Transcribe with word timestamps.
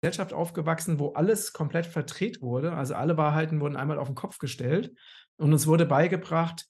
Gesellschaft 0.00 0.32
aufgewachsen, 0.32 0.98
wo 0.98 1.12
alles 1.12 1.52
komplett 1.52 1.86
verdreht 1.86 2.40
wurde. 2.40 2.72
Also 2.72 2.94
alle 2.94 3.16
Wahrheiten 3.16 3.60
wurden 3.60 3.76
einmal 3.76 3.98
auf 3.98 4.08
den 4.08 4.14
Kopf 4.14 4.38
gestellt 4.38 4.92
und 5.36 5.52
uns 5.52 5.66
wurde 5.66 5.86
beigebracht, 5.86 6.66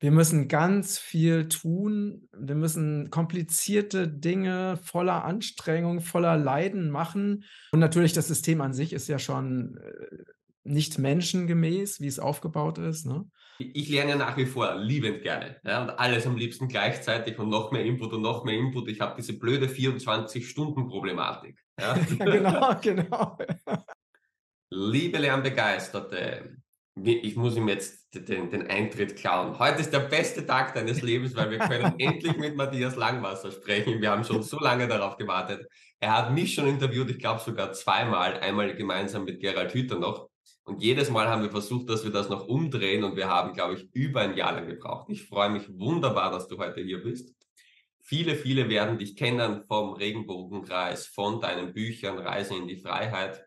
wir 0.00 0.12
müssen 0.12 0.46
ganz 0.46 0.98
viel 0.98 1.48
tun. 1.48 2.28
Wir 2.32 2.54
müssen 2.54 3.10
komplizierte 3.10 4.06
Dinge 4.06 4.78
voller 4.84 5.24
Anstrengung, 5.24 6.00
voller 6.00 6.36
Leiden 6.36 6.88
machen. 6.90 7.44
Und 7.72 7.80
natürlich 7.80 8.12
das 8.12 8.28
System 8.28 8.60
an 8.60 8.72
sich 8.72 8.92
ist 8.92 9.08
ja 9.08 9.18
schon 9.18 9.76
äh, 9.78 10.22
nicht 10.62 11.00
menschengemäß, 11.00 12.00
wie 12.00 12.06
es 12.06 12.20
aufgebaut 12.20 12.78
ist. 12.78 13.06
Ne? 13.06 13.24
Ich 13.58 13.88
lerne 13.88 14.10
ja 14.10 14.16
nach 14.16 14.36
wie 14.36 14.46
vor 14.46 14.76
liebend 14.76 15.22
gerne 15.22 15.56
ja, 15.64 15.82
und 15.82 15.90
alles 15.90 16.26
am 16.28 16.36
liebsten 16.36 16.68
gleichzeitig 16.68 17.36
und 17.40 17.48
noch 17.48 17.72
mehr 17.72 17.84
Input 17.84 18.12
und 18.12 18.22
noch 18.22 18.44
mehr 18.44 18.56
Input. 18.56 18.88
Ich 18.88 19.00
habe 19.00 19.16
diese 19.16 19.36
blöde 19.36 19.66
24-Stunden-Problematik. 19.66 21.58
Ja? 21.80 21.94
genau, 21.94 22.74
genau. 22.82 23.38
Liebe 24.70 25.18
Lernbegeisterte, 25.18 26.56
ich 26.96 27.36
muss 27.36 27.56
ihm 27.56 27.68
jetzt 27.68 28.12
den, 28.14 28.50
den, 28.50 28.66
Eintritt 28.66 29.16
klauen. 29.16 29.58
Heute 29.58 29.80
ist 29.80 29.92
der 29.92 30.00
beste 30.00 30.44
Tag 30.44 30.74
deines 30.74 31.02
Lebens, 31.02 31.36
weil 31.36 31.50
wir 31.50 31.58
können 31.58 31.94
endlich 31.98 32.36
mit 32.36 32.56
Matthias 32.56 32.96
Langwasser 32.96 33.52
sprechen. 33.52 34.00
Wir 34.00 34.10
haben 34.10 34.24
schon 34.24 34.42
so 34.42 34.58
lange 34.58 34.88
darauf 34.88 35.16
gewartet. 35.16 35.66
Er 36.00 36.16
hat 36.16 36.32
mich 36.32 36.54
schon 36.54 36.66
interviewt, 36.66 37.10
ich 37.10 37.18
glaube 37.18 37.40
sogar 37.40 37.72
zweimal, 37.72 38.40
einmal 38.40 38.74
gemeinsam 38.74 39.24
mit 39.24 39.40
Gerald 39.40 39.72
Hüther 39.72 39.98
noch. 39.98 40.28
Und 40.64 40.82
jedes 40.82 41.10
Mal 41.10 41.28
haben 41.28 41.42
wir 41.42 41.50
versucht, 41.50 41.88
dass 41.88 42.04
wir 42.04 42.10
das 42.10 42.28
noch 42.28 42.46
umdrehen 42.46 43.04
und 43.04 43.16
wir 43.16 43.28
haben, 43.28 43.54
glaube 43.54 43.74
ich, 43.74 43.88
über 43.94 44.20
ein 44.20 44.36
Jahr 44.36 44.52
lang 44.52 44.66
gebraucht. 44.66 45.08
Ich 45.08 45.26
freue 45.26 45.48
mich 45.48 45.66
wunderbar, 45.78 46.30
dass 46.30 46.48
du 46.48 46.58
heute 46.58 46.82
hier 46.82 47.02
bist. 47.02 47.37
Viele, 48.08 48.36
viele 48.36 48.68
werden 48.68 48.98
dich 48.98 49.16
kennen 49.16 49.64
vom 49.68 49.92
Regenbogenkreis, 49.92 51.06
von 51.06 51.40
deinen 51.40 51.74
Büchern 51.74 52.18
Reise 52.18 52.56
in 52.56 52.66
die 52.66 52.78
Freiheit. 52.78 53.44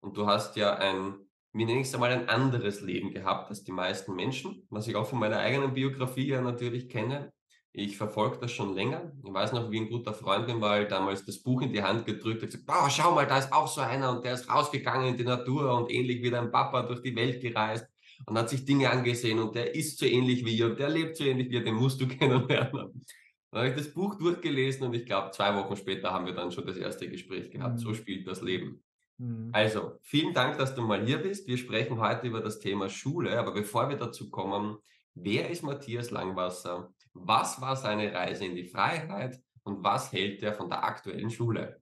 Und 0.00 0.16
du 0.16 0.26
hast 0.26 0.56
ja 0.56 0.74
ein 0.76 1.28
wie 1.52 1.64
nenne 1.64 1.80
ich 1.80 1.92
einmal, 1.94 2.12
ein 2.12 2.28
anderes 2.28 2.82
Leben 2.82 3.10
gehabt 3.12 3.50
als 3.50 3.64
die 3.64 3.72
meisten 3.72 4.14
Menschen, 4.14 4.66
was 4.70 4.86
ich 4.86 4.96
auch 4.96 5.06
von 5.06 5.18
meiner 5.18 5.38
eigenen 5.38 5.74
Biografie 5.74 6.28
ja 6.28 6.40
natürlich 6.40 6.88
kenne. 6.88 7.32
Ich 7.72 7.96
verfolge 7.96 8.38
das 8.40 8.52
schon 8.52 8.74
länger. 8.74 9.12
Ich 9.24 9.32
weiß 9.32 9.52
noch, 9.52 9.70
wie 9.70 9.80
ein 9.80 9.88
guter 9.88 10.12
Freund 10.12 10.46
mir 10.46 10.54
mal 10.54 10.86
damals 10.86 11.24
das 11.24 11.42
Buch 11.42 11.62
in 11.62 11.72
die 11.72 11.82
Hand 11.82 12.06
gedrückt 12.06 12.42
hat, 12.42 12.50
gesagt, 12.50 12.92
schau 12.92 13.14
mal, 13.14 13.26
da 13.26 13.38
ist 13.38 13.52
auch 13.52 13.68
so 13.68 13.80
einer 13.80 14.10
und 14.10 14.24
der 14.24 14.34
ist 14.34 14.48
rausgegangen 14.48 15.08
in 15.08 15.16
die 15.16 15.24
Natur 15.24 15.76
und 15.76 15.90
ähnlich 15.90 16.22
wie 16.22 16.30
dein 16.30 16.50
Papa 16.50 16.82
durch 16.82 17.02
die 17.02 17.14
Welt 17.14 17.40
gereist 17.40 17.86
und 18.26 18.36
hat 18.36 18.48
sich 18.48 18.64
Dinge 18.64 18.90
angesehen 18.90 19.38
und 19.38 19.54
der 19.54 19.74
ist 19.74 19.98
so 19.98 20.06
ähnlich 20.06 20.44
wie 20.44 20.56
ihr 20.56 20.66
und 20.66 20.78
der 20.78 20.88
lebt 20.88 21.16
so 21.16 21.24
ähnlich 21.24 21.50
wie 21.50 21.54
ihr, 21.54 21.64
den 21.64 21.74
musst 21.74 22.00
du 22.00 22.08
kennenlernen. 22.08 23.04
Dann 23.50 23.60
habe 23.60 23.70
ich 23.70 23.76
das 23.76 23.92
Buch 23.92 24.16
durchgelesen 24.16 24.86
und 24.86 24.94
ich 24.94 25.06
glaube, 25.06 25.30
zwei 25.30 25.54
Wochen 25.54 25.76
später 25.76 26.12
haben 26.12 26.26
wir 26.26 26.34
dann 26.34 26.52
schon 26.52 26.66
das 26.66 26.76
erste 26.76 27.08
Gespräch 27.08 27.50
gehabt. 27.50 27.76
Mhm. 27.76 27.78
So 27.78 27.94
spielt 27.94 28.26
das 28.26 28.42
Leben. 28.42 28.82
Mhm. 29.16 29.50
Also, 29.52 29.98
vielen 30.02 30.34
Dank, 30.34 30.58
dass 30.58 30.74
du 30.74 30.82
mal 30.82 31.04
hier 31.04 31.18
bist. 31.18 31.48
Wir 31.48 31.56
sprechen 31.56 31.98
heute 31.98 32.26
über 32.26 32.40
das 32.40 32.58
Thema 32.58 32.88
Schule, 32.88 33.38
aber 33.38 33.52
bevor 33.52 33.88
wir 33.88 33.96
dazu 33.96 34.30
kommen, 34.30 34.76
wer 35.14 35.50
ist 35.50 35.62
Matthias 35.62 36.10
Langwasser? 36.10 36.92
Was 37.14 37.60
war 37.60 37.74
seine 37.74 38.12
Reise 38.12 38.44
in 38.44 38.54
die 38.54 38.68
Freiheit 38.68 39.40
und 39.62 39.82
was 39.82 40.12
hält 40.12 40.42
er 40.42 40.52
von 40.52 40.68
der 40.68 40.84
aktuellen 40.84 41.30
Schule? 41.30 41.80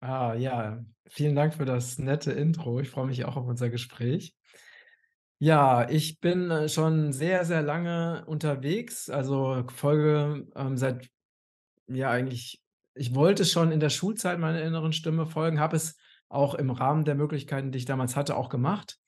Ah, 0.00 0.34
ja, 0.34 0.84
vielen 1.06 1.34
Dank 1.34 1.54
für 1.54 1.64
das 1.64 1.98
nette 1.98 2.32
Intro. 2.32 2.80
Ich 2.80 2.90
freue 2.90 3.06
mich 3.06 3.24
auch 3.24 3.36
auf 3.36 3.46
unser 3.46 3.70
Gespräch. 3.70 4.34
Ja, 5.38 5.88
ich 5.90 6.20
bin 6.20 6.50
äh, 6.50 6.68
schon 6.68 7.12
sehr, 7.12 7.44
sehr 7.44 7.62
lange 7.62 8.24
unterwegs, 8.26 9.10
also 9.10 9.64
folge 9.74 10.46
ähm, 10.54 10.76
seit, 10.76 11.10
ja, 11.88 12.10
eigentlich, 12.10 12.62
ich 12.94 13.14
wollte 13.14 13.44
schon 13.44 13.72
in 13.72 13.80
der 13.80 13.90
Schulzeit 13.90 14.38
meiner 14.38 14.62
inneren 14.62 14.92
Stimme 14.92 15.26
folgen, 15.26 15.60
habe 15.60 15.76
es 15.76 15.96
auch 16.28 16.54
im 16.54 16.70
Rahmen 16.70 17.04
der 17.04 17.14
Möglichkeiten, 17.16 17.72
die 17.72 17.78
ich 17.78 17.84
damals 17.86 18.16
hatte, 18.16 18.36
auch 18.36 18.48
gemacht. 18.50 18.98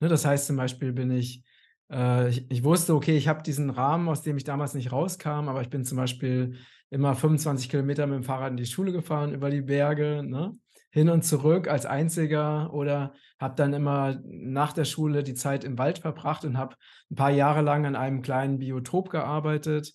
Ne, 0.00 0.08
das 0.08 0.24
heißt 0.24 0.46
zum 0.48 0.56
Beispiel 0.56 0.92
bin 0.92 1.10
ich, 1.12 1.44
äh, 1.92 2.28
ich, 2.30 2.50
ich 2.50 2.64
wusste, 2.64 2.94
okay, 2.94 3.16
ich 3.16 3.28
habe 3.28 3.42
diesen 3.42 3.70
Rahmen, 3.70 4.08
aus 4.08 4.22
dem 4.22 4.36
ich 4.38 4.44
damals 4.44 4.74
nicht 4.74 4.92
rauskam, 4.92 5.48
aber 5.48 5.62
ich 5.62 5.70
bin 5.70 5.84
zum 5.84 5.98
Beispiel 5.98 6.58
immer 6.90 7.16
25 7.16 7.70
Kilometer 7.70 8.06
mit 8.06 8.16
dem 8.16 8.24
Fahrrad 8.24 8.52
in 8.52 8.56
die 8.58 8.66
Schule 8.66 8.92
gefahren, 8.92 9.34
über 9.34 9.50
die 9.50 9.62
Berge, 9.62 10.22
ne? 10.24 10.52
Hin 10.94 11.08
und 11.08 11.24
zurück 11.24 11.66
als 11.66 11.86
Einziger 11.86 12.72
oder 12.72 13.14
habe 13.40 13.56
dann 13.56 13.72
immer 13.72 14.20
nach 14.22 14.72
der 14.72 14.84
Schule 14.84 15.24
die 15.24 15.34
Zeit 15.34 15.64
im 15.64 15.76
Wald 15.76 15.98
verbracht 15.98 16.44
und 16.44 16.56
habe 16.56 16.76
ein 17.10 17.16
paar 17.16 17.32
Jahre 17.32 17.62
lang 17.62 17.84
an 17.84 17.96
einem 17.96 18.22
kleinen 18.22 18.60
Biotop 18.60 19.10
gearbeitet. 19.10 19.92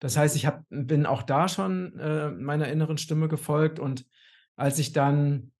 Das 0.00 0.16
heißt, 0.16 0.34
ich 0.34 0.46
hab, 0.46 0.62
bin 0.70 1.04
auch 1.04 1.22
da 1.22 1.48
schon 1.48 1.98
äh, 1.98 2.30
meiner 2.30 2.68
inneren 2.68 2.96
Stimme 2.96 3.28
gefolgt 3.28 3.78
und 3.78 4.06
als 4.56 4.78
ich 4.78 4.94
dann 4.94 5.52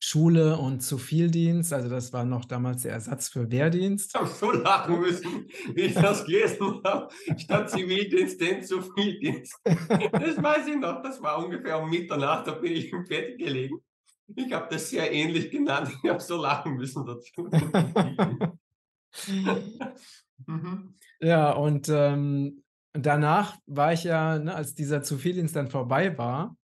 Schule 0.00 0.56
und 0.56 0.80
zu. 0.80 0.96
Also 0.96 1.90
das 1.90 2.10
war 2.14 2.24
noch 2.24 2.46
damals 2.46 2.84
der 2.84 2.92
Ersatz 2.92 3.28
für 3.28 3.50
Wehrdienst. 3.50 4.12
Ich 4.14 4.18
habe 4.18 4.30
so 4.30 4.52
lachen 4.52 5.00
müssen, 5.00 5.50
wie 5.74 5.82
ich 5.82 5.94
das 5.94 6.24
gelesen 6.24 6.80
habe. 6.82 7.08
Statt 7.36 7.68
Zivildienst, 7.68 8.40
den 8.40 8.62
Zivildienst. 8.62 9.54
Das 9.64 10.42
weiß 10.42 10.66
ich 10.66 10.76
noch, 10.76 11.02
das 11.02 11.20
war 11.20 11.44
ungefähr 11.44 11.78
um 11.78 11.90
Mitternacht, 11.90 12.46
da 12.46 12.52
bin 12.52 12.72
ich 12.72 12.90
im 12.90 13.04
Bett 13.04 13.36
gelegen. 13.36 13.82
Ich 14.34 14.52
habe 14.52 14.68
das 14.70 14.90
sehr 14.90 15.12
ähnlich 15.12 15.50
genannt. 15.50 15.90
Ich 16.02 16.10
habe 16.10 16.20
so 16.20 16.40
lachen 16.40 16.74
müssen 16.74 17.04
dazu. 17.06 17.48
mhm. 20.46 20.94
Ja, 21.20 21.52
und 21.52 21.88
ähm, 21.88 22.62
danach 22.92 23.56
war 23.66 23.92
ich 23.92 24.04
ja, 24.04 24.38
ne, 24.38 24.54
als 24.54 24.74
dieser 24.74 25.02
Zivildienst 25.02 25.56
dann 25.56 25.68
vorbei 25.68 26.16
war, 26.18 26.56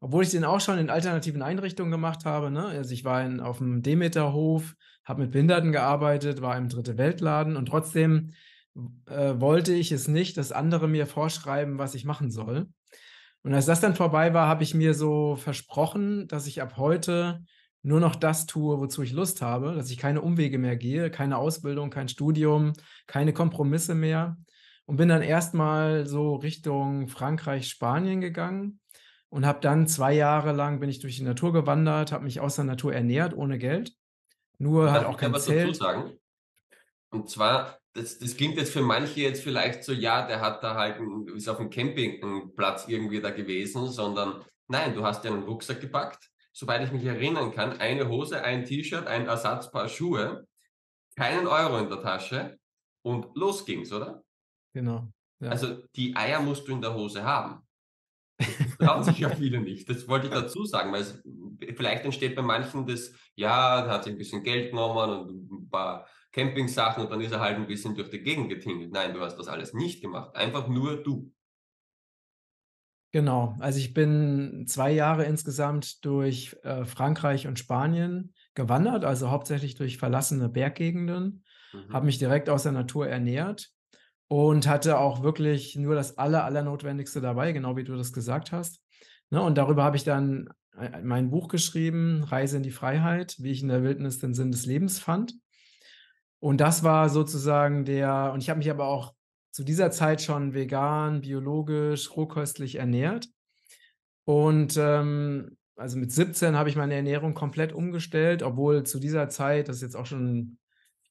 obwohl 0.00 0.24
ich 0.24 0.30
den 0.30 0.44
auch 0.44 0.60
schon 0.60 0.78
in 0.78 0.90
alternativen 0.90 1.42
Einrichtungen 1.42 1.92
gemacht 1.92 2.24
habe. 2.24 2.50
Ne? 2.50 2.64
Also 2.64 2.92
ich 2.92 3.04
war 3.04 3.24
in, 3.24 3.40
auf 3.40 3.58
dem 3.58 3.82
Demeterhof, 3.82 4.74
habe 5.04 5.22
mit 5.22 5.32
Behinderten 5.32 5.72
gearbeitet, 5.72 6.42
war 6.42 6.56
im 6.56 6.68
Dritte 6.68 6.98
Weltladen 6.98 7.56
und 7.56 7.66
trotzdem 7.66 8.32
äh, 9.06 9.34
wollte 9.38 9.72
ich 9.74 9.92
es 9.92 10.08
nicht, 10.08 10.36
dass 10.36 10.50
andere 10.52 10.88
mir 10.88 11.06
vorschreiben, 11.06 11.78
was 11.78 11.94
ich 11.94 12.04
machen 12.04 12.30
soll. 12.30 12.68
Und 13.42 13.54
als 13.54 13.66
das 13.66 13.80
dann 13.80 13.94
vorbei 13.96 14.34
war, 14.34 14.48
habe 14.48 14.62
ich 14.62 14.74
mir 14.74 14.94
so 14.94 15.36
versprochen, 15.36 16.28
dass 16.28 16.46
ich 16.46 16.62
ab 16.62 16.76
heute 16.76 17.44
nur 17.82 17.98
noch 17.98 18.14
das 18.14 18.46
tue, 18.46 18.78
wozu 18.78 19.02
ich 19.02 19.12
Lust 19.12 19.42
habe, 19.42 19.74
dass 19.74 19.90
ich 19.90 19.98
keine 19.98 20.20
Umwege 20.20 20.58
mehr 20.58 20.76
gehe, 20.76 21.10
keine 21.10 21.38
Ausbildung, 21.38 21.90
kein 21.90 22.08
Studium, 22.08 22.72
keine 23.06 23.32
Kompromisse 23.32 23.94
mehr. 23.94 24.36
Und 24.86 24.96
bin 24.96 25.08
dann 25.08 25.22
erstmal 25.22 26.06
so 26.06 26.36
Richtung 26.36 27.08
Frankreich, 27.08 27.68
Spanien 27.68 28.20
gegangen 28.20 28.80
und 29.28 29.46
habe 29.46 29.60
dann 29.60 29.88
zwei 29.88 30.12
Jahre 30.12 30.52
lang 30.52 30.78
bin 30.78 30.90
ich 30.90 31.00
durch 31.00 31.16
die 31.16 31.24
Natur 31.24 31.52
gewandert, 31.52 32.12
habe 32.12 32.24
mich 32.24 32.40
aus 32.40 32.56
der 32.56 32.64
Natur 32.64 32.94
ernährt 32.94 33.34
ohne 33.34 33.58
Geld. 33.58 33.92
Nur 34.58 34.84
Darf 34.84 34.94
halt 34.94 35.06
auch 35.06 35.16
kein 35.16 35.34
Zelt. 35.36 35.70
Dazu 35.70 35.78
sagen? 35.80 36.12
Und 37.10 37.28
zwar, 37.28 37.78
das, 37.94 38.18
das 38.18 38.36
klingt 38.36 38.56
jetzt 38.56 38.72
für 38.72 38.82
manche 38.82 39.20
jetzt 39.20 39.42
vielleicht 39.42 39.84
so, 39.84 39.92
ja, 39.92 40.26
der 40.26 40.40
hat 40.40 40.62
da 40.62 40.74
halt, 40.74 40.98
ist 41.34 41.48
auf 41.48 41.58
dem 41.58 41.70
Campingplatz 41.70 42.88
irgendwie 42.88 43.20
da 43.20 43.30
gewesen, 43.30 43.88
sondern 43.88 44.44
nein, 44.68 44.94
du 44.94 45.04
hast 45.04 45.24
dir 45.24 45.32
einen 45.32 45.42
Rucksack 45.42 45.80
gepackt, 45.80 46.30
soweit 46.52 46.84
ich 46.84 46.92
mich 46.92 47.04
erinnern 47.04 47.52
kann, 47.52 47.78
eine 47.78 48.08
Hose, 48.08 48.42
ein 48.42 48.64
T-Shirt, 48.64 49.06
ein 49.06 49.26
Ersatzpaar 49.26 49.88
Schuhe, 49.88 50.46
keinen 51.16 51.46
Euro 51.46 51.78
in 51.78 51.88
der 51.88 52.00
Tasche 52.00 52.58
und 53.02 53.26
los 53.36 53.64
ging's, 53.64 53.92
oder? 53.92 54.22
Genau. 54.72 55.08
Ja. 55.40 55.50
Also 55.50 55.82
die 55.94 56.16
Eier 56.16 56.40
musst 56.40 56.66
du 56.68 56.72
in 56.72 56.80
der 56.80 56.94
Hose 56.94 57.22
haben. 57.24 57.66
Trauen 58.78 59.04
sich 59.04 59.18
ja 59.18 59.28
viele 59.36 59.60
nicht. 59.60 59.88
Das 59.90 60.08
wollte 60.08 60.28
ich 60.28 60.32
dazu 60.32 60.64
sagen, 60.64 60.92
weil 60.92 61.02
es, 61.02 61.22
vielleicht 61.76 62.04
entsteht 62.04 62.36
bei 62.36 62.42
manchen 62.42 62.86
das, 62.86 63.12
ja, 63.34 63.82
da 63.82 63.90
hat 63.90 64.04
sich 64.04 64.14
ein 64.14 64.18
bisschen 64.18 64.42
Geld 64.42 64.70
genommen 64.70 65.28
und 65.28 65.52
ein 65.52 65.68
paar 65.68 66.06
Campingsachen 66.32 67.04
und 67.04 67.10
dann 67.10 67.20
ist 67.20 67.32
er 67.32 67.40
halt 67.40 67.56
ein 67.56 67.66
bisschen 67.66 67.94
durch 67.94 68.10
die 68.10 68.22
Gegend 68.22 68.48
getingelt. 68.48 68.92
Nein, 68.92 69.14
du 69.14 69.20
hast 69.20 69.36
das 69.36 69.48
alles 69.48 69.74
nicht 69.74 70.00
gemacht. 70.00 70.34
Einfach 70.34 70.68
nur 70.68 71.02
du. 71.02 71.32
Genau. 73.12 73.54
Also 73.60 73.78
ich 73.78 73.92
bin 73.92 74.64
zwei 74.66 74.90
Jahre 74.90 75.24
insgesamt 75.24 76.04
durch 76.04 76.56
äh, 76.62 76.86
Frankreich 76.86 77.46
und 77.46 77.58
Spanien 77.58 78.32
gewandert, 78.54 79.04
also 79.04 79.30
hauptsächlich 79.30 79.74
durch 79.74 79.98
verlassene 79.98 80.48
Berggegenden, 80.48 81.44
mhm. 81.74 81.92
habe 81.92 82.06
mich 82.06 82.18
direkt 82.18 82.48
aus 82.48 82.62
der 82.62 82.72
Natur 82.72 83.06
ernährt 83.06 83.70
und 84.28 84.66
hatte 84.66 84.98
auch 84.98 85.22
wirklich 85.22 85.76
nur 85.76 85.94
das 85.94 86.16
aller, 86.16 86.44
allernotwendigste 86.44 87.20
dabei, 87.20 87.52
genau 87.52 87.76
wie 87.76 87.84
du 87.84 87.96
das 87.96 88.14
gesagt 88.14 88.50
hast. 88.50 88.82
Ne, 89.28 89.42
und 89.42 89.58
darüber 89.58 89.84
habe 89.84 89.98
ich 89.98 90.04
dann 90.04 90.48
äh, 90.78 91.02
mein 91.02 91.30
Buch 91.30 91.48
geschrieben, 91.48 92.24
Reise 92.24 92.56
in 92.56 92.62
die 92.62 92.70
Freiheit, 92.70 93.36
wie 93.38 93.50
ich 93.50 93.60
in 93.60 93.68
der 93.68 93.82
Wildnis 93.82 94.18
den 94.18 94.32
Sinn 94.32 94.52
des 94.52 94.64
Lebens 94.64 94.98
fand. 94.98 95.34
Und 96.42 96.60
das 96.60 96.82
war 96.82 97.08
sozusagen 97.08 97.84
der, 97.84 98.32
und 98.34 98.42
ich 98.42 98.50
habe 98.50 98.58
mich 98.58 98.68
aber 98.68 98.86
auch 98.88 99.14
zu 99.52 99.62
dieser 99.62 99.92
Zeit 99.92 100.20
schon 100.22 100.54
vegan, 100.54 101.20
biologisch, 101.20 102.16
rohköstlich 102.16 102.74
ernährt. 102.76 103.28
Und 104.24 104.76
ähm, 104.76 105.56
also 105.76 105.98
mit 105.98 106.12
17 106.12 106.56
habe 106.56 106.68
ich 106.68 106.76
meine 106.76 106.94
Ernährung 106.94 107.34
komplett 107.34 107.72
umgestellt, 107.72 108.42
obwohl 108.42 108.84
zu 108.84 108.98
dieser 109.00 109.28
Zeit, 109.28 109.68
das 109.68 109.76
ist 109.76 109.82
jetzt 109.82 109.96
auch 109.96 110.06
schon 110.06 110.58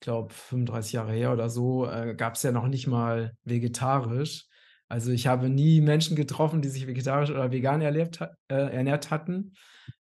glaube, 0.02 0.34
35 0.34 0.94
Jahre 0.94 1.14
her 1.14 1.34
oder 1.34 1.50
so, 1.50 1.88
äh, 1.88 2.16
gab 2.16 2.36
es 2.36 2.44
ja 2.44 2.52
noch 2.52 2.68
nicht 2.68 2.88
mal 2.88 3.34
vegetarisch. 3.44 4.48
Also, 4.90 5.12
ich 5.12 5.28
habe 5.28 5.50
nie 5.50 5.82
Menschen 5.82 6.16
getroffen, 6.18 6.62
die 6.62 6.70
sich 6.70 6.88
vegetarisch 6.88 7.32
oder 7.32 7.52
vegan 7.52 7.82
erlebt 7.82 8.22
äh, 8.22 8.56
ernährt 8.56 9.12
hatten. 9.12 9.54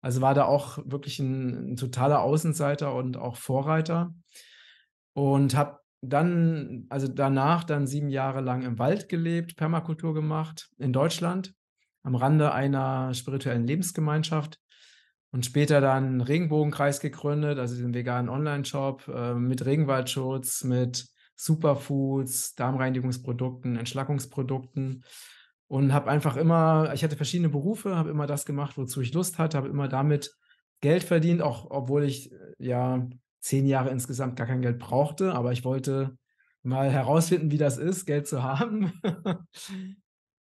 Also, 0.02 0.20
war 0.22 0.34
da 0.34 0.46
auch 0.46 0.78
wirklich 0.86 1.20
'n 1.20 1.72
'n 1.74 1.76
totaler 1.76 2.22
Außenseiter 2.22 2.94
und 2.94 3.16
auch 3.16 3.36
Vorreiter 3.36 4.14
und 5.12 5.56
habe 5.56 5.80
dann 6.02 6.86
also, 6.88 7.08
danach 7.08 7.64
dann 7.64 7.86
7 7.86 8.08
Jahre 8.08 8.40
lang 8.40 8.62
im 8.62 8.78
Wald 8.78 9.08
gelebt, 9.08 9.56
Permakultur 9.56 10.14
gemacht 10.14 10.70
in 10.78 10.92
Deutschland 10.92 11.54
am 12.02 12.14
Rande 12.14 12.52
einer 12.52 13.12
spirituellen 13.12 13.66
Lebensgemeinschaft 13.66 14.58
und 15.32 15.44
später 15.44 15.80
dann 15.80 16.22
Regenbogenkreis 16.22 17.00
gegründet, 17.00 17.58
also 17.58 17.74
diesen 17.74 17.94
veganen 17.94 18.30
Onlineshop, 18.30 19.06
äh, 19.08 19.34
mit 19.34 19.64
Regenwaldschutz, 19.66 20.64
mit 20.64 21.06
Superfoods, 21.36 22.54
Darmreinigungsprodukten, 22.54 23.76
Entschlackungsprodukten 23.76 25.04
und 25.68 25.92
habe 25.92 26.10
einfach 26.10 26.36
immer 26.36 26.92
ich 26.94 27.04
hatte 27.04 27.16
verschiedene 27.16 27.50
Berufe, 27.50 27.96
habe 27.96 28.10
immer 28.10 28.26
das 28.26 28.46
gemacht, 28.46 28.78
wozu 28.78 29.02
ich 29.02 29.12
Lust 29.12 29.38
hatte, 29.38 29.58
habe 29.58 29.68
immer 29.68 29.88
damit 29.88 30.34
Geld 30.80 31.04
verdient, 31.04 31.42
auch 31.42 31.70
obwohl 31.70 32.04
ich, 32.04 32.32
äh, 32.32 32.36
ja 32.58 33.06
10 33.40 33.66
Jahre 33.66 33.90
insgesamt 33.90 34.36
gar 34.36 34.46
kein 34.46 34.62
Geld 34.62 34.78
brauchte, 34.78 35.32
aber 35.32 35.52
ich 35.52 35.64
wollte 35.64 36.16
mal 36.62 36.90
herausfinden, 36.90 37.50
wie 37.50 37.58
das 37.58 37.78
ist, 37.78 38.06
Geld 38.06 38.26
zu 38.26 38.42
haben. 38.42 38.92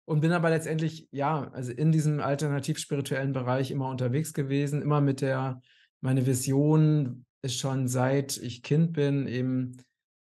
Und 0.06 0.22
bin 0.22 0.32
aber 0.32 0.50
letztendlich, 0.50 1.08
ja, 1.12 1.52
also 1.52 1.72
in 1.72 1.92
diesem 1.92 2.20
alternativ-spirituellen 2.20 3.32
Bereich 3.32 3.70
immer 3.70 3.90
unterwegs 3.90 4.34
gewesen, 4.34 4.82
immer 4.82 5.02
mit 5.02 5.22
der 5.22 5.62
meine 6.02 6.26
Vision 6.26 7.26
ist 7.42 7.60
schon 7.60 7.88
seit 7.88 8.38
ich 8.38 8.64
Kind 8.64 8.94
bin 8.94 9.28
eben, 9.28 9.78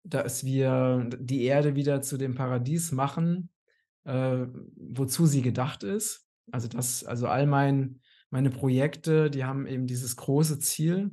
dass 0.03 0.45
wir 0.45 1.09
die 1.17 1.43
Erde 1.43 1.75
wieder 1.75 2.01
zu 2.01 2.17
dem 2.17 2.35
Paradies 2.35 2.91
machen, 2.91 3.49
äh, 4.05 4.45
wozu 4.75 5.25
sie 5.25 5.41
gedacht 5.41 5.83
ist. 5.83 6.27
Also, 6.51 6.67
das 6.67 7.03
also, 7.03 7.27
all 7.27 7.47
mein 7.47 7.99
meine 8.29 8.49
Projekte, 8.49 9.29
die 9.29 9.45
haben 9.45 9.67
eben 9.67 9.85
dieses 9.85 10.15
große 10.15 10.57
Ziel. 10.59 11.11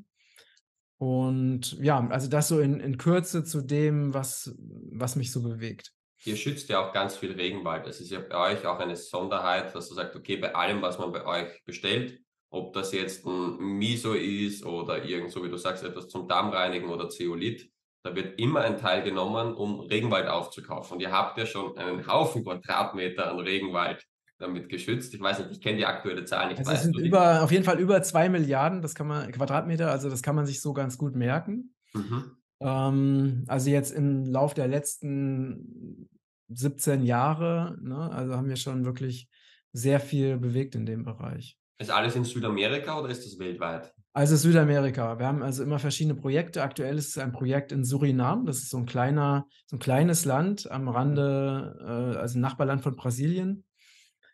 Und 1.01 1.79
ja, 1.81 2.07
also, 2.11 2.29
das 2.29 2.49
so 2.49 2.61
in 2.61 2.79
in 2.79 2.99
Kürze 2.99 3.43
zu 3.43 3.63
dem, 3.63 4.13
was 4.13 4.55
was 4.59 5.17
mich 5.17 5.33
so 5.33 5.43
bewegt. 5.43 5.93
Ihr 6.27 6.37
schützt 6.37 6.69
ja 6.69 6.87
auch 6.87 6.93
ganz 6.93 7.17
viel 7.17 7.33
Regenwald. 7.33 7.87
Es 7.87 7.99
ist 8.01 8.11
ja 8.11 8.21
bei 8.21 8.53
euch 8.53 8.67
auch 8.67 8.79
eine 8.79 8.95
Sonderheit, 8.97 9.75
dass 9.75 9.89
du 9.89 9.95
sagst: 9.95 10.15
„Okay, 10.17 10.37
bei 10.37 10.55
allem, 10.55 10.83
was 10.83 10.99
man 10.99 11.13
bei 11.13 11.25
euch 11.25 11.65
bestellt, 11.65 12.21
ob 12.51 12.75
das 12.75 12.93
jetzt 12.93 13.25
'n 13.27 13.57
Miso 13.59 14.13
ist 14.13 14.65
oder 14.67 15.03
irgend 15.05 15.31
so 15.31 15.43
wie 15.43 15.49
du 15.49 15.57
sagst, 15.57 15.83
etwas 15.83 16.09
zum 16.09 16.29
Darmreinigen 16.29 16.91
oder 16.91 17.09
Zeolit, 17.09 17.71
da 18.03 18.15
wird 18.15 18.39
immer 18.39 18.61
ein 18.61 18.77
Teil 18.77 19.03
genommen, 19.03 19.55
um 19.55 19.81
Regenwald 19.81 20.29
aufzukaufen.“ 20.29 20.95
Und 20.97 21.01
ihr 21.01 21.11
habt 21.13 21.39
ja 21.39 21.47
schon 21.47 21.79
einen 21.79 22.07
Haufen 22.07 22.45
Quadratmeter 22.45 23.31
an 23.31 23.39
Regenwald 23.41 24.07
damit 24.41 24.69
geschützt. 24.69 25.15
Ich 25.15 25.21
weiß 25.21 25.39
nicht, 25.41 25.51
ich 25.53 25.61
kenne 25.61 25.79
die 25.79 25.87
aktuelle 25.87 26.25
Zahl 26.25 26.49
nicht. 26.49 26.59
Also, 26.59 26.73
es 26.73 26.83
sind 26.83 26.97
über 26.99 27.43
auf 27.43 27.53
jeden 27.53 27.65
Fall 27.65 27.79
über 27.79 28.03
2.000.000.000, 28.03 28.83
das 28.83 28.95
kann 28.95 29.07
man 29.07 29.31
Quadratmeter, 29.33 29.91
also, 29.91 30.11
das 30.11 30.23
kann 30.23 30.37
man 30.37 30.47
sich 30.47 30.61
so 30.61 30.73
ganz 30.73 30.99
gut 30.99 31.15
merken. 31.15 31.75
Mhm. 31.95 32.41
Ähm, 32.61 33.45
also, 33.49 33.71
jetzt 33.71 33.93
im 33.93 34.25
Lauf 34.27 34.55
der 34.55 34.69
letzten 34.69 36.09
17 36.49 37.03
Jahre, 37.05 37.77
ne, 37.83 38.11
also, 38.13 38.37
haben 38.37 38.49
wir 38.49 38.57
schon 38.57 38.85
wirklich 38.85 39.29
sehr 39.73 40.01
viel 40.01 40.39
bewegt 40.39 40.75
in 40.75 40.87
dem 40.87 41.05
Bereich. 41.05 41.57
Ist 41.81 41.91
alles 41.91 42.15
in 42.15 42.25
Südamerika 42.25 42.99
oder 43.01 43.09
ist 43.09 43.25
das 43.25 43.39
weltweit? 43.39 43.95
Also, 44.13 44.35
Südamerika. 44.37 45.19
Wir 45.21 45.27
haben 45.27 45.43
also 45.43 45.63
immer 45.63 45.79
verschiedene 45.79 46.17
Projekte. 46.17 46.63
Aktuell 46.63 46.99
ist 46.99 47.09
es 47.11 47.19
ein 47.19 47.31
Projekt 47.33 47.71
in 47.71 47.85
Suriname. 47.85 48.45
Das 48.47 48.59
ist 48.59 48.71
so 48.71 48.77
'n 48.79 48.85
kleiner 48.87 49.47
so 49.67 49.77
'n 49.77 49.79
kleines 49.79 50.25
Land 50.25 50.69
am. 50.71 50.89
Rande 50.89 51.77
äh, 51.81 52.19
also, 52.19 52.39
Nachbarland 52.41 52.83
von 52.83 52.97
Brasilien. 52.97 53.65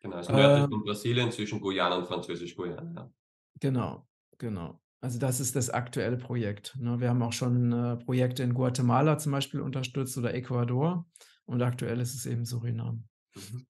Genau, 0.07 0.17
also, 0.17 0.33
nördlich 0.33 0.67
von 0.69 0.83
Ähm 0.83 0.85
Brasilien 0.85 1.33
zwischen 1.33 1.61
Guyana 1.61 1.97
und 1.97 2.07
Französisch-Guayana, 2.07 2.93
ja. 2.95 3.11
Genau, 3.61 4.07
genau. 4.39 4.81
Also, 5.01 5.19
das 5.19 5.41
ist 5.41 5.57
das 5.57 5.71
aktuelle 5.71 6.17
Projekt, 6.19 6.77
ne? 6.79 7.01
Wir 7.01 7.09
haben 7.11 7.23
auch 7.23 7.33
schon, 7.33 7.73
äh, 7.73 7.97
Projekte 7.97 8.43
in 8.43 8.55
Guatemala 8.55 9.19
zum 9.19 9.33
Beispiel 9.33 9.61
unterstützt 9.61 10.17
oder 10.19 10.35
Ecuador 10.35 11.07
und 11.47 11.63
aktuell 11.63 12.01
ist 12.01 12.15
es 12.15 12.27
eben 12.27 12.45
Suriname. 12.45 13.07
Mhm. 13.37 13.67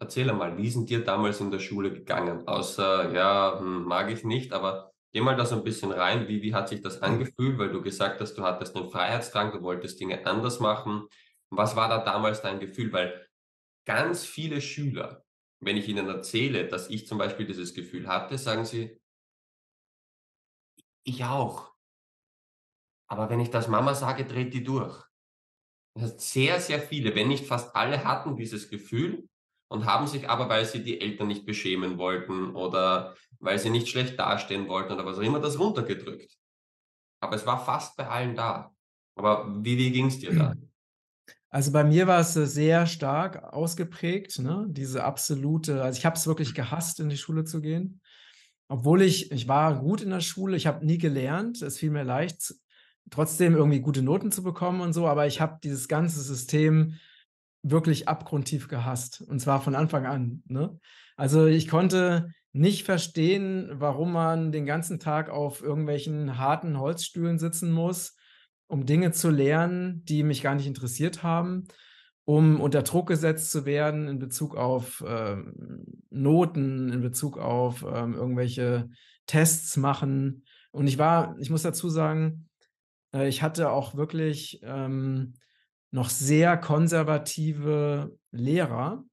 Erzähl 0.00 0.30
einmal, 0.30 0.58
wie 0.58 0.68
ist 0.68 0.76
'n 0.76 0.86
dir 0.86 1.04
damals 1.04 1.40
in 1.40 1.50
der 1.52 1.60
Schule 1.60 1.92
gegangen? 1.92 2.48
Außer, 2.48 3.12
ja, 3.14 3.58
hm, 3.60 3.84
mag 3.84 4.10
ich 4.10 4.24
nicht, 4.24 4.52
aber 4.52 4.92
geh 5.12 5.20
mal 5.22 5.36
da 5.36 5.46
so 5.46 5.56
'n 5.56 5.64
bisschen 5.64 5.92
rein. 5.92 6.28
Wie 6.28 6.42
wie 6.42 6.54
hat 6.54 6.68
sich 6.70 6.82
das 6.82 7.02
angefühlt, 7.02 7.58
weil 7.58 7.70
du 7.72 7.82
gesagt 7.82 8.20
hast, 8.20 8.34
du 8.36 8.42
hattest 8.44 8.76
'nen 8.76 8.90
Freiheitsdrang, 8.90 9.52
du 9.52 9.62
wolltest 9.62 10.00
Dinge 10.00 10.26
anders 10.26 10.60
machen. 10.60 11.08
Was 11.50 11.76
war 11.76 11.88
da 11.88 12.04
damals 12.04 12.42
dein 12.42 12.60
Gefühl? 12.60 12.92
Weil 12.92 13.26
ganz 13.86 14.26
viele 14.26 14.62
Schüler, 14.62 15.25
wenn 15.60 15.76
ich 15.76 15.88
ihnen 15.88 16.08
erzähle, 16.08 16.68
dass 16.68 16.90
ich 16.90 17.06
zum 17.06 17.18
Beispiel 17.18 17.46
dieses 17.46 17.74
Gefühl 17.74 18.08
hatte, 18.08 18.38
sagen 18.38 18.64
sie 18.64 18.98
„Ich 21.04 21.24
auch.“ 21.24 21.72
„Aber 23.10 23.30
wenn 23.30 23.40
ich 23.40 23.50
das 23.50 23.68
Mama 23.68 23.94
sage, 23.94 24.24
dreht 24.24 24.52
die 24.54 24.64
durch.“ 24.64 25.04
Das 25.94 26.04
heißt, 26.04 26.20
sehr, 26.20 26.60
sehr 26.60 26.80
viele, 26.80 27.14
wenn 27.14 27.28
nicht 27.28 27.46
fast 27.46 27.76
alle 27.76 28.04
hatten 28.04 28.36
dieses 28.36 28.70
Gefühl 28.70 29.28
und 29.70 29.86
haben 29.86 30.06
sich 30.06 30.30
aber, 30.30 30.48
weil 30.48 30.64
sie 30.66 30.84
die 30.84 31.00
Eltern 31.00 31.28
nicht 31.28 31.46
beschämen 31.46 31.98
wollten 31.98 32.54
oder 32.56 33.16
weil 33.40 33.58
sie 33.58 33.70
nicht 33.70 33.88
schlecht 33.88 34.18
dastehen 34.18 34.68
wollten 34.68 34.92
oder 34.94 35.06
was 35.06 35.18
auch 35.18 35.22
immer, 35.22 35.40
das 35.40 35.58
runtergedrückt. 35.58 36.36
Aber 37.20 37.36
es 37.36 37.46
war 37.46 37.64
fast 37.64 37.96
bei 37.96 38.08
allen 38.08 38.36
da. 38.36 38.74
Aber 39.16 39.46
wie 39.64 39.78
wie 39.78 39.92
ging's 39.92 40.18
dir 40.20 40.34
da? 40.34 40.54
Also, 41.52 41.72
bei 41.72 41.84
mir 41.84 42.06
war 42.06 42.20
es, 42.20 42.36
äh, 42.36 42.46
sehr 42.46 42.86
stark 42.86 43.42
ausgeprägt, 43.52 44.38
ne, 44.40 44.66
diese 44.68 45.04
absolute 45.04 45.82
also, 45.82 45.98
ich 45.98 46.04
habe 46.06 46.16
es 46.16 46.26
wirklich 46.26 46.54
gehasst, 46.54 46.98
in 47.00 47.08
die 47.08 47.16
Schule 47.16 47.44
zu 47.44 47.60
gehen. 47.60 48.00
Obwohl 48.68 49.02
ich 49.02 49.30
ich 49.32 49.48
war 49.48 49.80
gut 49.80 50.02
in 50.02 50.10
der 50.10 50.20
Schule, 50.20 50.56
ich 50.56 50.66
habe 50.66 50.84
nie 50.86 50.98
gelernt. 50.98 51.62
Es 51.62 51.78
fiel 51.78 51.90
mir 51.90 52.04
leicht, 52.04 52.54
trotzdem 53.10 53.54
irgendwie 53.56 53.80
gute 53.80 54.02
Noten 54.02 54.32
zu 54.32 54.42
bekommen 54.42 54.80
und 54.80 54.92
so, 54.92 55.06
aber 55.08 55.26
ich 55.26 55.40
habe 55.40 55.58
dieses 55.64 55.88
ganze 55.88 56.20
System 56.22 56.94
wirklich 57.62 58.08
abgrundtief 58.08 58.68
gehasst 58.68 59.22
und 59.22 59.40
zwar 59.40 59.60
von 59.62 59.74
Anfang 59.76 60.06
an, 60.06 60.42
ne? 60.48 60.78
Also, 61.16 61.46
ich 61.46 61.68
konnte 61.68 62.32
nicht 62.52 62.84
verstehen, 62.84 63.70
warum 63.74 64.12
man 64.12 64.52
den 64.52 64.66
ganzen 64.66 65.00
Tag 65.00 65.30
auf 65.30 65.62
irgendwelchen 65.62 66.38
harten 66.38 66.78
Holzstühlen 66.80 67.38
sitzen 67.38 67.72
muss, 67.72 68.15
um 68.68 68.86
Dinge 68.86 69.12
zu 69.12 69.30
lernen, 69.30 70.04
die 70.04 70.22
mich 70.22 70.42
gar 70.42 70.54
nicht 70.54 70.66
interessiert 70.66 71.22
haben, 71.22 71.68
um 72.24 72.60
unter 72.60 72.82
Druck 72.82 73.08
gesetzt 73.08 73.50
zu 73.50 73.64
werden 73.64 74.08
in 74.08 74.18
Bezug 74.18 74.56
auf, 74.56 75.04
ähm, 75.06 75.84
Noten, 76.10 76.92
in 76.92 77.00
Bezug 77.00 77.38
auf, 77.38 77.84
ähm, 77.88 78.14
irgendwelche 78.14 78.88
Tests 79.26 79.76
machen. 79.76 80.44
Und 80.72 80.86
ich 80.88 80.98
war 80.98 81.36
ich 81.38 81.50
muss 81.50 81.62
dazu 81.62 81.88
sagen, 81.88 82.48
äh, 83.14 83.28
ich 83.28 83.42
hatte 83.42 83.70
auch 83.70 83.94
wirklich, 83.94 84.60
ähm, 84.62 85.34
noch 85.90 86.10
sehr 86.10 86.56
konservative 86.56 88.16
Lehrer. 88.30 89.04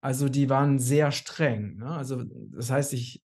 Also, 0.00 0.28
die 0.28 0.48
waren 0.48 0.78
sehr 0.78 1.12
streng, 1.12 1.76
ne? 1.76 1.90
Also, 1.90 2.24
das 2.50 2.70
heißt, 2.70 2.92
ich 2.92 3.22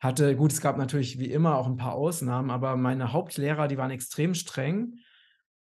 hatte 0.00 0.36
gut, 0.36 0.52
es 0.52 0.60
gab 0.60 0.76
natürlich 0.78 1.18
wie 1.20 1.30
immer 1.32 1.56
auch 1.58 1.66
'n 1.68 1.76
paar 1.76 1.94
Ausnahmen, 1.94 2.50
aber 2.50 2.76
meine 2.76 3.12
Hauptlehrer, 3.12 3.68
die 3.68 3.78
waren 3.78 3.90
extrem 3.90 4.34
streng, 4.34 4.96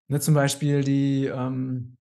ne, 0.09 0.21
zum 0.21 0.35
Beispiel 0.35 0.83
die, 0.85 1.26
ähm 1.26 1.97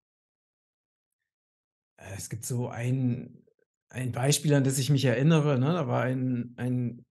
äh, 2.00 2.16
es 2.18 2.30
gibt 2.30 2.46
so 2.46 2.68
ein 2.70 3.42
ein 3.90 4.12
Beispiel, 4.12 4.54
an 4.54 4.64
das 4.66 4.78
ich 4.78 4.90
mich 4.90 5.06
erinnere, 5.06 5.58
ne? 5.60 5.68
Da 5.74 5.88
war 5.88 6.02
ein 6.04 6.54
ein 6.58 7.06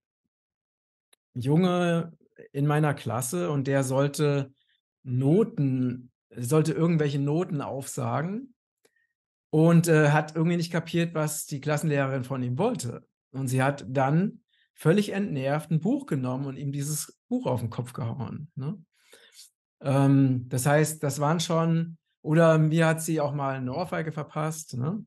Junge 1.37 2.13
in 2.53 2.67
meiner 2.67 2.95
Klasse 2.95 3.51
und 3.51 3.67
der 3.67 3.83
sollte 3.85 4.53
Noten 5.03 6.11
sollte 6.37 6.73
irgendwelche 6.73 7.19
Noten 7.21 7.61
aufsagen 7.61 8.55
und, 9.51 9.89
äh, 9.89 10.11
hat 10.11 10.35
irgendwie 10.37 10.57
nicht 10.57 10.73
kapiert, 10.73 11.15
was 11.15 11.47
die 11.47 11.61
Klassenlehrerin 11.61 12.25
von 12.25 12.43
ihm 12.43 12.59
wollte. 12.59 13.07
Und 13.33 13.49
sie 13.49 13.63
hat 13.63 13.85
dann 13.89 14.44
völlig 14.75 15.13
entnervt 15.13 15.71
'n 15.73 15.81
Buch 15.81 16.07
genommen 16.07 16.47
und 16.47 16.57
ihm 16.57 16.73
dieses 16.73 17.19
Buch 17.29 17.47
auf 17.47 17.63
'n 17.63 17.71
Kopf 17.71 17.93
gehauen, 17.95 18.51
ne? 18.57 18.79
Ähm, 19.83 20.47
das 20.51 20.67
heißt, 20.67 21.03
das 21.03 21.21
waren 21.21 21.41
schon 21.41 21.99
oder 22.23 22.59
mir 22.59 22.87
hat 22.89 23.03
sie 23.03 23.21
auch 23.21 23.35
mal 23.35 23.61
'ne 23.63 23.75
Ohrfeige 23.75 24.13
verpasst, 24.13 24.77
ne? 24.77 25.05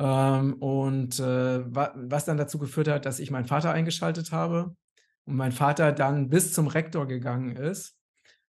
Ähm, 0.00 0.54
und, 0.54 1.20
äh, 1.20 1.74
wa 1.74 1.92
was 1.96 2.24
dann 2.26 2.38
dazu 2.38 2.58
geführt 2.58 2.88
hat, 2.88 3.06
dass 3.06 3.20
ich 3.20 3.30
meinen 3.32 3.46
Vater 3.46 3.72
eingeschaltet 3.72 4.32
habe 4.32 4.76
und 5.26 5.36
mein 5.36 5.52
Vater 5.52 5.92
dann 5.92 6.30
bis 6.30 6.52
zum 6.54 6.68
Rektor 6.68 7.06
gegangen 7.08 7.56
ist, 7.56 7.96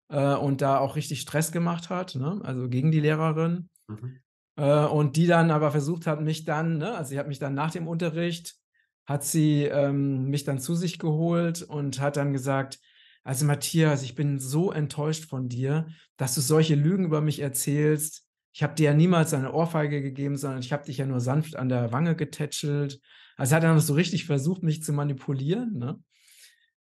äh, 0.10 0.36
und 0.36 0.62
da 0.62 0.80
auch 0.80 0.96
richtig 0.98 1.22
Stress 1.22 1.52
gemacht 1.54 1.90
hat, 1.92 2.16
ne, 2.16 2.42
also 2.46 2.70
gegen 2.70 2.92
die 2.92 3.02
Lehrerin. 3.02 3.70
Mhm. 3.90 4.20
Äh, 4.58 4.86
und 4.86 5.18
die 5.18 5.28
dann 5.28 5.52
aber 5.52 5.72
versucht 5.72 6.08
hat, 6.08 6.22
mich 6.22 6.46
dann 6.46 6.80
ne, 6.80 6.96
also 6.98 7.10
sie 7.12 7.20
hat 7.20 7.28
mich 7.30 7.40
dann 7.40 7.56
nach 7.56 7.72
dem 7.72 7.88
Unterricht 7.90 8.56
hat 9.06 9.24
sie, 9.24 9.64
ähm, 9.64 10.26
mich 10.30 10.44
dann 10.44 10.60
zu 10.60 10.76
sich 10.76 11.00
geholt 11.00 11.62
und 11.64 12.00
hat 12.02 12.18
dann 12.18 12.34
gesagt: 12.34 12.80
„Also, 13.24 13.46
Matthias, 13.46 14.04
ich 14.04 14.16
bin 14.16 14.40
so 14.40 14.72
enttäuscht 14.72 15.26
von 15.26 15.50
dir, 15.50 15.88
dass 16.18 16.36
du 16.36 16.42
solche 16.42 16.76
Lügen 16.76 17.06
über 17.06 17.22
mich 17.22 17.40
erzählst. 17.42 18.24
ich 18.54 18.64
habe 18.64 18.74
dir 18.76 18.86
ja 18.86 18.94
niemals 18.94 19.34
eine 19.34 19.52
Ohrfeige 19.54 20.02
gegeben, 20.02 20.38
sondern 20.38 20.62
ich 20.62 20.72
habe 20.72 20.86
dich 20.86 20.98
ja 20.98 21.06
nur 21.06 21.20
sanft 21.20 21.58
an 21.58 21.68
der 21.70 21.92
Wange 21.92 22.16
getätschelt. 22.16 23.02
Also 23.36 23.54
er 23.54 23.58
hat 23.58 23.64
dann 23.64 23.80
so 23.82 23.94
richtig 23.94 24.26
versucht, 24.26 24.64
mich 24.64 24.82
zu 24.82 24.94
manipulieren. 24.94 25.78
Ne? 25.78 26.00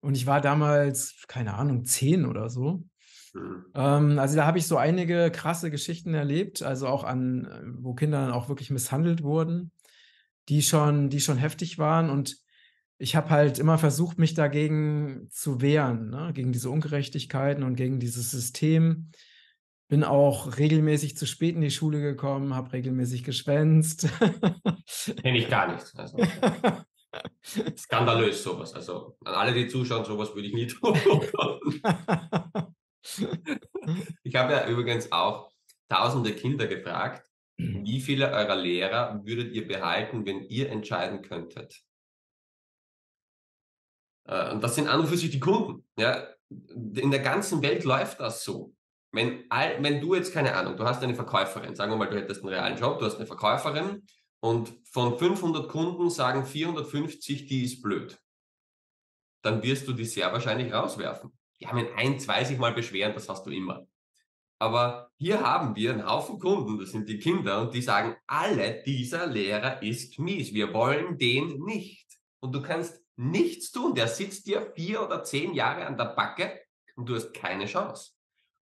Und 0.00 0.16
ich 0.16 0.26
war 0.26 0.40
damals, 0.40 1.24
keine 1.28 1.54
Ahnung, 1.54 1.84
zehn 1.84 2.26
oder 2.26 2.50
so. 2.50 2.84
Mhm. 3.34 3.64
Ähm, 3.74 4.18
also 4.18 4.36
da 4.36 4.46
habe 4.46 4.58
ich 4.58 4.66
so 4.66 4.76
einige 4.76 5.30
krasse 5.30 5.70
Geschichten 5.70 6.14
erlebt, 6.14 6.62
also 6.62 6.88
auch 6.88 7.04
an, 7.04 7.78
wo 7.78 7.94
Kinder 7.94 8.20
dann 8.20 8.32
auch 8.32 8.48
wirklich 8.48 8.70
misshandelt 8.70 9.22
wurden, 9.22 9.72
die 10.49 10.62
schon, 10.62 11.11
die 11.11 11.20
schon 11.20 11.38
heftig 11.38 11.78
waren. 11.78 12.11
Und 12.11 12.38
ich 12.99 13.16
habe 13.16 13.30
halt 13.30 13.58
immer 13.58 13.78
versucht, 13.78 14.18
mich 14.18 14.34
dagegen 14.34 15.28
zu 15.30 15.61
wehren, 15.61 16.11
ne? 16.11 16.32
gegen 16.34 16.52
diese 16.52 16.70
Ungerechtigkeiten 16.70 17.64
und 17.64 17.76
gegen 17.76 18.00
dieses 18.00 18.30
System. 18.30 19.11
Bin 19.88 20.04
auch 20.04 20.56
regelmäßig 20.56 21.16
zu 21.16 21.26
spät 21.26 21.54
in 21.54 21.61
die 21.61 21.70
Schule 21.70 22.00
gekommen, 22.00 22.54
habe 22.54 22.72
regelmäßig 22.72 23.25
geschwänzt. 23.25 24.08
Kenne 25.22 25.38
ich 25.38 25.50
gar 25.50 25.72
nicht. 25.72 25.92
Also, 25.96 26.16
skandalös 27.76 28.42
sowas. 28.42 28.72
Also 28.75 29.16
an 29.25 29.34
alle, 29.34 29.52
die 29.52 29.68
zuschauen, 29.68 30.04
sowas 30.04 30.34
würde 30.34 30.49
ich 30.49 30.54
nie 30.54 30.66
tun. 30.66 30.94
ich 34.22 34.34
habe 34.34 34.52
ja 34.52 34.68
übrigens 34.68 35.12
auch 35.12 35.50
tausende 35.88 36.32
Kinder 36.34 36.66
gefragt, 36.66 37.28
wie 37.56 38.00
viele 38.00 38.30
eurer 38.30 38.56
Lehrer 38.56 39.21
würdet 39.25 39.52
ihr 39.52 39.66
behalten, 39.66 40.26
wenn 40.26 40.42
ihr 40.44 40.71
entscheiden 40.71 41.23
könntet? 41.23 41.82
Äh, 44.25 44.52
und 44.52 44.62
das 44.62 44.75
sind 44.75 44.88
an 44.88 45.00
und 45.00 45.06
für 45.06 45.16
sich 45.16 45.30
die 45.30 45.40
Kunden. 45.40 45.87
Ja? 45.99 46.26
In 46.49 47.11
der 47.11 47.21
ganzen 47.21 47.62
Welt 47.62 47.85
läuft 47.85 48.21
das 48.21 48.44
so. 48.44 48.75
Wenn, 49.12 49.44
all, 49.50 49.82
wenn 49.82 50.00
du 50.00 50.14
jetzt, 50.14 50.32
keine 50.32 50.54
Ahnung, 50.54 50.76
du 50.76 50.85
hast 50.85 51.02
eine 51.02 51.14
Verkäuferin, 51.14 51.75
sagen 51.75 51.92
wir 51.92 51.97
mal, 51.97 52.09
du 52.09 52.16
hättest 52.16 52.40
einen 52.40 52.49
realen 52.49 52.78
Job, 52.78 52.99
du 52.99 53.04
hast 53.04 53.16
eine 53.16 53.26
Verkäuferin 53.26 54.06
und 54.40 54.73
von 54.90 55.18
500 55.18 55.68
Kunden 55.68 56.09
sagen 56.09 56.47
450, 56.47 57.47
die 57.47 57.64
ist 57.64 57.82
blöd, 57.82 58.18
dann 59.42 59.62
wirst 59.62 59.87
du 59.87 59.92
die 59.92 60.06
sehr 60.06 60.32
wahrscheinlich 60.32 60.73
rauswerfen. 60.73 61.30
Die 61.61 61.68
haben 61.68 61.87
ein, 61.97 62.18
zwei 62.18 62.42
sich 62.44 62.59
mal 62.59 62.73
beschweren, 62.73 63.12
das 63.12 63.28
hast 63.28 63.44
du 63.44 63.50
immer. 63.50 63.87
Aber 64.62 65.11
hier 65.19 65.40
haben 65.40 65.75
wir 65.75 65.90
einen 65.90 66.09
Haufen 66.09 66.38
Kunden, 66.38 66.78
das 66.78 66.92
sind 66.92 67.09
die 67.09 67.19
Kinder, 67.19 67.62
und 67.62 67.75
die 67.75 67.83
sagen, 67.83 68.14
alle 68.28 68.81
dieser 68.87 69.26
Lehrer 69.26 69.83
ist 69.83 70.21
mies. 70.21 70.54
Wir 70.54 70.73
wollen 70.73 71.19
den 71.19 71.64
nicht. 71.64 72.07
Und 72.38 72.54
du 72.54 72.62
kannst 72.62 73.02
nichts 73.16 73.73
tun. 73.73 73.97
Der 73.97 74.07
sitzt 74.07 74.47
dir 74.47 74.73
vier 74.76 75.04
oder 75.04 75.25
zehn 75.25 75.52
Jahre 75.52 75.85
an 75.85 75.97
der 75.97 76.14
Backe 76.14 76.61
und 76.95 77.09
du 77.09 77.16
hast 77.16 77.35
keine 77.35 77.66
Chance. 77.66 78.12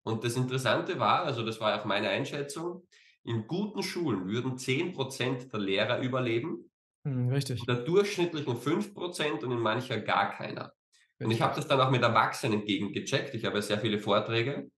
Und 0.04 0.25
das 0.25 0.36
Interessante 0.36 1.00
war, 1.00 1.24
also 1.24 1.46
das 1.46 1.62
war 1.62 1.80
auch 1.80 1.86
meine 1.86 2.10
Einschätzung, 2.10 2.86
in 3.24 3.48
guten 3.48 3.82
Schulen 3.82 4.28
würden 4.28 4.58
10% 4.58 5.50
der 5.50 5.60
Lehrer 5.62 6.02
überleben. 6.02 6.70
Hm, 7.06 7.30
richtig. 7.30 7.62
In 7.62 7.74
der 7.74 7.86
durchschnittlichen 7.86 8.58
5% 8.58 9.46
und 9.46 9.52
in 9.54 9.60
mancher 9.60 10.02
gar 10.02 10.32
keiner. 10.32 10.74
Richtig. 10.74 11.25
Und 11.25 11.32
ich 11.32 11.42
habe 11.42 11.56
das 11.56 11.70
dann 11.70 11.80
auch 11.80 11.90
mit 11.90 12.04
Erwachsenen 12.04 12.66
gegengecheckt. 12.66 13.34
Ich 13.34 13.46
habe 13.46 13.56
ja 13.56 13.62
sehr 13.62 13.80
viele 13.80 13.98
Vorträge 13.98 14.70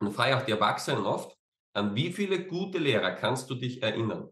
und 0.00 0.12
frage 0.12 0.36
auch 0.36 0.44
die 0.44 0.52
Erwachsenen 0.52 1.04
oft, 1.04 1.36
an 1.74 1.94
wie 1.94 2.12
viele 2.12 2.44
gute 2.44 2.78
Lehrer 2.78 3.12
kannst 3.12 3.50
du 3.50 3.54
dich 3.54 3.82
erinnern? 3.82 4.28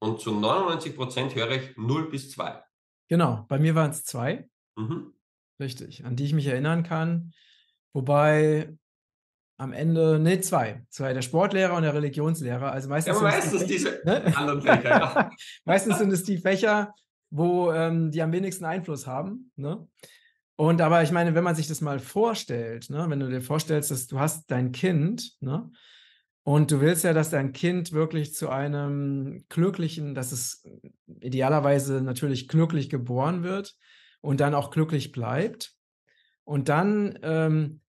Und 0.00 0.20
zu 0.20 0.30
99% 0.30 1.34
höre 1.34 1.50
ich 1.50 1.76
0 1.76 2.10
bis 2.10 2.30
2. 2.30 2.62
Genau, 3.08 3.44
bei 3.48 3.58
mir 3.58 3.74
waren 3.74 3.90
es 3.90 4.04
zwei. 4.04 4.48
Mhm. 4.76 5.14
Richtig, 5.60 6.04
an 6.04 6.14
die 6.14 6.24
ich 6.24 6.34
mich 6.34 6.46
erinnern 6.46 6.82
kann. 6.82 7.32
Wobei 7.92 8.76
am 9.56 9.72
Ende, 9.72 10.20
nee, 10.20 10.40
zwei. 10.40 10.84
Zwei, 10.88 11.12
der 11.14 11.22
Sportlehrer 11.22 11.74
und 11.74 11.82
der 11.82 11.94
Religionslehrer. 11.94 12.70
Also 12.70 12.88
meistens, 12.88 13.16
ja, 13.16 13.22
meistens 13.22 13.62
die 13.62 13.66
diese 13.66 14.00
ne? 14.04 14.24
anderen 14.36 14.62
Fächer. 14.62 15.30
Meistens 15.64 15.98
sind 15.98 16.12
es 16.12 16.22
die 16.22 16.38
Fächer, 16.38 16.94
wo 17.30 17.72
ähm, 17.72 18.12
die 18.12 18.22
am 18.22 18.30
wenigsten 18.30 18.64
Einfluss 18.64 19.06
haben. 19.06 19.50
Ne? 19.56 19.88
Und 20.60 20.80
aber 20.80 21.04
ich 21.04 21.12
meine, 21.12 21.36
wenn 21.36 21.44
man 21.44 21.54
sich 21.54 21.68
das 21.68 21.80
mal 21.80 22.00
vorstellt, 22.00 22.90
ne, 22.90 23.06
wenn 23.08 23.20
du 23.20 23.28
dir 23.28 23.40
vorstellst, 23.40 23.92
dass 23.92 24.08
du 24.08 24.18
hast 24.18 24.50
dein 24.50 24.72
Kind, 24.72 25.36
ne, 25.40 25.70
und 26.42 26.72
du 26.72 26.80
willst 26.80 27.04
ja, 27.04 27.12
dass 27.12 27.30
dein 27.30 27.52
Kind 27.52 27.92
wirklich 27.92 28.34
zu 28.34 28.48
einem 28.48 29.44
glücklichen, 29.48 30.16
dass 30.16 30.32
es 30.32 30.64
idealerweise 31.20 32.00
natürlich 32.00 32.48
glücklich 32.48 32.88
geboren 32.88 33.44
wird 33.44 33.76
und 34.20 34.40
dann 34.40 34.54
auch 34.54 34.72
glücklich 34.72 35.12
bleibt. 35.12 35.74
Und 36.42 36.68
dann 36.68 37.16
ähm, 37.22 37.80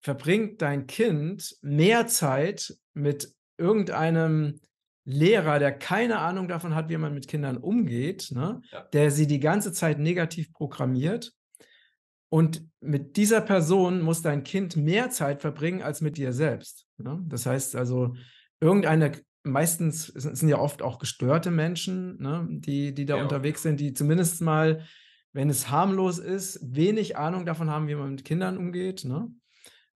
verbringt 0.00 0.62
dein 0.62 0.86
Kind 0.86 1.56
mehr 1.60 2.06
Zeit 2.06 2.76
mit 2.94 3.34
irgendeinem 3.58 4.60
Lehrer, 5.04 5.58
der 5.58 5.72
keine 5.76 6.18
Ahnung 6.18 6.46
davon 6.46 6.76
hat, 6.76 6.88
wie 6.88 6.98
man 6.98 7.14
mit 7.14 7.26
Kindern 7.26 7.56
umgeht, 7.56 8.28
ne? 8.30 8.60
Ja. 8.70 8.82
der 8.92 9.10
sie 9.10 9.26
die 9.26 9.40
ganze 9.40 9.72
Zeit 9.72 9.98
negativ 9.98 10.52
programmiert. 10.52 11.32
Und 12.32 12.66
mit 12.80 13.18
dieser 13.18 13.42
Person 13.42 14.00
muss 14.00 14.22
dein 14.22 14.42
Kind 14.42 14.74
mehr 14.74 15.10
Zeit 15.10 15.42
verbringen 15.42 15.82
als 15.82 16.00
mit 16.00 16.16
dir 16.16 16.32
selbst. 16.32 16.86
Ne? 16.96 17.22
Das 17.28 17.44
heißt 17.44 17.76
also, 17.76 18.14
irgendeine, 18.58 19.12
meistens 19.42 20.06
sind 20.06 20.48
ja 20.48 20.58
oft 20.58 20.80
auch 20.80 20.98
gestörte 20.98 21.50
Menschen, 21.50 22.16
ne? 22.22 22.48
die, 22.48 22.94
die 22.94 23.04
da 23.04 23.18
ja, 23.18 23.22
unterwegs 23.22 23.60
sind, 23.60 23.80
die 23.80 23.92
zumindest 23.92 24.40
mal, 24.40 24.82
wenn 25.34 25.50
es 25.50 25.68
harmlos 25.68 26.18
ist, 26.18 26.58
wenig 26.62 27.18
Ahnung 27.18 27.44
davon 27.44 27.68
haben, 27.68 27.86
wie 27.86 27.96
man 27.96 28.12
mit 28.12 28.24
Kindern 28.24 28.56
umgeht. 28.56 29.04
Ne? 29.04 29.28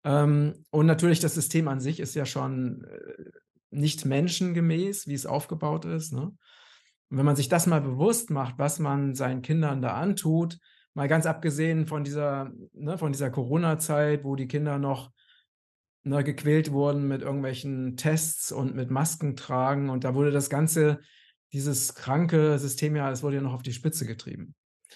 Ähm, 0.04 0.66
und 0.72 0.88
natürlich, 0.88 1.22
das 1.22 1.36
System 1.36 1.70
an 1.70 1.80
sich 1.80 2.02
ist 2.02 2.16
ja 2.16 2.26
schon 2.26 2.84
äh, 2.84 3.32
nicht 3.70 4.04
menschengemäß, 4.04 5.08
wie 5.08 5.14
es 5.14 5.26
aufgebaut 5.26 5.86
ist. 5.86 6.12
Ne? 6.12 6.24
Und 6.24 7.18
wenn 7.18 7.26
man 7.26 7.38
sich 7.38 7.48
das 7.48 7.66
mal 7.66 7.80
bewusst 7.80 8.30
macht, 8.30 8.56
was 8.58 8.80
man 8.80 9.16
seinen 9.16 9.42
Kindern 9.42 9.82
da 9.82 9.94
antut, 9.94 10.60
mal 10.96 11.08
ganz 11.08 11.26
abgesehen 11.26 11.86
von 11.86 12.04
dieser, 12.04 12.52
ne, 12.74 12.98
von 12.98 13.12
dieser 13.12 13.30
Corona-Zeit, 13.30 14.24
wo 14.24 14.36
die 14.36 14.48
Kinder 14.48 14.80
noch 14.80 15.12
ne, 16.04 16.24
gequält 16.24 16.72
wurden 16.72 17.08
mit 17.08 17.22
irgendwelchen 17.22 17.98
Tests 17.98 18.52
und 18.52 18.76
mit 18.76 18.90
Masken 18.90 19.36
tragen. 19.36 19.90
Und 19.90 20.06
da 20.06 20.16
wurde 20.16 20.32
das 20.32 20.50
ganze, 20.50 21.02
dieses 21.52 21.96
kranke 21.96 22.58
System 22.58 22.96
ja, 22.96 23.12
es 23.12 23.22
wurde 23.22 23.36
ja 23.36 23.42
noch 23.42 23.54
auf 23.54 23.62
die 23.62 23.74
Spitze 23.74 24.06
getrieben. 24.08 24.56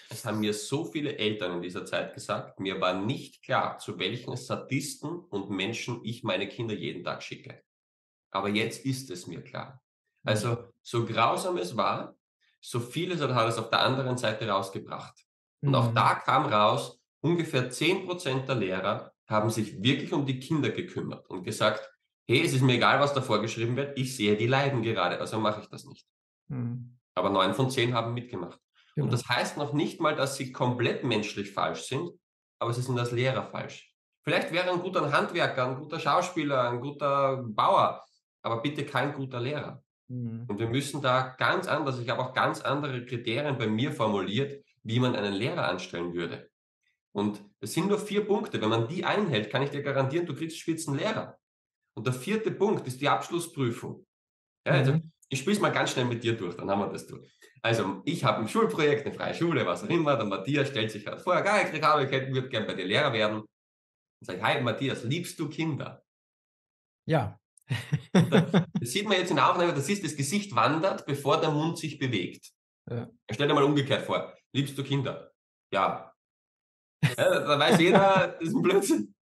Es 0.09 0.25
haben 0.25 0.39
mir 0.39 0.53
so 0.53 0.85
viele 0.85 1.17
Eltern 1.17 1.57
in 1.57 1.61
dieser 1.61 1.85
Zeit 1.85 2.13
gesagt, 2.13 2.59
mir 2.59 2.79
war 2.79 2.93
nicht 2.93 3.43
klar, 3.43 3.77
zu 3.77 3.99
welchen 3.99 4.35
Sadisten 4.37 5.09
und 5.09 5.49
Menschen 5.49 5.99
ich 6.03 6.23
meine 6.23 6.47
Kinder 6.47 6.73
jeden 6.73 7.03
Tag 7.03 7.21
schicke. 7.21 7.61
Aber 8.31 8.49
jetzt 8.49 8.85
ist 8.85 9.11
es 9.11 9.27
mir 9.27 9.41
klar. 9.43 9.81
Also, 10.23 10.49
mhm. 10.49 10.57
so 10.81 11.05
grausam 11.05 11.57
es 11.57 11.75
war, 11.75 12.15
so 12.61 12.79
vieles 12.79 13.21
hat 13.21 13.49
es 13.49 13.57
auf 13.57 13.69
der 13.69 13.81
anderen 13.81 14.17
Seite 14.17 14.47
rausgebracht. 14.47 15.25
Und 15.61 15.69
mhm. 15.69 15.75
auch 15.75 15.93
da 15.93 16.15
kam 16.15 16.45
raus, 16.45 16.99
ungefähr 17.21 17.71
10% 17.71 18.45
der 18.45 18.55
Lehrer 18.55 19.13
haben 19.27 19.49
sich 19.49 19.81
wirklich 19.81 20.11
um 20.13 20.25
die 20.25 20.39
Kinder 20.39 20.69
gekümmert 20.69 21.29
und 21.29 21.43
gesagt, 21.43 21.89
hey, 22.27 22.41
es 22.43 22.53
ist 22.53 22.61
mir 22.61 22.73
egal, 22.73 22.99
was 22.99 23.13
da 23.13 23.21
vorgeschrieben 23.21 23.75
wird, 23.75 23.97
ich 23.97 24.15
sehe, 24.15 24.37
die 24.37 24.47
leiden 24.47 24.81
gerade, 24.81 25.19
also 25.19 25.39
mache 25.39 25.61
ich 25.61 25.67
das 25.67 25.85
nicht. 25.85 26.07
Mhm. 26.47 26.97
Aber 27.15 27.29
neun 27.29 27.53
von 27.53 27.69
zehn 27.69 27.93
haben 27.93 28.13
mitgemacht. 28.13 28.59
Genau. 28.95 29.05
Und 29.05 29.13
das 29.13 29.27
heißt 29.27 29.57
noch 29.57 29.73
nicht 29.73 29.99
mal, 29.99 30.15
dass 30.15 30.35
sie 30.35 30.51
komplett 30.51 31.03
menschlich 31.03 31.51
falsch 31.51 31.83
sind, 31.83 32.11
aber 32.59 32.73
sie 32.73 32.81
sind 32.81 32.97
als 32.97 33.11
Lehrer 33.11 33.43
falsch. 33.43 33.93
Vielleicht 34.23 34.51
wäre 34.51 34.71
ein 34.71 34.79
guter 34.79 35.11
Handwerker, 35.11 35.67
ein 35.67 35.77
guter 35.77 35.99
Schauspieler, 35.99 36.69
ein 36.69 36.81
guter 36.81 37.43
Bauer, 37.43 38.03
aber 38.41 38.61
bitte 38.61 38.85
kein 38.85 39.13
guter 39.13 39.39
Lehrer. 39.39 39.83
Mhm. 40.07 40.45
Und 40.47 40.59
wir 40.59 40.67
müssen 40.67 41.01
da 41.01 41.35
ganz 41.37 41.67
anders, 41.67 41.99
ich 41.99 42.09
habe 42.09 42.21
auch 42.21 42.33
ganz 42.33 42.61
andere 42.61 43.05
Kriterien 43.05 43.57
bei 43.57 43.67
mir 43.67 43.91
formuliert, 43.91 44.63
wie 44.89 44.99
man 44.99 45.15
einen 45.15 45.33
Lehrer 45.33 45.67
anstellen 45.67 46.15
würde. 46.15 46.49
Und 47.15 47.43
es 47.59 47.73
sind 47.73 47.87
nur 47.87 47.99
vier 47.99 48.25
Punkte. 48.25 48.59
Wenn 48.59 48.69
man 48.69 48.87
die 48.87 49.05
einhält, 49.05 49.51
kann 49.51 49.61
ich 49.61 49.69
dir 49.69 49.83
garantieren, 49.83 50.25
du 50.25 50.33
kriegst 50.33 50.57
spitzen 50.57 50.95
Lehrer. 50.95 51.37
Und 51.95 52.07
der 52.07 52.13
vierte 52.13 52.49
Punkt 52.49 52.87
ist 52.87 52.99
die 52.99 53.07
Abschlussprüfung. 53.07 54.05
Ja, 54.65 54.73
also 54.73 54.93
mhm. 54.93 55.11
ich 55.29 55.39
spiele 55.39 55.55
es 55.55 55.61
mal 55.61 55.71
ganz 55.71 55.91
schnell 55.91 56.05
mit 56.05 56.23
dir 56.23 56.35
durch, 56.35 56.55
dann 56.55 56.69
haben 56.69 56.81
wir 56.81 56.87
das 56.87 57.05
durch. 57.05 57.29
Also, 57.61 58.01
ich 58.05 58.23
habe 58.23 58.39
ein 58.39 58.47
Schulprojekt, 58.47 59.05
eine 59.05 59.13
freie 59.13 59.33
Schule, 59.33 59.65
was 59.65 59.83
auch 59.83 59.89
immer. 59.89 60.15
Der 60.15 60.25
Matthias 60.25 60.69
stellt 60.69 60.91
sich 60.91 61.03
gerade 61.03 61.21
vor, 61.21 61.39
geil, 61.41 61.65
ich 61.65 61.71
kriege 61.71 62.25
ich 62.27 62.33
würde 62.33 62.49
gerne 62.49 62.65
bei 62.65 62.73
dir 62.73 62.85
Lehrer 62.85 63.13
werden. 63.13 63.39
Und 63.41 63.47
sage 64.25 64.39
ich, 64.39 64.43
hi 64.43 64.61
Matthias, 64.61 65.03
liebst 65.03 65.37
du 65.39 65.49
Kinder? 65.49 66.03
Ja. 67.05 67.37
das 68.13 68.91
sieht 68.91 69.07
man 69.07 69.17
jetzt 69.17 69.29
in 69.29 69.35
der 69.35 69.51
Aufnahme, 69.51 69.73
das 69.73 69.89
ist, 69.89 70.03
das 70.03 70.15
Gesicht 70.15 70.55
wandert, 70.55 71.05
bevor 71.05 71.39
der 71.39 71.51
Mund 71.51 71.77
sich 71.77 71.99
bewegt. 71.99 72.49
Ja. 72.89 73.07
Stell 73.29 73.47
dir 73.47 73.53
mal 73.53 73.63
umgekehrt 73.63 74.03
vor, 74.03 74.33
liebst 74.53 74.77
du 74.77 74.83
Kinder? 74.83 75.31
Ja. 75.71 76.13
ja 77.17 77.39
da 77.39 77.59
weiß 77.59 77.79
jeder, 77.79 78.37
das 78.39 78.49
ist 78.49 78.55
ein 78.55 78.61
Blödsinn. 78.61 79.15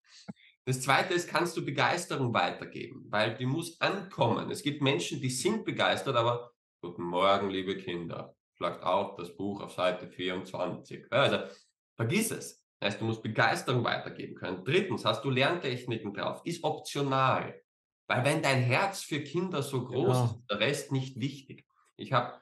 Das 0.64 0.80
zweite 0.80 1.14
ist, 1.14 1.28
kannst 1.28 1.56
du 1.56 1.64
Begeisterung 1.64 2.35
weitergeben, 2.35 3.06
weil 3.09 3.37
die 3.37 3.47
muss 3.47 3.80
ankommen. 3.80 4.50
Es 4.50 4.62
gibt 4.62 4.83
Menschen, 4.83 5.21
die 5.21 5.30
sind 5.30 5.64
begeistert, 5.64 6.16
aber 6.16 6.52
Guten 6.83 7.04
Morgen, 7.04 7.50
liebe 7.50 7.76
Kinder. 7.78 8.37
Schlagt 8.54 8.85
auf 8.85 9.16
das 9.16 9.35
Buch 9.35 9.61
auf 9.61 9.73
Seite 9.73 10.06
24. 10.06 11.11
Also, 11.11 11.38
vergiss 11.97 12.30
es. 12.30 12.62
Das 12.78 12.92
heißt, 12.92 13.00
du 13.00 13.06
musst 13.06 13.23
Begeisterung 13.23 13.83
weitergeben 13.83 14.35
können. 14.37 14.62
Drittens, 14.62 15.04
hast 15.04 15.25
du 15.25 15.30
Lerntechniken 15.30 16.12
drauf? 16.12 16.42
Ist 16.45 16.62
optional. 16.62 17.61
Weil 18.09 18.25
wenn 18.25 18.42
dein 18.42 18.62
Herz 18.62 19.02
für 19.02 19.21
Kinder 19.21 19.62
so 19.62 19.85
groß 19.85 20.16
ist, 20.16 20.23
Genau. 20.23 20.38
ist 20.38 20.50
der 20.50 20.61
Rest 20.61 20.92
nicht 20.92 21.18
wichtig. 21.18 21.66
Ich 21.97 22.12
habe 22.12 22.40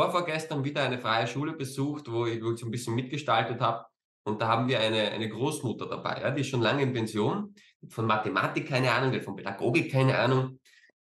vorvorgestern 0.00 0.64
wieder 0.64 0.82
eine 0.82 0.98
freie 0.98 1.26
Schule 1.26 1.52
besucht, 1.52 2.10
wo 2.10 2.26
ich 2.26 2.42
wo 2.42 2.52
ich 2.52 2.60
so 2.60 2.66
'n 2.66 2.70
bisschen 2.70 2.94
mitgestaltet 2.94 3.60
habe. 3.60 3.84
Und 4.24 4.40
da 4.40 4.48
haben 4.48 4.68
wir 4.68 4.80
eine 4.80 5.10
eine 5.10 5.28
Großmutter 5.28 5.86
dabei, 5.88 6.20
ja, 6.22 6.30
die 6.30 6.42
ist 6.42 6.48
schon 6.48 6.62
lange 6.62 6.82
in 6.82 6.92
Pension, 6.92 7.54
von 7.88 8.06
Mathematik 8.06 8.68
keine 8.68 8.92
Ahnung, 8.92 9.20
von 9.22 9.36
Pädagogik 9.36 9.92
keine 9.92 10.18
Ahnung, 10.18 10.58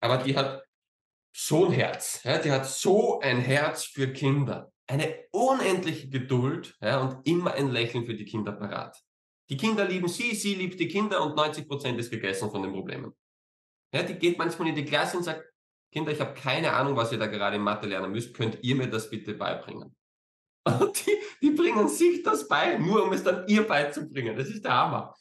aber 0.01 0.19
die 0.19 0.37
hat 0.37 0.63
so 1.35 1.67
'n 1.67 1.73
Herz, 1.73 2.23
ja, 2.25 2.39
die 2.39 2.51
hat 2.53 2.67
so 2.67 3.21
ein 3.21 3.39
Herz 3.41 3.85
für 3.85 4.13
Kinder, 4.13 4.73
eine 4.89 5.15
unendliche 5.33 6.09
Geduld, 6.09 6.77
ja, 6.81 7.01
und 7.01 7.27
immer 7.27 7.55
ein 7.55 7.69
Lächeln 7.71 8.07
für 8.07 8.15
die 8.15 8.25
Kinder 8.25 8.53
parat. 8.53 8.97
Die 9.51 9.57
Kinder 9.57 9.85
lieben 9.85 10.09
sie, 10.09 10.35
sie 10.35 10.55
liebt 10.55 10.81
die 10.81 10.89
Kinder 10.89 11.23
und 11.25 11.37
90% 11.37 11.99
ist 11.99 12.11
gegessen 12.11 12.51
von 12.51 12.63
den 12.63 12.73
Problemen. 12.73 13.13
Ja, 13.95 14.03
die 14.03 14.15
geht 14.17 14.39
manchmal 14.39 14.69
in 14.69 14.75
die 14.77 14.85
Klasse 14.85 15.17
und 15.19 15.25
sagt: 15.25 15.45
„Kinder, 15.97 16.13
ich 16.13 16.21
habe 16.21 16.35
keine 16.35 16.75
Ahnung, 16.75 16.95
was 16.97 17.11
ihr 17.13 17.19
da 17.19 17.27
gerade 17.27 17.57
in 17.57 17.63
Mathe 17.63 17.87
lernen 17.89 18.13
müsst. 18.13 18.35
Könnt 18.35 18.59
ihr 18.63 18.77
mir 18.77 18.89
das 18.89 19.09
bitte 19.11 19.35
beibringen?“ 19.35 19.97
Und 20.67 21.07
die 21.07 21.13
die 21.43 21.51
bringen 21.51 21.89
sich 21.89 22.23
das 22.23 22.49
bei, 22.49 22.79
nur 22.79 23.05
um 23.05 23.13
es 23.13 23.25
dann 23.25 23.47
ihr 23.49 23.67
beizubringen. 23.67 24.37
Das 24.37 24.49
ist 24.49 24.65
der 24.65 24.75
Hammer. 24.75 25.15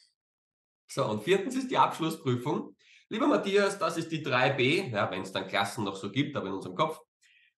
So, 0.90 1.06
und 1.06 1.22
4. 1.24 1.46
ist 1.58 1.70
die 1.70 1.78
Abschlussprüfung. 1.78 2.76
„Lieber 3.08 3.26
Matthias, 3.28 3.78
das 3.78 3.96
ist 3.98 4.10
die 4.12 4.22
3b“, 4.24 4.90
ja, 4.92 5.10
wenn's 5.10 5.32
dann 5.32 5.48
Klassen 5.48 5.84
noch 5.84 5.96
so 5.96 6.10
gibt, 6.12 6.36
aber 6.36 6.48
in 6.48 6.54
unserem 6.54 6.76
Kopf. 6.76 6.98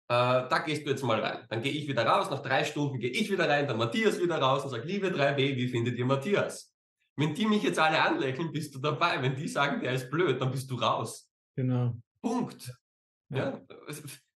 „Äh, 0.09 0.49
da 0.49 0.59
gehst 0.65 0.87
du 0.87 0.91
jetzt 0.91 1.05
mal 1.05 1.21
rein.“ 1.21 1.47
Dann 1.51 1.63
gehe 1.63 1.73
ich 1.73 1.89
wieder 1.89 2.07
raus, 2.07 2.31
nach 2.31 2.43
3 2.43 2.65
Stunden 2.65 2.99
gehe 3.01 3.11
ich 3.11 3.31
wieder 3.31 3.49
rein, 3.49 3.67
der 3.67 3.77
Matthias 3.77 4.21
wieder 4.21 4.39
raus 4.39 4.65
und 4.65 4.71
sagt: 4.71 4.85
„Liebe 4.87 5.09
3b, 5.11 5.57
wie 5.57 5.69
findet 5.69 5.99
ihr 5.99 6.07
Matthias?“ 6.07 6.75
Wenn 7.17 7.35
die 7.35 7.47
mich 7.47 7.63
jetzt 7.63 7.79
alle 7.79 8.01
anlächeln, 8.03 8.53
bist 8.53 8.75
du 8.75 8.79
dabei. 8.81 9.23
Wenn 9.23 9.37
die 9.37 9.49
sagen, 9.49 9.81
der 9.81 9.93
ist 9.95 10.11
blöd, 10.11 10.41
dann 10.41 10.51
bist 10.53 10.71
du 10.71 10.77
raus. 10.77 11.31
Genau. 11.57 11.97
Punkt. 12.23 12.73
Ja. 13.31 13.61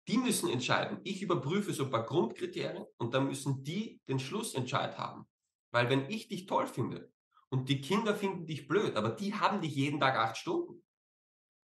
Die 0.09 0.17
müssen 0.19 0.49
entscheiden. 0.49 1.01
Ich 1.05 1.23
überprüfe 1.23 1.73
so 1.75 1.85
'n 1.85 1.91
paar 1.91 2.05
Grundkriterien 2.07 2.87
und 2.99 3.13
dann 3.15 3.27
müssen 3.27 3.63
die 3.63 4.01
den 4.09 4.19
Schlussentscheid 4.19 4.97
haben. 4.99 5.27
Weil 5.71 5.91
wenn 5.91 6.09
ich 6.11 6.29
dich 6.29 6.47
toll 6.47 6.67
finde 6.67 7.13
und 7.51 7.69
die 7.69 7.81
Kinder 7.83 8.15
finden 8.17 8.47
dich 8.47 8.67
blöd, 8.69 8.97
aber 8.97 9.11
die 9.11 9.35
haben 9.35 9.61
dich 9.61 9.75
jeden 9.75 10.01
Tag 10.01 10.17
8 10.17 10.37
Stunden, 10.39 10.83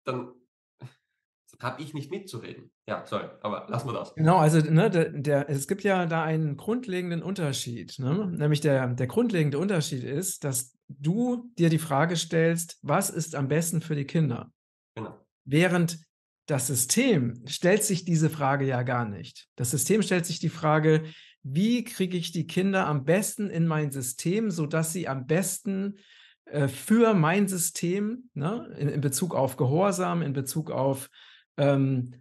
dann 0.06 0.34
habe 1.62 1.82
ich 1.84 1.94
nicht 1.94 2.12
mitzureden. 2.12 2.72
Ja, 2.88 3.06
sorry, 3.06 3.30
aber 3.42 3.68
lassen 3.70 3.88
wir 3.90 3.94
das. 3.94 4.16
Genau, 4.16 4.38
also, 4.38 4.60
ne, 4.60 4.90
der 4.90 5.10
der 5.12 5.48
es 5.50 5.68
gibt 5.68 5.84
ja 5.84 6.08
da 6.08 6.24
einen 6.24 6.58
grundlegenden 6.58 7.22
Unterschied, 7.22 8.00
ne? 8.00 8.28
Nämlich 8.36 8.62
der 8.62 8.88
der 8.88 9.06
grundlegende 9.08 9.60
Unterschied 9.60 10.04
ist, 10.04 10.44
dass 10.44 10.74
du 10.88 11.52
dir 11.60 11.70
die 11.70 11.78
Frage 11.78 12.16
stellst: 12.16 12.80
„Was 12.82 13.12
ist 13.12 13.36
am 13.36 13.48
besten 13.48 13.82
für 13.82 13.96
die 13.96 14.06
Kinder?“ 14.06 14.50
Genau. 14.96 15.28
Während 15.46 16.00
das 16.48 16.68
System 16.68 17.44
stellt 17.48 17.84
sich 17.84 18.06
diese 18.06 18.30
Frage 18.32 18.66
ja 18.66 18.84
gar 18.84 19.06
nicht. 19.08 19.48
Das 19.58 19.72
System 19.72 20.02
stellt 20.04 20.26
sich 20.26 20.40
die 20.40 20.50
Frage: 20.50 21.04
„Wie 21.44 21.84
kriege 21.86 22.18
ich 22.18 22.32
die 22.34 22.48
Kinder 22.48 22.88
am 22.88 23.06
besten 23.06 23.50
in 23.52 23.68
mein 23.68 23.92
System, 23.92 24.52
sodass 24.52 24.94
sie 24.94 25.08
am 25.10 25.28
besten, 25.28 25.98
äh, 26.46 26.68
für 26.70 27.14
mein 27.16 27.48
System, 27.50 28.30
ne, 28.36 28.76
in 28.80 28.90
in 28.90 29.02
Bezug 29.02 29.36
auf 29.36 29.58
Gehorsam, 29.58 30.22
in 30.24 30.34
Bezug 30.34 30.72
auf, 30.72 31.10
ähm, 31.58 32.14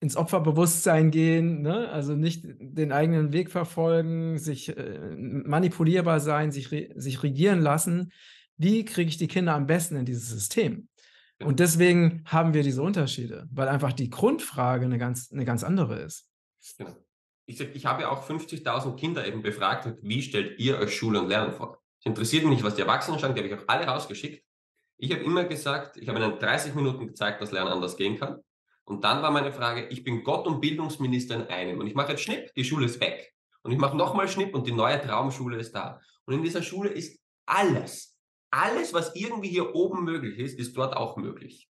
ins 0.00 0.16
Opferbewusstsein 0.16 1.10
gehen, 1.10 1.62
ne? 1.62 1.90
Also, 1.90 2.14
nicht 2.16 2.44
den 2.60 2.92
eigenen 2.92 3.32
Weg 3.32 3.50
verfolgen, 3.50 4.38
sich, 4.38 4.76
äh, 4.76 5.16
manipulierbar 5.16 6.20
sein, 6.20 6.52
sich 6.52 6.72
re 6.72 6.90
sich 6.96 7.22
regieren 7.22 7.60
lassen. 7.62 8.12
Wie 8.58 8.84
kriege 8.86 9.10
ich 9.10 9.18
die 9.18 9.28
Kinder 9.28 9.54
am 9.54 9.66
besten 9.66 9.96
in 9.96 10.06
dieses 10.06 10.28
System?“ 10.30 10.88
Genau. 10.88 10.89
Und 11.42 11.58
deswegen 11.58 12.22
haben 12.26 12.52
wir 12.52 12.62
diese 12.62 12.82
Unterschiede, 12.82 13.48
weil 13.50 13.68
einfach 13.68 13.94
die 13.94 14.10
Grundfrage 14.10 14.86
'ne 14.88 14.98
ganz 14.98 15.30
'ne 15.30 15.44
ganz 15.46 15.64
andere 15.64 15.98
ist. 16.00 16.22
Genau. 16.78 16.96
Ich 17.46 17.60
ich 17.60 17.86
habe 17.86 18.02
ja 18.02 18.10
auch 18.10 18.22
50.000 18.24 18.98
Kinder 18.98 19.26
eben 19.26 19.42
befragt 19.42 19.88
„Wie 20.02 20.22
stellt 20.22 20.58
ihr 20.58 20.78
euch 20.78 20.94
Schule 20.96 21.20
und 21.20 21.28
Lernen 21.28 21.52
vor?“ 21.52 21.78
Es 21.98 22.06
interessiert 22.06 22.44
mich 22.44 22.52
nicht, 22.54 22.64
was 22.64 22.74
die 22.76 22.82
Erwachsenen 22.82 23.18
sagen, 23.18 23.34
die 23.34 23.40
habe 23.42 23.48
ich 23.52 23.58
auch 23.60 23.68
alle 23.68 23.86
rausgeschickt. 23.86 24.44
Ich 24.98 25.12
habe 25.12 25.22
immer 25.24 25.44
gesagt 25.44 25.96
ich 25.98 26.08
habe 26.08 26.20
ihnen 26.20 26.38
30 26.38 26.74
Minuten 26.74 27.08
gezeigt, 27.08 27.42
dass 27.42 27.52
Lernen 27.52 27.70
anders 27.72 27.96
gehen 27.96 28.18
kann. 28.18 28.40
Und 28.84 29.04
dann 29.04 29.22
war 29.22 29.30
meine 29.32 29.52
Frage: 29.52 29.88
„Ich 29.88 30.04
bin 30.04 30.24
Gott 30.24 30.46
und 30.46 30.60
Bildungsminister 30.60 31.36
in 31.36 31.42
einem 31.48 31.80
und 31.80 31.86
ich 31.86 31.94
mache 31.94 32.12
jetzt 32.12 32.22
Schnipp, 32.22 32.52
die 32.56 32.64
Schule 32.64 32.86
ist 32.86 33.00
weg. 33.00 33.34
Und 33.62 33.72
ich 33.72 33.78
mache 33.78 33.96
noch 33.96 34.14
mal 34.14 34.28
Schnipp 34.28 34.54
und 34.54 34.66
die 34.66 34.72
neue 34.72 35.00
Traumschule 35.00 35.58
ist 35.58 35.74
da. 35.74 36.00
Und 36.26 36.34
in 36.34 36.42
dieser 36.42 36.62
Schule 36.62 36.90
ist 36.90 37.20
alles, 37.46 38.09
alles, 38.50 38.92
was 38.92 39.14
irgendwie 39.14 39.48
hier 39.48 39.74
oben 39.74 40.04
möglich 40.04 40.38
ist, 40.38 40.58
ist 40.58 40.76
dort 40.76 40.96
auch 40.96 41.16
möglich. 41.16 41.68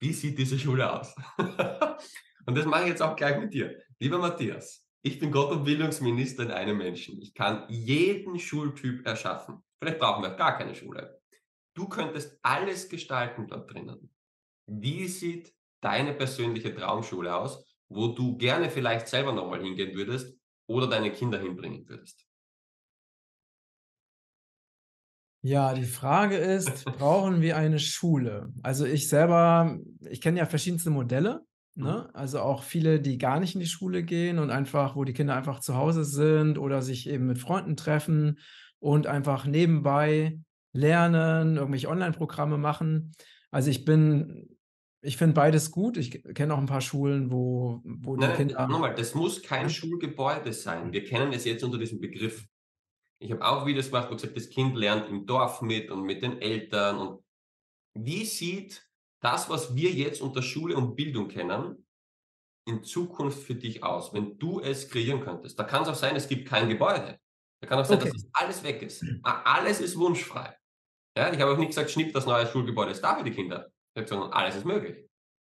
Wie 0.00 0.12
sieht 0.12 0.38
diese 0.38 0.58
Schule 0.58 0.92
aus?“ 0.92 1.14
Und 2.46 2.56
das 2.56 2.66
mache 2.66 2.82
ich 2.82 2.88
jetzt 2.88 3.02
auch 3.02 3.16
gleich 3.16 3.38
mit 3.40 3.52
dir. 3.52 3.76
Lieber 3.98 4.18
Matthias, 4.18 4.86
ich 5.02 5.18
bin 5.18 5.32
Gott 5.32 5.50
und 5.50 5.64
Bildungsminister 5.64 6.44
in 6.44 6.50
einem 6.50 6.78
Menschen. 6.78 7.20
Ich 7.20 7.34
kann 7.34 7.64
jeden 7.68 8.38
Schultyp 8.38 9.06
erschaffen. 9.06 9.62
Vielleicht 9.78 9.98
brauchen 9.98 10.22
wir 10.22 10.30
gar 10.30 10.56
keine 10.56 10.74
Schule. 10.74 11.20
Du 11.74 11.88
könntest 11.88 12.38
alles 12.42 12.88
gestalten 12.88 13.46
dort 13.48 13.72
drinnen. 13.72 14.10
Wie 14.66 15.06
sieht 15.08 15.52
deine 15.80 16.14
persönliche 16.14 16.74
Traumschule 16.74 17.34
aus, 17.34 17.64
wo 17.88 18.08
du 18.08 18.36
gerne 18.36 18.70
vielleicht 18.70 19.08
selber 19.08 19.32
noch 19.32 19.48
mal 19.48 19.62
hingehen 19.62 19.94
würdest 19.94 20.36
oder 20.66 20.88
deine 20.88 21.12
Kinder 21.12 21.38
hinbringen 21.38 21.88
würdest? 21.88 22.25
Ja, 25.48 25.74
die 25.74 25.84
Frage 25.84 26.36
ist, 26.38 26.90
brauchen 26.90 27.40
wir 27.40 27.56
eine 27.56 27.78
Schule? 27.78 28.52
Also, 28.64 28.84
ich 28.84 29.08
selber 29.08 29.78
ich 30.10 30.20
kenne 30.20 30.38
ja 30.40 30.46
verschiedenste 30.46 30.90
Modelle, 30.90 31.46
Mhm. 31.76 32.06
ne? 32.06 32.10
Also, 32.14 32.40
auch 32.40 32.64
viele, 32.64 33.00
die 33.00 33.16
gar 33.16 33.38
nicht 33.38 33.54
in 33.54 33.60
die 33.60 33.66
Schule 33.68 34.02
gehen 34.02 34.40
und 34.40 34.50
einfach 34.50 34.96
wo 34.96 35.04
die 35.04 35.12
Kinder 35.12 35.36
einfach 35.36 35.60
zu 35.60 35.76
Hause 35.76 36.04
sind 36.04 36.58
oder 36.58 36.82
sich 36.82 37.08
eben 37.08 37.26
mit 37.28 37.38
Freunden 37.38 37.76
treffen 37.76 38.40
und 38.80 39.06
einfach 39.06 39.46
nebenbei 39.46 40.40
lernen, 40.72 41.56
irgendwelche 41.56 41.88
Onlineprogramme 41.90 42.58
machen. 42.58 43.12
Also, 43.52 43.70
ich 43.70 43.84
bin 43.84 44.58
ich 45.00 45.16
finde 45.16 45.34
beides 45.34 45.70
gut. 45.70 45.96
Ich 45.96 46.24
kenne 46.34 46.54
auch 46.54 46.58
'n 46.58 46.66
paar 46.66 46.80
Schulen, 46.80 47.30
wo 47.30 47.82
wo 47.84 48.16
die 48.16 48.32
Nein, 48.32 48.32
Kinder 48.32 48.66
noch 48.66 48.78
mal, 48.80 48.94
das 48.94 49.14
muss 49.14 49.42
kein? 49.42 49.68
Schulgebäude 49.70 50.52
sein. 50.52 50.92
Wir 50.92 51.04
kennen 51.04 51.32
es 51.32 51.44
jetzt 51.44 51.62
unter 51.62 51.78
diesem 51.78 52.00
Begriff. 52.00 52.46
Ich 53.22 53.30
habe 53.32 53.44
auch 53.46 53.66
Videos 53.66 53.86
gemacht, 53.86 54.08
wo 54.10 54.14
gesagt, 54.14 54.36
das 54.36 54.50
Kind 54.50 54.76
lernt 54.76 55.08
im 55.08 55.26
Dorf 55.26 55.62
mit 55.62 55.90
und 55.90 56.02
mit 56.02 56.22
den 56.22 56.40
Eltern 56.40 56.98
und 56.98 57.24
wie 57.94 58.24
sieht 58.26 58.90
das, 59.22 59.50
was 59.50 59.76
wir 59.76 59.90
jetzt 59.92 60.22
unter 60.22 60.42
Schule 60.42 60.76
und 60.76 60.96
Bildung 60.96 61.28
kennen, 61.28 61.86
in 62.66 62.84
Zukunft 62.84 63.40
für 63.44 63.54
dich 63.56 63.84
aus, 63.84 64.14
wenn 64.14 64.38
du 64.38 64.60
es 64.60 64.88
kreieren 64.90 65.20
könntest? 65.20 65.58
Da 65.58 65.64
kann's 65.64 65.88
auch 65.88 65.94
sein, 65.96 66.16
es 66.16 66.28
gibt 66.28 66.48
kein 66.48 66.68
Gebäude. 66.68 67.20
Da 67.62 67.68
kann 67.68 67.78
auch 67.80 67.84
sein, 67.86 68.00
dass 68.00 68.10
Okay. 68.10 68.12
das 68.12 68.26
alles 68.34 68.62
weg 68.64 68.82
ist. 68.82 69.12
A 69.22 69.42
alles 69.56 69.80
ist 69.80 69.98
wunschfrei. 69.98 70.56
Ja, 71.16 71.32
ich 71.32 71.40
habe 71.40 71.52
auch 71.52 71.58
nicht 71.58 71.68
gesagt: 71.68 71.90
„Schnipp, 71.90 72.12
das 72.12 72.26
neue 72.26 72.46
Schulgebäude 72.46 72.92
ist 72.92 73.02
da 73.02 73.16
für 73.16 73.24
die 73.24 73.30
Kinder.“ 73.32 73.68
Ich 73.94 74.00
habe 74.02 74.04
gesagt: 74.10 74.34
„Alles 74.34 74.56
ist 74.56 74.64
möglich.“ 74.66 74.98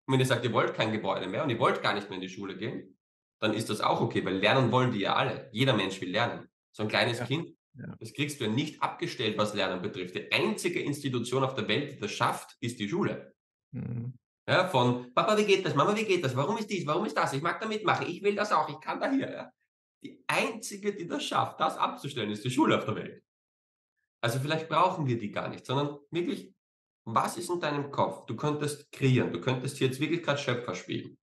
Und 0.07 0.13
wenn 0.13 0.19
ihr 0.19 0.25
sagt, 0.25 0.43
ihr 0.45 0.53
wollt 0.53 0.73
kein 0.73 0.91
Gebäude 0.91 1.27
mehr 1.27 1.43
und 1.43 1.49
ihr 1.49 1.59
wollt 1.59 1.81
gar 1.81 1.93
nicht 1.93 2.09
mehr 2.09 2.17
in 2.17 2.21
die 2.21 2.29
Schule 2.29 2.57
gehen, 2.57 2.97
dann 3.41 3.53
ist 3.53 3.69
das 3.69 3.81
auch 3.81 4.01
okay, 4.01 4.23
weil 4.25 4.37
lernen 4.37 4.71
wollen 4.71 4.91
die 4.91 4.99
ja 5.01 5.15
alle. 5.15 5.49
Jeder 5.53 5.73
Mensch 5.75 5.99
will 6.01 6.11
lernen. 6.11 6.49
So 6.73 6.83
'n 6.83 6.89
kleines 6.89 7.21
Ja, 7.21 7.25
Kind, 7.25 7.55
ja. 7.77 7.95
das 7.99 8.13
kriegst 8.13 8.39
du 8.39 8.45
ja 8.45 8.51
nicht 8.51 8.81
abgestellt, 8.81 9.37
was 9.37 9.53
Lernen 9.53 9.81
betrifft. 9.81 10.15
Die 10.15 10.31
einzige 10.31 10.81
Institution 10.81 11.43
auf 11.43 11.55
der 11.55 11.67
Welt, 11.67 11.93
die 11.93 11.99
das 11.99 12.11
schafft, 12.11 12.57
ist 12.59 12.79
die 12.79 12.89
Schule. 12.89 13.33
Mhm. 13.71 14.13
Ja, 14.47 14.67
von: 14.67 15.13
„Papa, 15.13 15.37
wie 15.37 15.45
geht 15.45 15.65
das? 15.65 15.75
Mama, 15.75 15.95
wie 15.95 16.03
geht 16.03 16.23
das? 16.23 16.35
Warum 16.35 16.57
ist 16.57 16.69
dies? 16.69 16.85
Warum 16.85 17.05
ist 17.05 17.15
das? 17.15 17.33
Ich 17.33 17.41
mag 17.41 17.59
da 17.59 17.67
mitmachen. 17.67 18.07
Ich 18.07 18.21
will 18.23 18.35
das 18.35 18.51
auch. 18.51 18.67
Ich 18.69 18.79
kann 18.81 18.99
da 18.99 19.09
hier“, 19.09 19.31
ja? 19.31 19.51
Die 20.03 20.23
einzige, 20.27 20.93
die 20.93 21.07
das 21.07 21.23
schafft, 21.23 21.59
das 21.59 21.77
abzustellen, 21.77 22.31
ist 22.31 22.43
die 22.43 22.49
Schule 22.49 22.77
auf 22.77 22.85
der 22.85 22.95
Welt. 22.95 23.23
Also, 24.23 24.39
vielleicht 24.39 24.67
brauchen 24.67 25.07
wir 25.07 25.17
die 25.17 25.31
gar 25.31 25.47
nicht, 25.47 25.65
sondern 25.65 25.99
wirklich, 26.11 26.53
was 27.05 27.37
ist 27.37 27.49
in 27.49 27.59
deinem 27.59 27.91
Kopf? 27.91 28.25
Du 28.25 28.35
könntest 28.35 28.91
kreieren. 28.91 29.31
Du 29.31 29.41
könntest 29.41 29.79
jetzt 29.79 29.99
wirklich 29.99 30.23
grad 30.23 30.39
Schöpfer 30.39 30.75
spielen. 30.75 31.17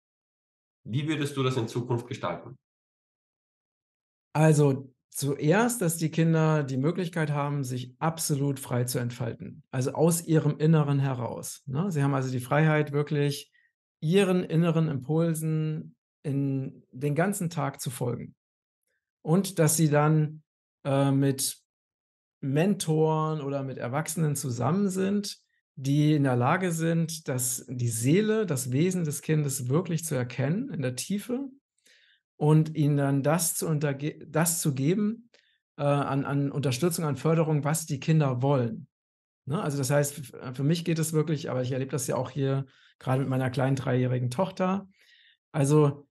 Wie 0.85 1.07
würdest 1.07 1.37
du 1.37 1.43
das 1.43 1.57
in 1.57 1.69
Zukunft 1.69 2.07
gestalten? 2.07 2.57
Also, 4.35 4.95
zuerst, 5.11 5.81
dass 5.83 5.97
die 5.97 6.11
Kinder 6.11 6.63
die 6.63 6.77
Möglichkeit 6.77 7.31
haben, 7.31 7.65
sich 7.65 7.95
absolut 7.99 8.61
frei 8.61 8.85
zu 8.85 8.99
entfalten, 8.99 9.63
also, 9.71 9.93
aus 9.93 10.27
ihrem 10.27 10.59
Inneren 10.59 10.99
heraus, 10.99 11.63
ne? 11.67 11.91
Sie 11.91 12.03
haben 12.03 12.15
also 12.15 12.31
die 12.31 12.41
Freiheit, 12.41 12.93
wirklich 12.93 13.53
ihren 14.01 14.45
inneren 14.45 14.89
Impulsen 14.89 15.97
in 16.23 16.85
den 16.93 17.15
ganzen 17.15 17.51
Tag 17.51 17.81
zu 17.81 17.91
folgen. 17.91 18.35
Und 19.23 19.59
dass 19.59 19.77
sie 19.77 19.89
dann, 19.89 20.43
äh, 20.85 21.11
mit 21.11 21.59
Mentoren 22.41 23.41
oder 23.41 23.63
mit 23.63 23.79
Erwachsenen 23.79 24.37
zusammen 24.37 24.89
sind, 24.89 25.39
die 25.75 26.15
in 26.15 26.25
der 26.25 26.37
Lage 26.37 26.73
sind, 26.73 27.29
das 27.29 27.65
die 27.69 27.89
Seele, 27.89 28.47
das 28.47 28.73
Wesen 28.73 29.05
des 29.05 29.23
Kindes 29.23 29.69
wirklich 29.69 30.05
zu 30.05 30.15
erkennen 30.15 30.71
in 30.71 30.83
der 30.83 30.97
Tiefe 30.97 31.49
und 32.39 32.77
ihnen 32.77 32.99
dann 32.99 33.25
das 33.25 33.57
zu 33.57 33.69
unterge 33.69 34.27
das 34.29 34.63
zu 34.63 34.75
geben, 34.75 35.31
äh, 35.79 35.85
an 35.85 36.27
an 36.27 36.53
Unterstützung, 36.53 37.07
an 37.07 37.17
Förderung, 37.19 37.65
was 37.65 37.87
die 37.87 38.01
Kinder 38.01 38.43
wollen. 38.43 38.89
Ne? 39.47 39.63
Also, 39.63 39.79
das 39.79 39.91
heißt, 39.91 40.19
f 40.19 40.33
für 40.57 40.65
mich 40.65 40.85
geht 40.85 40.99
es 41.01 41.13
wirklich 41.15 41.51
aber 41.51 41.63
ich 41.63 41.73
erlebe 41.73 41.93
das 41.93 42.07
ja 42.09 42.17
auch 42.17 42.31
hier 42.31 42.67
grade 43.01 43.21
mit 43.21 43.29
meiner 43.31 43.51
kleinen 43.51 43.77
dreijährigen 43.77 44.31
Tochter. 44.31 44.89
Also, 45.53 46.09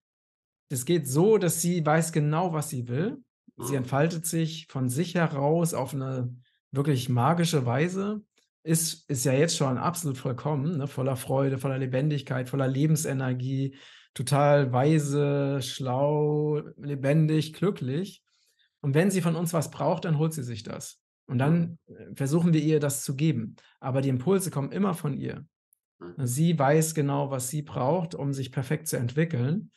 es 0.69 0.85
geht 0.85 1.07
so, 1.07 1.37
dass 1.37 1.61
sie 1.61 1.85
weiß 1.85 2.11
genau, 2.11 2.53
was 2.53 2.69
sie 2.69 2.87
will. 2.87 3.23
Sie 3.59 3.75
Mhm. 3.75 3.75
entfaltet 3.75 4.25
sich 4.25 4.67
von 4.69 4.89
sich 4.89 5.15
heraus 5.15 5.73
auf 5.73 5.93
'ne 5.93 6.35
wirklich 6.71 7.09
magische 7.09 7.65
Weise. 7.65 8.21
Ist 8.63 9.09
ist 9.09 9.25
ja 9.25 9.33
jetzt 9.33 9.57
schon 9.57 9.77
absolut 9.77 10.17
vollkommen, 10.17 10.77
ne, 10.77 10.87
voller 10.87 11.15
Freude, 11.15 11.57
voller 11.57 11.77
Lebendigkeit, 11.79 12.49
voller 12.49 12.67
Lebensenergie, 12.67 13.75
total 14.17 14.73
weise, 14.73 15.61
schlau, 15.61 16.61
lebendig, 16.77 17.53
glücklich. 17.53 18.23
Und 18.81 18.95
wenn 18.95 19.11
sie 19.11 19.21
von 19.21 19.35
uns 19.35 19.53
was 19.53 19.69
braucht, 19.69 20.05
dann 20.05 20.17
holt 20.17 20.33
sie 20.33 20.43
sich 20.43 20.63
das. 20.63 20.99
Und 21.27 21.37
dann, 21.37 21.77
äh, 21.87 22.15
versuchen 22.15 22.51
wir 22.51 22.61
ihr 22.61 22.79
das 22.79 23.03
zu 23.03 23.15
geben. 23.15 23.57
Aber 23.79 24.01
die 24.01 24.09
Impulse 24.09 24.49
kommen 24.49 24.71
immer 24.71 24.95
von 24.95 25.15
ihr. 25.15 25.45
Mhm. 25.99 26.25
Sie 26.25 26.57
weiß 26.57 26.95
genau, 26.95 27.29
was 27.29 27.49
sie 27.49 27.61
braucht, 27.61 28.15
um 28.15 28.33
sich 28.33 28.51
perfekt 28.51 28.87
zu 28.87 28.97
entwickeln. 28.97 29.71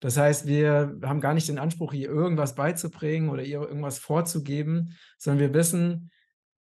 Das 0.00 0.16
heißt, 0.16 0.46
wir 0.46 0.98
haben 1.02 1.20
gar 1.20 1.34
nicht 1.34 1.48
den 1.48 1.58
Anspruch, 1.58 1.92
ihr 1.92 2.08
irgendwas 2.08 2.54
beizubringen 2.54 3.28
oder 3.28 3.42
ihr 3.42 3.60
irgendwas 3.60 3.98
vorzugeben, 3.98 4.96
sondern 5.18 5.40
wir 5.40 5.54
wissen, 5.54 6.10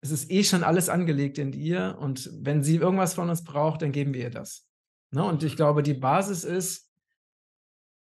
es 0.01 0.11
ist 0.11 0.31
eh 0.31 0.43
schon 0.43 0.65
alles 0.65 0.89
angelegt 0.89 1.39
in 1.39 1.53
ihr 1.53 1.97
und 2.01 2.29
wenn 2.41 2.65
sie 2.65 2.77
irgendwas 2.77 3.15
von 3.15 3.31
uns 3.31 3.45
braucht, 3.45 3.83
dann 3.83 3.93
geben 3.93 4.15
wir 4.15 4.23
ihr 4.23 4.31
das. 4.31 4.67
Ne, 5.13 5.25
und 5.25 5.43
ich 5.43 5.57
glaube, 5.57 5.83
die 5.83 5.95
Basis 5.95 6.45
ist 6.45 6.90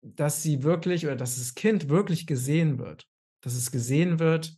dass 0.02 0.42
sie 0.42 0.62
wirklich 0.62 1.06
oder 1.06 1.16
dass 1.16 1.36
das 1.36 1.54
Kind 1.54 1.88
wirklich 1.88 2.26
gesehen 2.26 2.78
wird. 2.78 3.06
Dass 3.40 3.54
es 3.54 3.70
gesehen 3.70 4.18
wird, 4.18 4.56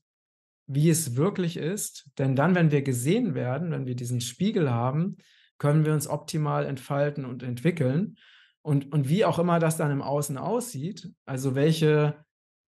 wie 0.67 0.91
es 0.91 1.17
wirklich 1.17 1.57
ist. 1.57 2.11
Denn 2.19 2.35
dann, 2.35 2.55
wenn 2.55 2.71
wir 2.71 2.83
gesehen 2.83 3.35
werden, 3.35 3.71
wenn 3.71 3.87
wir 3.87 3.95
diesen 3.95 4.21
Spiegel 4.21 4.71
haben, 4.71 5.17
können 5.59 5.85
wir 5.85 5.93
uns 5.93 6.09
optimal 6.09 6.67
entfalten 6.67 7.25
und 7.25 7.43
entwickeln. 7.43 8.17
Und 8.63 8.93
und 8.93 9.09
wie 9.09 9.25
auch 9.25 9.39
immer 9.39 9.59
das 9.59 9.77
dann 9.77 9.91
im 9.91 10.03
Außen 10.03 10.39
aussieht, 10.39 11.11
also 11.27 11.55
welche, 11.55 12.25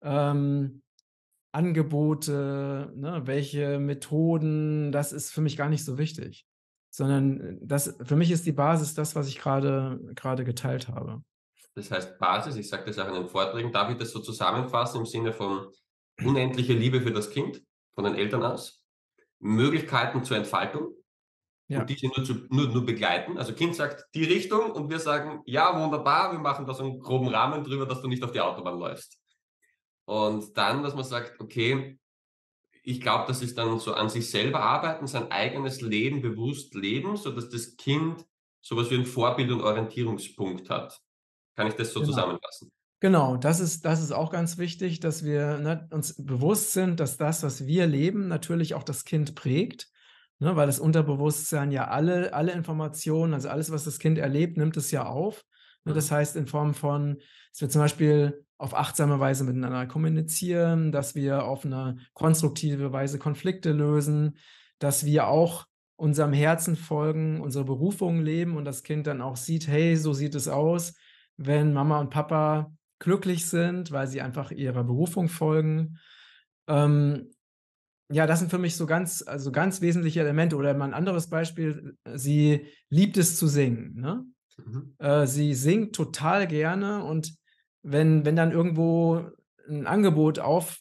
ähm, 0.04 0.84
Angebote, 1.52 2.94
ne, 2.96 3.22
welche 3.26 3.80
Methoden, 3.80 4.92
das 4.92 5.12
ist 5.12 5.32
für 5.32 5.42
mich 5.42 5.58
gar 5.58 5.70
nicht 5.70 5.84
so 5.84 5.98
wichtig. 5.98 6.46
Sondern, 6.92 7.42
äh, 7.42 7.58
das 7.62 7.98
für 8.04 8.16
mich 8.16 8.32
ist 8.32 8.46
die 8.46 8.52
Basis 8.52 8.94
das, 8.94 9.16
was 9.16 9.28
ich 9.28 9.40
grade 9.40 10.00
grade 10.16 10.44
geteilt 10.44 10.88
habe. 10.90 11.24
Das 11.78 11.92
heißt 11.92 12.20
Basis, 12.20 12.56
ich 12.56 12.68
sage 12.70 12.86
das 12.86 13.00
auch 13.00 13.08
in 13.08 13.14
den 13.14 13.28
Vorträgen, 13.28 13.72
darf 13.72 13.90
ich 13.92 13.98
das 13.98 14.12
so 14.12 14.20
zusammenfassen 14.20 15.00
im 15.02 15.06
Sinne 15.06 15.34
von 15.34 15.72
unendliche 16.24 16.74
Liebe 16.74 17.02
für 17.02 17.12
das 17.12 17.30
Kind 17.30 17.64
von 17.94 18.04
den 18.04 18.16
Eltern 18.16 18.44
aus, 18.44 18.84
Möglichkeiten 19.40 20.24
zur 20.24 20.38
Entfaltung 20.38 20.96
und 21.74 21.90
Ja. 21.90 21.90
diese 21.90 22.08
nur 22.08 22.26
zu 22.26 22.36
nur 22.50 22.70
nur 22.70 22.86
begleiten. 22.86 23.38
Also 23.38 23.54
Kind 23.54 23.76
sagt 23.76 24.06
die 24.16 24.26
Richtung 24.26 24.72
und 24.72 24.90
wir 24.90 25.00
sagen: 25.00 25.42
„Ja, 25.46 25.80
wunderbar, 25.82 26.32
wir 26.34 26.40
machen 26.40 26.66
da 26.68 26.74
so 26.74 26.84
'n 26.86 27.00
groben 27.00 27.30
Rahmen 27.30 27.64
drüber, 27.64 27.86
dass 27.88 28.02
du 28.02 28.10
nicht 28.10 28.24
auf 28.24 28.32
die 28.34 28.42
Autobahn 28.42 28.80
läufst.“ 28.80 29.20
Und 30.06 30.58
dann, 30.58 30.84
dass 30.84 30.96
man 30.96 31.06
sagt: 31.06 31.40
„Okay, 31.42 32.00
ich 32.84 33.02
glaube, 33.02 33.26
das 33.28 33.42
ist 33.44 33.58
dann 33.58 33.80
so 33.80 33.94
an 33.94 34.10
sich 34.10 34.30
selber 34.32 34.62
arbeiten, 34.62 35.08
sein 35.08 35.32
eigenes 35.32 35.82
Leben 35.82 36.22
bewusst 36.22 36.76
leben, 36.76 37.18
sodass 37.18 37.50
das 37.50 37.78
Kind 37.78 38.26
so 38.62 38.78
was 38.78 38.92
wie 38.92 38.96
'n 38.96 39.06
Vorbild 39.06 39.52
und 39.52 39.62
Orientierungspunkt 39.62 40.70
hat.“ 40.70 41.02
Kann 41.60 41.68
ich 41.68 41.76
das 41.76 41.92
so 41.92 42.00
Genau. 42.00 42.02
zusammenfassen? 42.02 42.72
Genau, 43.02 43.38
das 43.38 43.60
ist 43.62 43.86
das 43.86 44.02
ist 44.02 44.12
auch 44.14 44.32
ganz 44.32 44.58
wichtig, 44.58 45.00
dass 45.02 45.24
wir, 45.26 45.60
ne, 45.60 45.88
uns 45.92 46.16
bewusst 46.26 46.74
sind, 46.74 47.00
dass 47.00 47.18
das, 47.18 47.44
was 47.44 47.68
wir 47.68 47.88
leben, 47.88 48.28
natürlich 48.30 48.76
auch 48.76 48.84
das 48.84 49.06
Kind 49.06 49.36
prägt, 49.36 49.90
ne, 50.40 50.56
weil 50.56 50.68
das 50.68 50.80
Unterbewusstsein 50.80 51.72
ja 51.72 51.88
alle 51.90 52.34
alle 52.34 52.54
Informationen, 52.54 53.34
also 53.36 53.50
alles, 53.50 53.72
was 53.72 53.86
das 53.86 54.00
Kind 54.00 54.18
erlebt, 54.20 54.58
nimmt 54.58 54.78
es 54.78 54.92
ja 54.92 55.06
auf, 55.08 55.46
ne? 55.86 55.94
Das 55.94 56.12
Mhm. 56.12 56.12
heißt 56.12 56.36
in 56.38 56.48
Form 56.48 56.74
von 56.76 57.20
dass 57.54 57.62
wir 57.62 57.70
zum 57.70 57.82
Beispiel 57.82 58.46
auf 58.58 58.76
achtsame 58.76 59.20
Weise 59.20 59.44
miteinander 59.46 59.88
kommunizieren, 59.88 60.92
dass 60.92 61.16
wir 61.16 61.46
auf 61.46 61.66
'ne 61.66 61.98
konstruktive 62.14 62.94
Weise 62.94 63.20
Konflikte 63.20 63.72
lösen, 63.74 64.38
dass 64.80 65.06
wir 65.06 65.28
auch 65.28 65.66
unserem 65.98 66.34
Herzen 66.34 66.76
folgen, 66.78 67.42
unsere 67.42 67.66
Berufung 67.66 68.22
leben 68.22 68.58
und 68.58 68.66
das 68.66 68.84
Kind 68.84 69.08
dann 69.08 69.22
auch 69.22 69.36
sieht: 69.38 69.68
„Hey, 69.68 69.96
so 69.98 70.14
sieht 70.14 70.36
es 70.36 70.48
aus, 70.48 70.96
wenn 71.40 71.74
Mama 71.74 72.00
und 72.02 72.12
Papa 72.12 72.74
glücklich 73.00 73.48
sind, 73.48 73.92
weil 73.94 74.08
sie 74.08 74.22
einfach 74.22 74.52
ihrer 74.52 74.84
Berufung 74.86 75.30
folgen.“ 75.30 76.00
Ähm, 76.70 77.32
ja, 78.12 78.28
das 78.28 78.40
sind 78.40 78.52
für 78.52 78.60
mich 78.60 78.76
so 78.78 78.86
ganz 78.88 79.24
also 79.28 79.52
ganz 79.54 79.82
wesentliche 79.82 80.22
Elemente 80.22 80.58
oder 80.58 80.74
mal 80.76 80.88
'n 80.90 80.94
anderes 80.96 81.30
Beispiel, 81.30 81.98
sie 82.16 82.68
liebt 82.92 83.18
es 83.18 83.38
zu 83.38 83.48
singen, 83.48 83.96
ne? 83.96 84.26
Mhm. 84.58 85.00
Äh, 85.00 85.28
sie 85.28 85.54
singt 85.56 85.96
total 85.96 86.48
gerne 86.48 87.04
und 87.06 87.36
wenn 87.84 88.26
wenn 88.26 88.36
dann 88.38 88.52
irgendwo 88.54 89.24
'n 89.70 89.88
Angebot 89.88 90.40
auf 90.40 90.80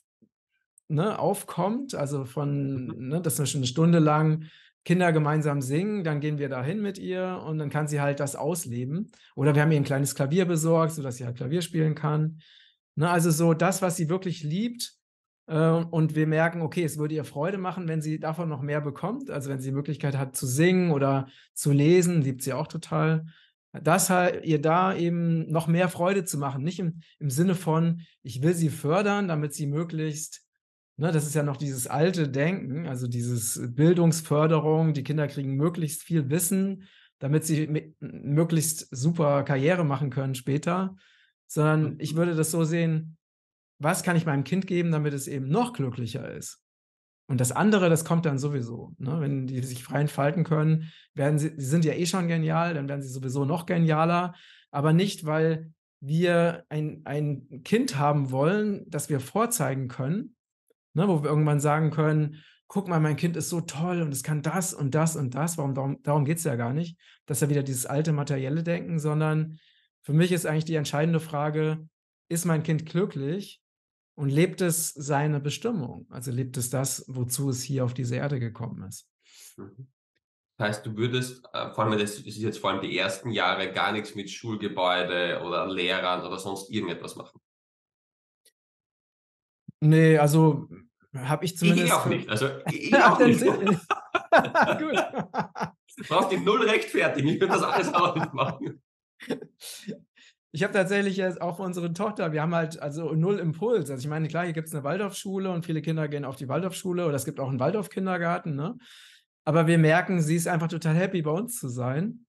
ne, 0.89 1.19
aufkommt, 1.19 1.95
also 1.97 2.25
von 2.27 2.87
Mhm. 2.87 3.09
ne, 3.09 3.21
dass 3.23 3.39
wir 3.41 3.47
schon 3.47 3.63
'ne 3.63 3.69
Stunde 3.69 4.01
lang 4.01 4.45
Kinder 4.85 5.13
gemeinsam 5.13 5.61
singen, 5.61 6.05
dann 6.05 6.21
gehen 6.21 6.39
wir 6.39 6.49
dahin 6.49 6.81
mit 6.81 6.99
ihr 6.99 7.43
und 7.47 7.59
dann 7.59 7.71
kann 7.71 7.89
sie 7.89 8.01
halt 8.01 8.21
das 8.21 8.37
ausleben. 8.37 9.11
Oder 9.37 9.55
wir 9.55 9.63
haben 9.63 9.73
ihr 9.73 9.79
'n 9.79 9.85
kleines 9.85 10.15
Klavier 10.15 10.47
besorgt, 10.47 10.93
sodass 10.93 11.17
sie 11.17 11.27
halt 11.27 11.37
Klavier 11.37 11.63
spielen 11.63 11.95
kann. 11.95 12.41
Ne, 12.97 13.09
also 13.11 13.31
so 13.31 13.55
das, 13.55 13.83
was 13.83 13.97
sie 13.97 14.09
wirklich 14.09 14.43
liebt, 14.43 14.95
äh, 15.49 15.57
und 15.71 16.15
wir 16.17 16.27
merken, 16.27 16.63
okay, 16.63 16.85
es 16.85 16.99
würde 16.99 17.15
ihr 17.15 17.25
Freude 17.25 17.59
machen, 17.59 17.89
wenn 17.89 18.03
sie 18.03 18.19
davon 18.21 18.49
noch 18.49 18.63
mehr 18.63 18.81
bekommt, 18.81 19.31
also 19.31 19.51
wenn 19.51 19.61
sie 19.61 19.71
die 19.71 19.75
Möglichkeit 19.77 20.17
hat 20.19 20.37
zu 20.37 20.47
singen 20.47 20.91
oder 20.93 21.29
zu 21.55 21.73
lesen, 21.73 22.23
liebt 22.23 22.43
sie 22.43 22.53
auch 22.55 22.67
total. 22.69 23.27
Das 23.73 24.11
halt 24.11 24.45
ihr 24.47 24.61
da 24.61 24.95
eben 24.97 25.51
noch 25.53 25.67
mehr 25.69 25.89
Freude 25.89 26.25
zu 26.25 26.39
machen, 26.39 26.65
nicht 26.65 26.79
im 26.81 27.01
im 27.21 27.31
Sinne 27.31 27.55
von: 27.55 28.01
„Ich 28.23 28.43
will 28.43 28.55
sie 28.55 28.71
fördern, 28.71 29.29
damit 29.29 29.55
sie 29.55 29.67
möglichst“ 29.67 30.43
ne, 30.99 31.13
das 31.13 31.27
ist 31.27 31.35
ja 31.35 31.43
noch 31.45 31.57
dieses 31.59 31.87
alte 31.89 32.29
Denken, 32.29 32.89
also 32.89 33.09
dieses 33.09 33.61
Bildungsförderung, 33.75 34.95
die 34.95 35.05
Kinder 35.05 35.29
kriegen 35.29 35.57
möglichst 35.57 36.03
viel 36.05 36.31
Wissen, 36.31 36.85
damit 37.21 37.45
sie 37.47 37.95
möglichst 38.01 38.89
super 38.97 39.45
Karriere 39.45 39.85
machen 39.85 40.11
können 40.11 40.37
später. 40.37 40.97
Sondern 41.49 41.97
ich 42.01 42.15
Mhm. 42.15 42.17
würde 42.17 42.35
das 42.37 42.51
so 42.51 42.65
sehen: 42.65 43.19
„Was 43.79 44.03
kann 44.03 44.17
ich 44.17 44.27
meinem 44.27 44.45
Kind 44.45 44.67
geben, 44.67 44.93
damit 44.93 45.15
es 45.15 45.29
eben 45.29 45.49
noch 45.49 45.73
glücklicher 45.75 46.31
ist?“ 46.33 46.63
Und 47.29 47.41
das 47.41 47.53
andere, 47.53 47.91
das 47.91 48.05
kommt 48.07 48.25
dann 48.25 48.39
sowieso, 48.39 48.95
ne? 48.99 49.21
Wenn 49.21 49.47
die 49.47 49.63
sich 49.63 49.85
frei 49.85 50.01
entfalten 50.01 50.45
können, 50.45 50.91
werden 51.15 51.39
sie 51.39 51.51
sie 51.57 51.67
sind 51.67 51.85
ja 51.85 51.93
eh 51.93 52.07
schon 52.07 52.27
genial, 52.29 52.73
dann 52.75 52.89
werden 52.89 53.03
sie 53.03 53.09
sowieso 53.11 53.45
noch 53.45 53.67
genialer, 53.67 54.35
aber 54.71 54.93
nicht, 54.95 55.27
weil 55.27 55.73
wir 56.01 56.65
ein 56.71 57.03
ein 57.05 57.63
Kind 57.65 57.99
haben 57.99 58.31
wollen, 58.31 58.85
das 58.89 59.11
wir 59.11 59.21
vorzeigen 59.21 59.89
können, 59.89 60.37
ne, 60.99 61.09
wo 61.09 61.23
wir 61.23 61.31
irgendwann 61.31 61.61
sagen 61.61 61.91
können: 61.91 62.43
„Guck 62.67 62.89
mal, 62.89 63.01
mein 63.01 63.17
Kind 63.17 63.37
ist 63.37 63.49
so 63.49 63.61
toll 63.63 64.03
und 64.03 64.13
es 64.13 64.23
kann 64.23 64.43
das 64.43 64.75
und 64.75 64.95
das 64.95 65.17
und 65.17 65.35
das.“ 65.35 65.57
Warum 65.59 65.75
darum 65.75 66.03
darum 66.03 66.25
geht's 66.25 66.45
ja 66.45 66.57
gar 66.57 66.73
nicht. 66.75 66.99
Das 67.27 67.39
ist 67.39 67.43
ja 67.43 67.49
wieder 67.51 67.63
dieses 67.63 67.87
alte 67.87 68.13
materielle 68.13 68.63
Denken, 68.63 68.99
sondern 68.99 69.59
für 70.03 70.13
mich 70.13 70.33
ist 70.33 70.47
eigentlich 70.47 70.65
die 70.67 70.75
entscheidende 70.75 71.21
Frage: 71.21 71.89
Ist 72.29 72.45
mein 72.45 72.63
Kind 72.63 72.85
glücklich 72.87 73.63
und 74.15 74.29
lebt 74.31 74.61
es 74.61 74.89
seine 74.91 75.41
Bestimmung? 75.41 76.07
Also, 76.11 76.31
lebt 76.33 76.57
es 76.57 76.71
das, 76.71 77.05
wozu 77.09 77.51
es 77.51 77.63
hier 77.63 77.85
auf 77.85 77.95
diese 77.95 78.17
Erde 78.17 78.41
gekommen 78.41 78.83
ist? 78.89 79.09
Mhm. 79.57 79.89
Heißt, 80.61 80.85
du 80.85 80.97
würdest, 80.97 81.45
äh, 81.53 81.73
vor 81.73 81.85
allem 81.85 81.97
das 81.99 82.19
ist 82.19 82.37
jetzt 82.37 82.59
vor 82.59 82.71
allem 82.71 82.83
die 82.83 82.99
ersten 82.99 83.31
Jahre 83.31 83.73
gar 83.73 83.93
nix 83.93 84.17
mit 84.17 84.29
Schulgebäude 84.29 85.41
oder 85.45 85.69
Lehrern 85.69 86.27
oder 86.27 86.39
sonst 86.39 86.69
irgendetwas 86.71 87.15
machen? 87.15 87.41
Ne, 89.81 90.19
also 90.19 90.69
habe 91.15 91.45
ich 91.45 91.57
Ich 91.61 91.85
eh 91.87 91.91
zumindest 91.91 91.93
auch 91.93 92.07
nicht. 92.07 92.29
Also, 92.29 92.47
ich 92.67 93.03
auch 93.03 93.21
nicht. 93.25 93.41
gut. 94.79 95.07
Brauchst 96.09 96.33
dich 96.33 96.41
null 96.43 96.63
rechtfertigen. 96.69 97.29
Ich 97.29 97.41
würde 97.41 97.55
das 97.55 97.63
alles 97.63 97.93
auch 97.95 98.15
nicht 98.17 98.33
machen. 98.35 98.83
Ich 100.53 100.63
habe 100.65 100.73
tatsächlich 100.73 101.17
jetzt 101.19 101.43
auch 101.43 101.59
unsere 101.59 101.93
Tochter 101.93 102.33
wir 102.33 102.43
haben 102.43 102.55
halt 102.55 102.81
also 102.81 103.13
null 103.15 103.39
Impuls. 103.39 103.91
Also, 103.91 104.01
ich 104.03 104.09
meine, 104.09 104.29
klar, 104.29 104.45
hier 104.45 104.55
gibt's 104.55 104.73
'ne 104.73 104.85
Waldorfschule 104.85 105.51
und 105.53 105.67
viele 105.67 105.83
Kinder 105.83 106.09
gehen 106.09 106.25
auf 106.25 106.37
die 106.37 106.49
Waldorfschule 106.49 107.07
oder 107.07 107.17
es 107.17 107.25
gibt 107.27 107.41
auch 107.41 107.51
'n 107.51 107.61
Waldorfkindergarten, 107.61 108.57
ne? 108.57 108.79
Aber 109.45 109.67
wir 109.67 109.79
merken, 109.79 110.21
sie 110.23 110.37
ist 110.37 110.49
einfach 110.49 110.69
total 110.69 110.95
happy, 110.97 111.23
bei 111.23 111.31
uns 111.33 111.59
zu 111.61 111.69
sein. 111.69 112.27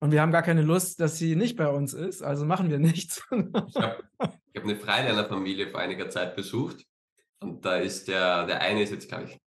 Und 0.00 0.12
wir 0.12 0.22
haben 0.22 0.32
gar 0.32 0.42
keine 0.42 0.62
Lust, 0.62 1.00
dass 1.00 1.18
sie 1.18 1.36
nicht 1.36 1.56
bei 1.58 1.68
uns 1.68 1.94
ist, 1.94 2.22
also 2.22 2.46
machen 2.46 2.70
wir 2.70 2.78
nichts. 2.80 3.22
Ich 3.66 3.80
habe 3.82 4.02
ich 4.52 4.60
habe 4.62 4.68
'ne 4.68 4.76
Freilehner-Familie 4.76 5.70
vor 5.70 5.80
einiger 5.80 6.08
Zeit 6.10 6.34
besucht 6.36 6.84
und 7.40 7.64
da 7.64 7.76
ist 7.76 8.08
der 8.08 8.46
der 8.46 8.60
eine 8.60 8.82
ist 8.82 8.90
jetzt, 8.92 9.08
glaube 9.08 9.24
ich, 9.24 9.38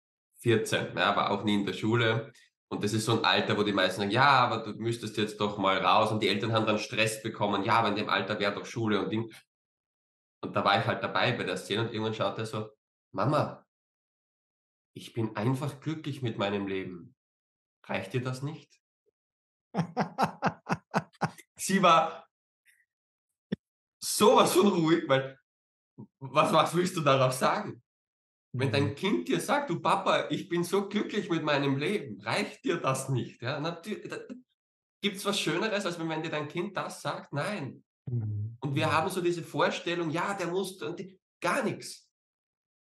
14, 0.41 0.87
ja, 0.97 1.15
war 1.15 1.31
auch 1.31 1.43
nie 1.43 1.55
in 1.55 1.65
der 1.65 1.73
Schule. 1.73 2.31
Und 2.69 2.83
das 2.83 2.93
ist 2.93 3.05
so 3.05 3.13
'n 3.13 3.25
Alter, 3.25 3.57
wo 3.57 3.63
die 3.63 3.73
meisten 3.73 3.99
sagen: 4.01 4.11
„Ja, 4.11 4.29
aber 4.29 4.59
du 4.63 4.73
müsstest 4.81 5.17
jetzt 5.17 5.39
doch 5.41 5.57
mal 5.57 5.77
raus.“ 5.79 6.11
Und 6.11 6.23
die 6.23 6.29
Eltern 6.29 6.53
haben 6.53 6.65
dann 6.65 6.79
Stress 6.79 7.21
bekommen: 7.23 7.63
„Ja, 7.63 7.75
aber 7.79 7.89
in 7.89 7.95
dem 7.97 8.09
Alter 8.09 8.39
wäre 8.39 8.53
doch 8.55 8.65
Schule 8.65 9.01
und 9.03 9.09
Ding.“ 9.11 9.29
Und 10.43 10.55
da 10.55 10.63
war 10.63 10.79
ich 10.79 10.85
halt 10.85 11.01
dabei 11.03 11.31
bei 11.31 11.43
der 11.43 11.57
Szene 11.57 11.81
und 11.81 11.93
irgendwann 11.93 12.13
schaut 12.13 12.37
er 12.37 12.45
so: 12.45 12.69
„Mama“ 13.11 13.65
„ich 14.95 15.11
bin 15.13 15.35
einfach 15.35 15.81
glücklich 15.81 16.21
mit 16.21 16.37
meinem 16.37 16.65
Leben.“ 16.67 17.13
reicht 17.85 18.13
dir 18.13 18.21
das 18.21 18.41
nicht? 18.43 18.81
Sie 21.55 21.81
war 21.83 22.27
sowas 23.99 24.53
von 24.53 24.67
ruhig, 24.67 25.03
weil 25.07 25.37
was, 26.19 26.53
was 26.53 26.75
willst 26.75 26.95
du 26.97 27.01
darauf 27.01 27.33
sagen? 27.33 27.81
Wenn 28.53 28.71
dein 28.71 28.89
Mhm. 28.89 28.95
Kind 28.95 29.27
dir 29.29 29.39
sagt, 29.39 29.69
du 29.69 29.79
Papa, 29.79 30.27
ich 30.29 30.49
bin 30.49 30.63
so 30.63 30.89
glücklich 30.89 31.29
mit 31.29 31.43
meinem 31.43 31.77
Leben, 31.77 32.19
reicht 32.21 32.65
dir 32.65 32.77
das 32.77 33.09
nicht? 33.09 33.41
Ja, 33.41 33.59
natürlich, 33.59 34.11
gibt 35.01 35.17
es 35.17 35.25
was 35.25 35.39
Schöneres, 35.39 35.85
als 35.85 35.99
wenn, 35.99 36.21
dir 36.23 36.29
dein 36.29 36.47
Kind 36.47 36.75
das 36.75 37.01
sagt? 37.01 37.33
Nein. 37.33 37.83
Mhm. 38.09 38.57
Und 38.59 38.75
wir 38.75 38.87
Mhm. 38.87 38.91
haben 38.91 39.09
so 39.09 39.21
diese 39.21 39.43
Vorstellung, 39.43 40.09
ja, 40.09 40.33
der 40.33 40.47
muss, 40.47 40.81
und 40.81 40.99
die, 40.99 41.19
gar 41.41 41.63
nichts. 41.63 42.09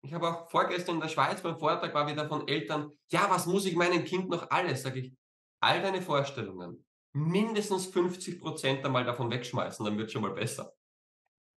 Ich 0.03 0.13
habe 0.13 0.27
auch 0.27 0.49
vorgestern 0.49 0.95
in 0.95 1.01
der 1.01 1.09
Schweiz 1.09 1.41
beim 1.41 1.57
Vortrag 1.57 1.93
war 1.93 2.07
wieder 2.07 2.27
von 2.27 2.47
Eltern, 2.47 2.91
ja, 3.11 3.27
was 3.29 3.45
muss 3.45 3.65
ich 3.65 3.75
meinem 3.75 4.03
Kind 4.03 4.29
noch 4.29 4.49
alles? 4.49 4.83
Sage 4.83 4.99
ich, 4.99 5.13
all 5.61 5.81
deine 5.81 6.01
Vorstellungen, 6.01 6.85
mindestens 7.13 7.85
50 7.87 8.39
Prozent 8.39 8.85
einmal 8.85 9.05
davon 9.05 9.29
wegschmeißen, 9.31 9.85
dann 9.85 9.97
wird 9.97 10.07
es 10.07 10.13
schon 10.13 10.23
mal 10.23 10.33
besser. 10.33 10.73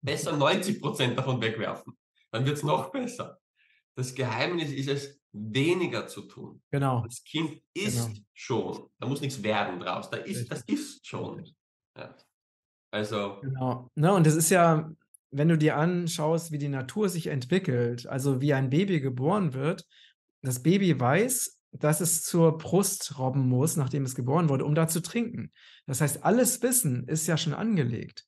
Besser 0.03 0.35
90 0.35 0.81
Prozent 0.81 1.17
davon 1.17 1.41
wegwerfen, 1.41 1.97
dann 2.31 2.45
wird 2.45 2.57
es 2.57 2.63
noch 2.63 2.91
besser. 2.91 3.39
Das 3.95 4.13
Geheimnis 4.13 4.71
ist 4.71 4.89
es, 4.89 5.19
weniger 5.35 6.05
zu 6.07 6.23
tun. 6.23 6.61
Genau. 6.71 7.01
Das 7.01 7.23
Kind 7.23 7.59
ist 7.73 8.05
Genau. 8.05 8.19
schon, 8.33 8.89
da 8.99 9.07
muss 9.07 9.21
nichts 9.21 9.41
werden 9.41 9.79
draus, 9.79 10.09
da 10.11 10.17
ist, 10.17 10.51
das 10.51 10.61
ist 10.67 11.07
schon. 11.07 11.43
Ja. 11.97 12.15
Also, 12.91 13.39
Genau. 13.41 13.89
Ne, 13.95 14.13
und 14.13 14.27
das 14.27 14.35
ist 14.35 14.51
ja, 14.51 14.91
wenn 15.31 15.49
du 15.49 15.57
dir 15.57 15.77
anschaust, 15.77 16.51
wie 16.51 16.59
die 16.59 16.69
Natur 16.69 17.09
sich 17.09 17.27
entwickelt, 17.27 18.05
also 18.05 18.41
wie 18.41 18.53
ein 18.53 18.69
Baby 18.69 18.99
geboren 18.99 19.53
wird, 19.53 19.87
das 20.43 20.61
Baby 20.61 20.99
weiß, 20.99 21.59
dass 21.71 22.01
es 22.01 22.21
zur 22.21 22.59
Brust 22.59 23.17
robben 23.17 23.49
muss, 23.49 23.75
nachdem 23.75 24.03
es 24.03 24.13
geboren 24.13 24.49
wurde, 24.49 24.65
um 24.65 24.75
da 24.75 24.87
zu 24.87 25.01
trinken. 25.01 25.51
Das 25.87 26.01
heißt, 26.01 26.23
alles 26.23 26.61
Wissen 26.61 27.07
ist 27.07 27.25
ja 27.25 27.37
schon 27.37 27.55
angelegt. 27.55 28.27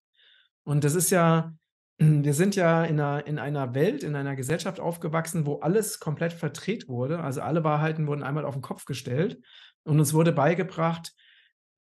Und 0.63 0.83
das 0.83 0.95
ist 0.95 1.11
ja 1.11 1.53
wir 1.97 2.34
sind 2.34 2.55
ja 2.55 2.84
in 2.84 2.99
einer 2.99 3.25
in 3.27 3.39
einer 3.39 3.73
Welt, 3.73 4.03
in 4.03 4.15
einer 4.15 4.36
Gesellschaft 4.36 4.79
aufgewachsen, 4.79 5.45
wo 5.45 5.60
alles 5.60 5.99
komplett 5.99 6.34
verdreht 6.34 6.88
wurde. 6.88 7.19
Also, 7.19 7.41
alle 7.41 7.63
Wahrheiten 7.63 8.08
wurden 8.08 8.23
einmal 8.23 8.45
auf 8.45 8.55
den 8.55 8.62
Kopf 8.62 8.86
gestellt 8.86 9.39
und 9.84 9.99
uns 9.99 10.13
wurde 10.13 10.31
beigebracht, 10.31 11.13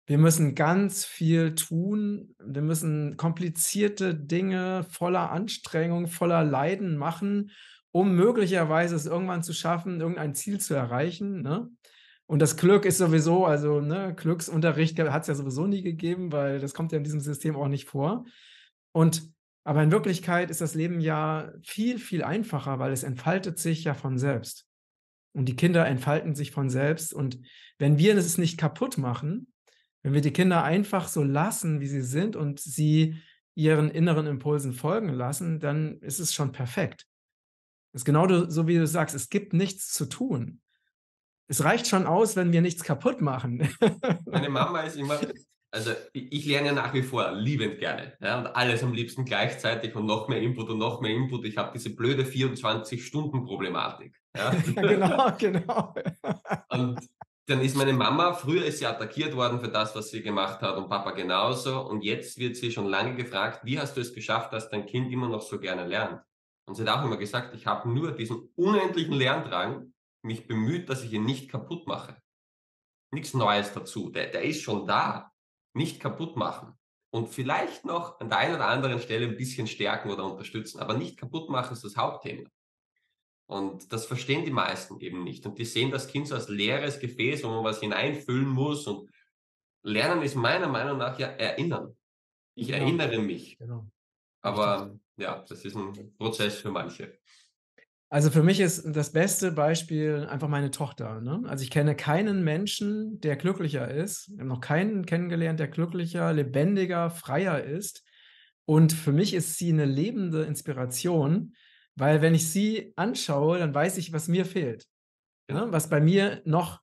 wir 0.07 0.17
müssen 0.17 0.53
ganz 0.53 1.03
viel 1.03 1.55
tun. 1.55 2.35
Wir 2.39 2.61
müssen 2.61 3.17
komplizierte 3.17 4.13
Dinge 4.13 4.85
voller 4.89 5.31
Anstrengung, 5.31 6.07
voller 6.07 6.43
Leiden 6.43 6.95
machen, 6.95 7.51
um 7.91 8.15
möglicherweise 8.15 8.95
es 8.95 9.07
irgendwann 9.07 9.41
zu 9.43 9.53
schaffen, 9.53 9.99
irgendein 9.99 10.35
Ziel 10.35 10.59
zu 10.59 10.75
erreichen, 10.75 11.41
ne? 11.41 11.69
Und 12.27 12.41
das 12.41 12.57
Glück 12.57 12.85
ist 12.85 12.97
sowieso 12.97 13.45
also, 13.45 13.81
ne, 13.81 14.15
Glücksunterricht 14.15 14.99
hat 14.99 15.21
es 15.21 15.27
ja 15.27 15.35
sowieso 15.35 15.67
nie 15.67 15.83
gegeben, 15.83 16.31
weil 16.31 16.59
das 16.59 16.73
kommt 16.73 16.91
ja 16.91 16.97
in 16.97 17.03
diesem 17.03 17.19
System 17.19 17.55
auch 17.55 17.67
nicht 17.67 17.87
vor. 17.87 18.25
Und 18.91 19.34
aber 19.65 19.81
in 19.81 19.91
Wirklichkeit 19.91 20.51
ist 20.51 20.61
das 20.61 20.75
Leben 20.75 20.99
ja 20.99 21.51
viel, 21.63 21.97
viel 21.97 22.23
einfacher, 22.23 22.77
weil 22.77 22.93
es 22.93 23.01
entfaltet 23.01 23.57
sich 23.57 23.83
ja 23.83 23.95
von 23.95 24.19
selbst. 24.19 24.67
Und 25.33 25.45
die 25.45 25.55
Kinder 25.55 25.87
entfalten 25.87 26.35
sich 26.35 26.51
von 26.51 26.69
selbst. 26.69 27.13
Und 27.13 27.39
wenn 27.79 27.97
wir 27.97 28.15
es 28.15 28.37
nicht 28.37 28.59
kaputt 28.59 28.99
machen, 28.99 29.51
wenn 30.03 30.13
wir 30.13 30.21
die 30.21 30.31
Kinder 30.31 30.63
einfach 30.63 31.07
so 31.07 31.23
lassen, 31.23 31.81
wie 31.81 31.87
sie 31.87 32.03
sind 32.03 32.35
und 32.35 32.59
sie 32.59 33.19
ihren 33.55 33.89
inneren 33.89 34.27
Impulsen 34.27 34.71
folgen 34.71 35.09
lassen, 35.09 35.59
dann 35.59 35.97
ist 36.01 36.19
es 36.19 36.31
schon 36.31 36.51
perfekt. 36.51 37.07
Das 37.91 38.01
ist 38.01 38.05
genau 38.05 38.27
so, 38.47 38.67
wie 38.67 38.75
du 38.75 38.85
sagst, 38.85 39.15
es 39.15 39.29
gibt 39.29 39.53
nichts 39.53 39.91
zu 39.93 40.05
tun. 40.05 40.61
Es 41.47 41.63
reicht 41.63 41.87
schon 41.87 42.05
aus, 42.05 42.35
wenn 42.35 42.51
wir 42.51 42.61
nichts 42.61 42.83
kaputt 42.83 43.19
machen. 43.19 43.67
meine 44.27 44.49
Mama 44.49 44.81
ist 44.81 44.95
immer, 44.97 45.19
also 45.75 45.91
ich, 46.13 46.45
lerne 46.45 46.67
ja 46.67 46.73
nach 46.73 46.93
wie 46.93 47.03
vor 47.03 47.31
liebend 47.33 47.79
gerne 47.79 48.13
ja, 48.21 48.39
und 48.39 48.47
alles 48.47 48.81
am 48.81 48.93
liebsten 48.93 49.25
gleichzeitig 49.25 49.93
und 49.93 50.05
noch 50.05 50.29
mehr 50.29 50.41
Input 50.41 50.69
und 50.69 50.77
noch 50.77 51.01
mehr 51.01 51.11
Input. 51.11 51.43
Ich 51.45 51.57
habe 51.57 51.71
diese 51.73 51.93
blöde 51.93 52.23
24-Stunden-Problematik. 52.23 54.15
Ja. 54.35 54.35
Ja, 54.35 54.51
genau, 54.75 55.31
genau. 55.37 55.93
Und 56.69 56.99
dann 57.47 57.61
ist 57.61 57.75
meine 57.75 57.93
Mama, 57.93 58.33
früher 58.33 58.65
ist 58.65 58.79
sie 58.79 58.85
attackiert 58.85 59.35
worden 59.35 59.59
für 59.59 59.69
das, 59.69 59.95
was 59.95 60.09
sie 60.09 60.23
gemacht 60.23 60.61
hat 60.61 60.77
und 60.77 60.89
Papa 60.89 61.11
genauso. 61.11 61.81
Und 61.81 62.03
jetzt 62.03 62.39
wird 62.39 62.55
sie 62.55 62.71
schon 62.71 62.87
lange 62.87 63.15
gefragt, 63.15 63.61
wie 63.63 63.79
hast 63.79 63.95
du 63.95 64.01
es 64.01 64.13
geschafft, 64.13 64.51
dass 64.51 64.69
dein 64.69 64.87
Kind 64.87 65.11
immer 65.11 65.29
noch 65.29 65.41
so 65.41 65.59
gerne 65.59 65.85
lernt? 65.85 66.21
Und 66.65 66.75
sie 66.75 66.83
hat 66.83 66.89
auch 66.89 67.05
immer 67.05 67.17
gesagt, 67.17 67.53
ich 67.53 67.67
habe 67.67 67.87
nur 67.87 68.13
diesen 68.13 68.49
unendlichen 68.55 69.13
Lerndrang, 69.13 69.93
mich 70.23 70.47
bemüht, 70.47 70.89
dass 70.89 71.03
ich 71.03 71.13
ihn 71.13 71.23
nicht 71.23 71.49
kaputt 71.49 71.85
mache. 71.85 72.17
Nichts 73.13 73.35
Neues 73.35 73.71
dazu. 73.73 74.09
Der, 74.09 74.27
der 74.31 74.41
ist 74.41 74.63
schon 74.63 74.87
da. 74.87 75.31
Nicht 75.75 75.99
kaputt 75.99 76.35
machen. 76.37 76.73
Und 77.11 77.29
vielleicht 77.29 77.85
noch 77.85 78.19
an 78.19 78.29
der 78.29 78.39
einen 78.39 78.55
oder 78.55 78.67
anderen 78.67 78.99
Stelle 78.99 79.27
ein 79.27 79.37
bisschen 79.37 79.67
stärken 79.67 80.09
oder 80.09 80.25
unterstützen. 80.25 80.79
Aber 80.79 80.95
nicht 80.95 81.17
kaputt 81.17 81.49
machen 81.49 81.73
ist 81.73 81.83
das 81.83 81.95
Hauptthema. 81.95 82.49
Und 83.47 83.93
das 83.93 84.05
verstehen 84.05 84.43
die 84.43 84.51
meisten 84.51 84.99
eben 84.99 85.23
nicht. 85.23 85.45
Und 85.45 85.59
die 85.59 85.65
sehen 85.65 85.91
das 85.91 86.07
Kind 86.07 86.27
so 86.27 86.35
als 86.35 86.49
leeres 86.49 86.99
Gefäß, 86.99 87.43
wo 87.43 87.49
man 87.49 87.63
was 87.63 87.79
hineinfüllen 87.79 88.47
muss. 88.47 88.87
Und 88.87 89.09
Lernen 89.83 90.23
ist 90.23 90.35
meiner 90.35 90.67
Meinung 90.67 90.97
nach 90.97 91.19
ja 91.19 91.27
erinnern. 91.27 91.95
Ich 92.55 92.67
Genau. 92.67 92.79
erinnere 92.79 93.19
mich. 93.19 93.57
Genau. 93.57 93.87
Aber 94.41 94.97
ja, 95.17 95.43
das 95.47 95.63
ist 95.63 95.75
ein 95.75 96.15
Prozess 96.17 96.59
für 96.59 96.71
manche. 96.71 97.19
Also, 98.15 98.31
für 98.31 98.43
mich 98.43 98.61
ist 98.61 98.85
das 98.95 99.11
beste 99.11 99.51
Beispiel 99.51 100.25
einfach 100.29 100.47
meine 100.47 100.71
Tochter, 100.71 101.19
ne? 101.19 101.41
Also, 101.47 101.63
ich 101.65 101.69
kenne 101.69 101.95
keinen 101.97 102.45
Menschen, 102.45 103.19
der 103.19 103.35
glücklicher 103.35 103.91
ist. 103.91 104.29
Ich 104.33 104.39
habe 104.39 104.47
noch 104.47 104.61
keinen 104.61 105.05
kennengelernt, 105.05 105.59
der 105.59 105.67
glücklicher, 105.67 106.31
lebendiger, 106.31 107.09
freier 107.09 107.61
ist. 107.61 108.05
Und 108.63 108.93
für 108.93 109.11
mich 109.11 109.33
ist 109.33 109.57
sie 109.57 109.73
'ne 109.73 109.83
lebende 109.83 110.43
Inspiration, 110.43 111.55
weil 111.95 112.21
wenn 112.21 112.33
ich 112.33 112.49
sie 112.49 112.93
anschaue, 112.95 113.59
dann 113.59 113.75
weiß 113.75 113.97
ich, 113.97 114.13
was 114.13 114.29
mir 114.29 114.45
fehlt, 114.45 114.87
ne? 115.49 115.67
Was 115.71 115.89
bei 115.89 116.01
mir 116.01 116.41
noch 116.45 116.81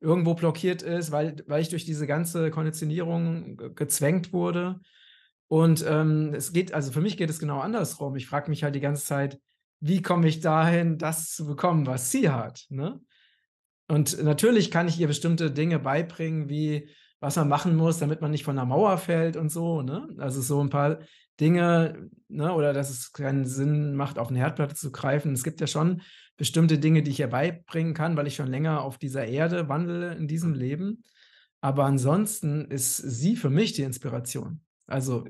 irgendwo 0.00 0.34
blockiert 0.34 0.82
ist, 0.82 1.12
weil 1.12 1.36
weil 1.46 1.62
ich 1.62 1.70
durch 1.70 1.86
diese 1.86 2.06
ganze 2.06 2.50
Konditionierung 2.50 3.56
ge 3.56 3.70
gezwängt 3.74 4.32
wurde. 4.32 4.80
Und, 5.48 5.84
ähm, 5.88 6.34
es 6.34 6.52
geht 6.52 6.74
also, 6.74 6.92
für 6.92 7.00
mich 7.02 7.16
geht 7.16 7.30
es 7.30 7.38
genau 7.38 7.60
andersrum. 7.60 8.16
Ich 8.16 8.26
frage 8.26 8.50
mich 8.50 8.64
halt 8.64 8.74
die 8.74 8.80
ganze 8.80 9.04
Zeit: 9.04 9.40
„Wie 9.82 10.02
komme 10.02 10.28
ich 10.28 10.40
dahin, 10.40 10.98
das 10.98 11.32
zu 11.34 11.46
bekommen, 11.46 11.86
was 11.86 12.10
sie 12.10 12.30
hat“, 12.30 12.66
ne? 12.70 13.00
Und 13.88 14.22
natürlich 14.24 14.70
kann 14.70 14.88
ich 14.88 15.00
ihr 15.00 15.08
bestimmte 15.08 15.50
Dinge 15.52 15.78
beibringen, 15.80 16.48
wie 16.50 16.88
was 17.20 17.36
man 17.36 17.48
machen 17.48 17.76
muss, 17.76 17.98
damit 17.98 18.20
man 18.22 18.30
nicht 18.32 18.44
von 18.44 18.56
'ner 18.56 18.66
Mauer 18.66 18.98
fällt 18.98 19.36
und 19.36 19.50
so, 19.50 19.82
ne? 19.82 20.08
Also, 20.18 20.42
so 20.42 20.60
'n 20.62 20.70
paar 20.70 21.00
Dinge, 21.40 22.10
ne, 22.28 22.52
oder 22.54 22.72
dass 22.74 22.90
es 22.90 23.12
keinen 23.12 23.46
Sinn 23.46 23.94
macht, 23.96 24.18
auf 24.18 24.30
'ne 24.30 24.38
Herdplatte 24.40 24.74
zu 24.76 24.92
greifen. 24.92 25.32
Es 25.34 25.44
gibt 25.44 25.60
ja 25.60 25.66
schon 25.68 26.02
bestimmte 26.38 26.78
Dinge, 26.78 27.02
die 27.02 27.12
ich 27.12 27.20
ihr 27.20 27.28
beibringen 27.28 27.94
kann, 27.94 28.16
weil 28.16 28.26
ich 28.28 28.36
schon 28.36 28.48
länger 28.48 28.82
auf 28.82 28.98
dieser 28.98 29.26
Erde 29.26 29.68
wandle 29.68 30.14
in 30.16 30.28
diesem 30.28 30.54
Leben. 30.54 31.04
Aber 31.62 31.84
ansonsten 31.86 32.66
ist 32.66 32.96
sie 32.98 33.36
für 33.36 33.50
mich 33.50 33.72
die 33.74 33.82
Inspiration. 33.84 34.62
Also? 34.86 35.26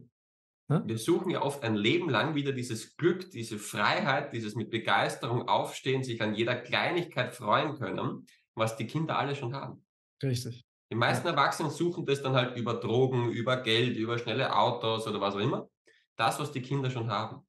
Wir 0.87 0.99
suchen 0.99 1.31
ja 1.31 1.43
oft 1.43 1.63
ein 1.63 1.75
Leben 1.75 2.09
lang 2.09 2.35
wieder 2.35 2.53
dieses 2.53 2.97
Glück, 2.97 3.31
diese 3.31 3.59
Freiheit, 3.59 4.33
dieses 4.33 4.55
mit 4.55 4.71
Begeisterung 4.71 5.49
aufstehen, 5.49 6.03
sich 6.03 6.21
an 6.23 6.35
jeder 6.35 6.57
Kleinigkeit 6.57 7.35
freuen 7.35 7.77
können, 7.77 8.27
was 8.55 8.77
die 8.77 8.87
Kinder 8.87 9.19
alle 9.19 9.35
schon 9.35 9.55
haben. 9.55 9.85
Richtig. 10.23 10.65
Die 10.91 10.97
meisten 10.97 11.27
Erwachsenen 11.27 11.71
suchen 11.71 12.07
das 12.07 12.23
dann 12.23 12.35
halt 12.35 12.57
über 12.57 12.75
Drogen, 12.75 13.31
über 13.31 13.57
Geld, 13.63 13.97
über 13.97 14.19
schnelle 14.19 14.57
Autos 14.57 15.07
oder 15.07 15.21
was 15.21 15.35
auch 15.35 15.41
immer. 15.41 15.69
Das, 16.17 16.39
was 16.39 16.53
die 16.53 16.63
Kinder 16.63 16.91
schon 16.91 17.11
haben. 17.11 17.47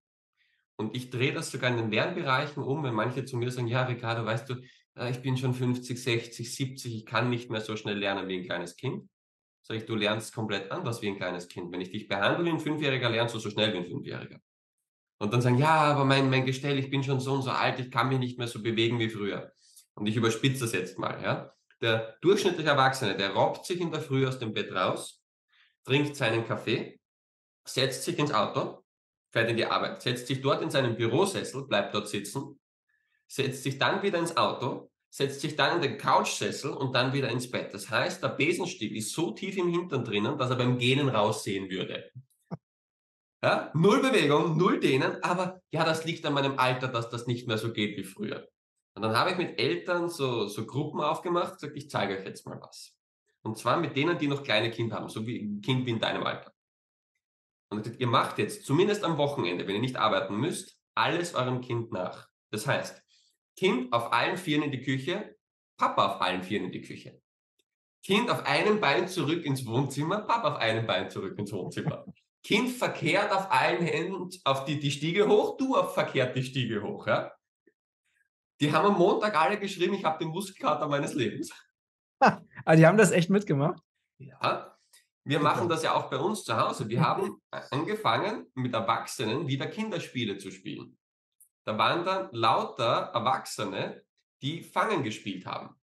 Und 0.78 0.96
ich 0.96 1.10
drehe 1.10 1.34
das 1.34 1.52
sogar 1.52 1.70
in 1.70 1.78
den 1.78 1.92
Lernbereichen 1.92 2.64
um, 2.64 2.84
wenn 2.84 2.94
manche 2.94 3.24
zu 3.26 3.38
mir 3.38 3.52
sagen, 3.52 3.68
ja, 3.68 3.84
Ricardo, 3.84 4.26
weißt 4.26 4.50
du, 4.50 4.56
äh, 4.96 5.12
ich 5.12 5.22
bin 5.22 5.38
schon 5.38 5.54
50, 5.54 6.02
60, 6.02 6.54
70, 6.54 6.96
ich 6.96 7.06
kann 7.06 7.30
nicht 7.30 7.50
mehr 7.50 7.62
so 7.62 7.76
schnell 7.76 7.98
lernen 7.98 8.28
wie 8.28 8.40
ein 8.40 8.46
kleines 8.46 8.76
Kind. 8.76 9.08
Sag 9.68 9.78
ich, 9.78 9.86
du 9.88 9.96
lernst 9.96 10.32
komplett 10.32 10.72
anders 10.72 11.02
wie 11.02 11.08
ein 11.08 11.16
kleines 11.16 11.48
Kind. 11.48 11.72
Wenn 11.72 11.82
ich 11.82 11.90
dich 11.90 12.08
behandle 12.08 12.46
wie 12.46 12.52
ein 12.52 12.60
Fünfjähriger, 12.60 13.10
lernst 13.10 13.34
du 13.34 13.40
so 13.40 13.50
schnell 13.50 13.74
wie 13.74 13.78
ein 13.78 13.88
Fünfjähriger. 13.88 14.40
Und 15.18 15.34
dann 15.34 15.42
sagen, 15.42 15.58
ja, 15.58 15.74
aber 15.92 16.06
mein, 16.06 16.30
mein 16.30 16.46
Gestell, 16.46 16.78
ich 16.78 16.92
bin 16.92 17.04
schon 17.04 17.20
so 17.20 17.34
und 17.34 17.42
so 17.42 17.50
alt, 17.50 17.80
ich 17.80 17.90
kann 17.90 18.10
mich 18.10 18.20
nicht 18.20 18.38
mehr 18.38 18.48
so 18.48 18.62
bewegen 18.62 19.00
wie 19.00 19.10
früher. 19.10 19.54
Und 19.96 20.06
ich 20.06 20.16
überspitze 20.16 20.66
das 20.66 20.74
jetzt 20.74 21.00
mal, 21.00 21.20
ja. 21.24 21.52
Der 21.82 22.16
durchschnittliche 22.22 22.70
Erwachsene, 22.70 23.18
der 23.18 23.32
robbt 23.32 23.66
sich 23.66 23.82
in 23.82 23.90
der 23.90 24.02
Früh 24.02 24.28
aus 24.28 24.38
dem 24.38 24.54
Bett 24.54 24.72
raus, 24.72 25.24
trinkt 25.84 26.16
seinen 26.16 26.46
Kaffee, 26.46 27.00
setzt 27.66 28.04
sich 28.04 28.20
ins 28.20 28.32
Auto, 28.32 28.84
fährt 29.32 29.50
in 29.50 29.58
die 29.58 29.66
Arbeit, 29.66 30.00
setzt 30.00 30.28
sich 30.28 30.44
dort 30.44 30.62
in 30.62 30.70
seinen 30.70 30.96
Bürosessel, 30.96 31.66
bleibt 31.66 31.96
dort 31.96 32.08
sitzen, 32.08 32.60
setzt 33.28 33.64
sich 33.64 33.80
dann 33.80 34.04
wieder 34.04 34.20
ins 34.20 34.38
Auto, 34.38 34.92
setzt 35.16 35.40
sich 35.40 35.56
dann 35.56 35.78
in 35.78 35.82
den 35.82 35.98
Couchsessel 35.98 36.72
und 36.72 36.94
dann 36.94 37.14
wieder 37.14 37.30
ins 37.30 37.50
Bett. 37.50 37.74
Das 37.74 37.90
heißt, 37.90 38.22
der 38.22 38.28
Besenstiel 38.28 38.98
ist 38.98 39.14
so 39.14 39.32
tief 39.32 39.56
im 39.56 39.70
Hintern 39.70 40.04
drinnen, 40.04 40.38
dass 40.38 40.50
er 40.50 40.58
beim 40.58 40.78
Gähnen 40.78 41.08
raussehen 41.08 41.70
würde. 41.70 42.12
Ja? 43.42 43.72
Null 43.74 44.02
Bewegung, 44.02 44.58
null 44.58 44.82
Dehnen, 44.82 45.24
aber 45.24 45.62
ja, 45.72 45.86
das 45.86 46.04
liegt 46.04 46.26
an 46.26 46.34
meinem 46.34 46.60
Alter, 46.60 46.90
dass 46.90 47.10
das 47.10 47.28
nicht 47.28 47.48
mehr 47.48 47.58
so 47.58 47.72
geht 47.72 47.96
wie 47.96 48.04
früher. 48.04 48.50
Und 48.94 49.04
dann 49.04 49.16
habe 49.18 49.32
ich 49.32 49.38
mit 49.38 49.58
Eltern 49.58 50.10
so, 50.10 50.48
so 50.48 50.66
Gruppen 50.66 51.00
aufgemacht, 51.00 51.54
gesagt, 51.54 51.78
ich 51.78 51.90
zeige 51.90 52.18
euch 52.18 52.26
jetzt 52.26 52.46
mal 52.46 52.60
was. 52.60 52.94
Und 53.42 53.58
zwar 53.58 53.80
mit 53.80 53.96
denen, 53.96 54.18
die 54.18 54.28
noch 54.28 54.44
kleine 54.44 54.70
Kinder 54.70 54.98
haben, 54.98 55.08
so 55.08 55.26
wie 55.26 55.40
ein 55.40 55.62
Kind 55.62 55.86
wie 55.86 55.92
in 55.92 56.00
deinem 56.02 56.24
Alter. 56.24 56.52
Und 57.70 58.00
ihr 58.02 58.08
macht 58.08 58.38
jetzt, 58.38 58.66
zumindest 58.66 59.06
am 59.06 59.18
Wochenende, 59.18 59.66
wenn 59.66 59.76
ihr 59.76 59.82
nicht 59.82 59.96
arbeiten 59.96 60.36
müsst, 60.36 60.78
alles 60.94 61.36
eurem 61.36 61.62
Kind 61.62 61.94
nach. 61.94 62.28
Das 62.52 62.68
heißt, 62.68 63.05
Kind 63.56 63.94
auf 63.94 64.12
allen 64.12 64.38
Vieren 64.38 64.64
in 64.64 64.72
die 64.72 64.82
Küche, 64.82 65.36
Papa 65.78 66.08
auf 66.08 66.22
allen 66.22 66.44
Vieren 66.44 66.66
in 66.66 66.72
die 66.72 66.82
Küche. 66.82 67.22
Kind 68.04 68.30
auf 68.30 68.46
einem 68.46 68.80
Bein 68.80 69.08
zurück 69.08 69.46
ins 69.46 69.66
Wohnzimmer, 69.66 70.22
Papa 70.22 70.54
auf 70.54 70.60
einem 70.60 70.86
Bein 70.86 71.10
zurück 71.10 71.38
ins 71.40 71.52
Wohnzimmer. 71.52 72.06
Kind 72.44 72.70
verkehrt 72.70 73.32
auf 73.32 73.52
allen 73.52 73.84
Händen 73.84 74.30
auf 74.44 74.66
die, 74.66 74.80
die 74.80 74.92
Stiege 74.92 75.28
hoch, 75.28 75.58
du 75.58 75.76
auf 75.76 75.96
verkehrt 75.96 76.36
die 76.36 76.44
Stiege 76.44 76.84
hoch. 76.84 77.08
Ja? 77.08 77.32
Die 78.62 78.72
haben 78.72 78.86
am 78.86 78.98
Montag 78.98 79.36
alle 79.36 79.60
geschrieben, 79.60 79.96
ich 79.96 80.06
habe 80.06 80.24
den 80.24 80.28
Muskelkater 80.28 80.88
meines 80.88 81.14
Lebens. 81.14 81.52
ah, 82.20 82.76
die 82.76 82.86
haben 82.86 82.98
das 82.98 83.12
echt 83.12 83.30
mitgemacht? 83.30 83.82
Ja, 84.20 84.78
wir 85.24 85.40
machen 85.40 85.68
das 85.68 85.82
ja 85.82 85.96
auch 85.96 86.10
bei 86.10 86.18
uns 86.18 86.44
zu 86.44 86.56
Hause. 86.56 86.88
Wir 86.88 87.02
haben 87.06 87.42
angefangen, 87.72 88.46
mit 88.54 88.74
Erwachsenen 88.74 89.48
wieder 89.48 89.66
Kinderspiele 89.66 90.38
zu 90.38 90.52
spielen. 90.52 90.98
Da 91.66 91.78
waren 91.78 92.06
dann 92.06 92.30
lauter 92.32 93.12
Erwachsene, 93.14 94.04
die 94.42 94.62
Fangen 94.62 95.04
gespielt 95.04 95.46
haben. 95.46 95.76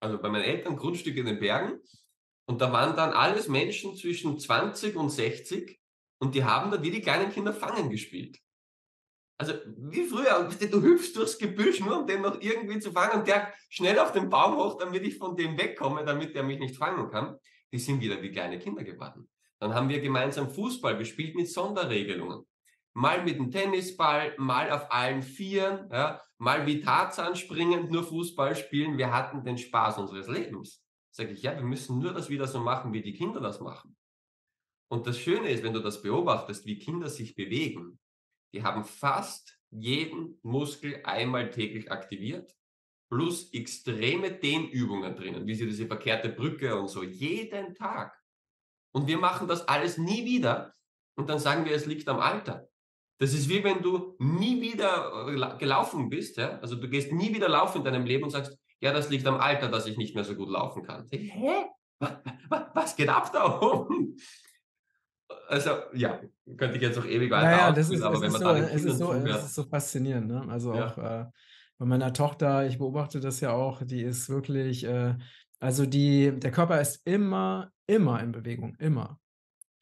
Also 0.00 0.20
bei 0.20 0.28
meinen 0.28 0.44
Eltern 0.44 0.76
Grundstück 0.76 1.16
in 1.16 1.26
den 1.26 1.38
Bergen. 1.38 1.80
Und 2.46 2.60
da 2.60 2.72
waren 2.72 2.96
dann 2.96 3.12
alles 3.12 3.46
Menschen 3.46 3.96
zwischen 3.96 4.38
20 4.38 4.96
und 4.96 5.10
60 5.10 5.80
und 6.18 6.34
die 6.34 6.44
haben 6.44 6.72
da 6.72 6.82
wie 6.82 6.90
die 6.90 7.00
kleinen 7.00 7.30
Kinder 7.30 7.54
Fangen 7.54 7.88
gespielt. 7.88 8.38
Also 9.38 9.54
wie 9.76 10.04
früher, 10.04 10.48
du 10.48 10.82
hüpfst 10.82 11.14
durchs 11.14 11.38
Gebüsch, 11.38 11.80
nur 11.80 12.00
um 12.00 12.06
den 12.06 12.20
noch 12.20 12.40
irgendwie 12.40 12.80
zu 12.80 12.92
fangen 12.92 13.20
und 13.20 13.28
der 13.28 13.52
schnell 13.70 13.98
auf 14.00 14.12
den 14.12 14.28
Baum 14.28 14.56
hoch, 14.56 14.78
damit 14.78 15.04
ich 15.04 15.18
von 15.18 15.36
dem 15.36 15.56
wegkomme, 15.56 16.04
damit 16.04 16.34
der 16.34 16.42
mich 16.42 16.58
nicht 16.58 16.76
fangen 16.76 17.10
kann. 17.10 17.36
Die 17.72 17.78
sind 17.78 18.00
wieder 18.00 18.20
wie 18.20 18.30
kleine 18.30 18.58
Kinder 18.58 18.82
geworden. 18.82 19.28
Dann 19.60 19.74
haben 19.74 19.88
wir 19.88 20.00
gemeinsam 20.00 20.50
Fußball 20.50 20.98
gespielt 20.98 21.36
mit 21.36 21.48
Sonderregelungen 21.48 22.44
mal 22.94 23.24
mit 23.24 23.36
dem 23.36 23.50
Tennisball, 23.50 24.34
mal 24.38 24.70
auf 24.70 24.92
allen 24.92 25.22
Vieren, 25.22 25.88
ja, 25.90 26.20
mal 26.38 26.66
wie 26.66 26.80
Tarzan 26.80 27.36
springend, 27.36 27.90
nur 27.90 28.04
Fußball 28.04 28.56
spielen. 28.56 28.98
Wir 28.98 29.12
hatten 29.12 29.44
den 29.44 29.58
Spaß 29.58 29.98
unseres 29.98 30.28
Lebens. 30.28 30.84
Sage 31.10 31.32
ich, 31.32 31.42
ja, 31.42 31.54
wir 31.54 31.64
müssen 31.64 31.98
nur 31.98 32.12
das 32.12 32.30
wieder 32.30 32.46
so 32.46 32.60
machen, 32.60 32.92
wie 32.92 33.02
die 33.02 33.12
Kinder 33.12 33.40
das 33.40 33.60
machen. 33.60 33.96
Und 34.90 35.06
das 35.06 35.18
Schöne 35.18 35.48
ist, 35.48 35.62
wenn 35.62 35.72
du 35.72 35.80
das 35.80 36.02
beobachtest, 36.02 36.66
wie 36.66 36.78
Kinder 36.78 37.08
sich 37.08 37.34
bewegen, 37.34 37.98
die 38.54 38.62
haben 38.62 38.84
fast 38.84 39.58
jeden 39.70 40.38
Muskel 40.42 41.00
einmal 41.04 41.50
täglich 41.50 41.90
aktiviert, 41.90 42.54
plus 43.10 43.52
extreme 43.52 44.32
Dehnübungen 44.32 45.16
drinnen, 45.16 45.46
wie 45.46 45.54
sie 45.54 45.66
diese 45.66 45.86
verkehrte 45.86 46.28
Brücke 46.28 46.78
und 46.78 46.88
so, 46.88 47.02
jeden 47.02 47.74
Tag. 47.74 48.18
Und 48.94 49.06
wir 49.06 49.18
machen 49.18 49.48
das 49.48 49.66
alles 49.68 49.98
nie 49.98 50.24
wieder. 50.24 50.74
Und 51.14 51.28
dann 51.28 51.38
sagen 51.38 51.64
wir, 51.64 51.72
es 51.72 51.86
liegt 51.86 52.08
am 52.08 52.20
Alter. 52.20 52.68
Das 53.22 53.34
ist 53.34 53.48
wie 53.48 53.62
wenn 53.62 53.80
du 53.80 54.16
nie 54.18 54.60
wieder 54.60 55.28
äh, 55.28 55.56
gelaufen 55.56 56.08
bist. 56.08 56.38
Ja? 56.38 56.58
Also 56.58 56.74
du 56.74 56.88
gehst 56.88 57.12
nie 57.12 57.32
wieder 57.32 57.48
laufen 57.48 57.78
in 57.78 57.84
deinem 57.84 58.04
Leben 58.04 58.24
und 58.24 58.30
sagst, 58.30 58.58
ja, 58.80 58.92
das 58.92 59.10
liegt 59.10 59.28
am 59.28 59.36
Alter, 59.36 59.68
dass 59.68 59.86
ich 59.86 59.96
nicht 59.96 60.16
mehr 60.16 60.24
so 60.24 60.34
gut 60.34 60.48
laufen 60.48 60.82
kann. 60.82 61.06
Hä? 61.08 61.66
Was 62.74 62.96
geht 62.96 63.08
ab 63.08 63.30
da 63.32 63.60
oben? 63.60 64.16
Also, 65.46 65.70
ja, 65.94 66.20
könnte 66.56 66.74
ich 66.74 66.82
jetzt 66.82 66.96
noch 66.96 67.06
ewig 67.06 67.30
weiter 67.30 67.48
naja, 67.48 67.70
das 67.70 67.90
ist, 67.90 68.02
aber 68.02 68.20
wenn 68.20 68.32
man 68.32 68.40
so, 68.40 68.48
da 68.48 68.58
es 68.58 68.84
ist, 68.84 68.98
so, 68.98 69.12
es 69.12 69.44
ist 69.44 69.54
so 69.54 69.62
faszinierend. 69.62 70.26
Ne? 70.26 70.44
Also 70.48 70.74
ja. 70.74 70.86
auch 70.88 70.98
äh, 70.98 71.24
bei 71.78 71.86
meiner 71.86 72.12
Tochter, 72.12 72.66
ich 72.66 72.78
beobachte 72.78 73.20
das 73.20 73.38
ja 73.38 73.52
auch, 73.52 73.82
die 73.84 74.02
ist 74.02 74.30
wirklich, 74.30 74.82
äh, 74.82 75.14
also 75.60 75.86
die, 75.86 76.32
der 76.40 76.50
Körper 76.50 76.80
ist 76.80 77.06
immer, 77.06 77.70
immer 77.86 78.20
in 78.20 78.32
Bewegung, 78.32 78.74
immer. 78.80 79.20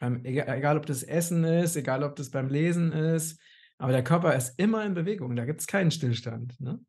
Ähm, 0.00 0.24
egal, 0.24 0.48
egal, 0.56 0.76
ob 0.76 0.86
das 0.86 1.02
Essen 1.02 1.44
ist, 1.44 1.76
egal, 1.76 2.02
ob 2.02 2.16
das 2.16 2.30
beim 2.30 2.48
Lesen 2.48 2.92
ist, 2.92 3.40
aber 3.78 3.92
der 3.92 4.04
Körper 4.04 4.34
ist 4.34 4.58
immer 4.58 4.84
in 4.84 4.94
Bewegung, 4.94 5.36
da 5.36 5.44
gibt 5.44 5.60
es 5.60 5.66
keinen 5.66 5.90
Stillstand. 5.90 6.60
Ne? 6.60 6.80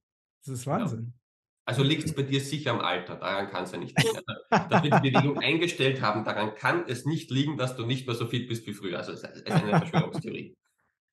Das 0.46 0.54
ist 0.54 0.68
Wahnsinn. 0.68 1.14
Ja. 1.14 1.22
Also 1.66 1.84
liegt 1.84 2.04
es 2.04 2.14
bei 2.14 2.24
dir 2.24 2.42
sicher 2.42 2.72
am 2.72 2.82
Alter, 2.82 3.16
daran 3.16 3.50
kann 3.50 3.64
es 3.64 3.72
ja 3.72 3.78
nicht 3.78 3.98
liegen. 4.02 4.20
Also, 4.50 4.70
dass 4.70 4.84
wir 4.84 5.00
die 5.00 5.12
Bewegung 5.12 5.40
eingestellt 5.40 6.02
haben, 6.02 6.24
daran 6.24 6.56
kann 6.56 6.86
es 6.88 7.06
nicht 7.06 7.30
liegen, 7.32 7.58
dass 7.58 7.76
du 7.76 7.86
nicht 7.86 8.08
mehr 8.08 8.16
so 8.16 8.26
fit 8.26 8.48
bist 8.48 8.66
wie 8.66 8.74
früher. 8.74 8.98
Also 8.98 9.12
es 9.14 9.24
ist 9.24 9.50
eine 9.50 9.70
Verschwörungstheorie. 9.70 10.56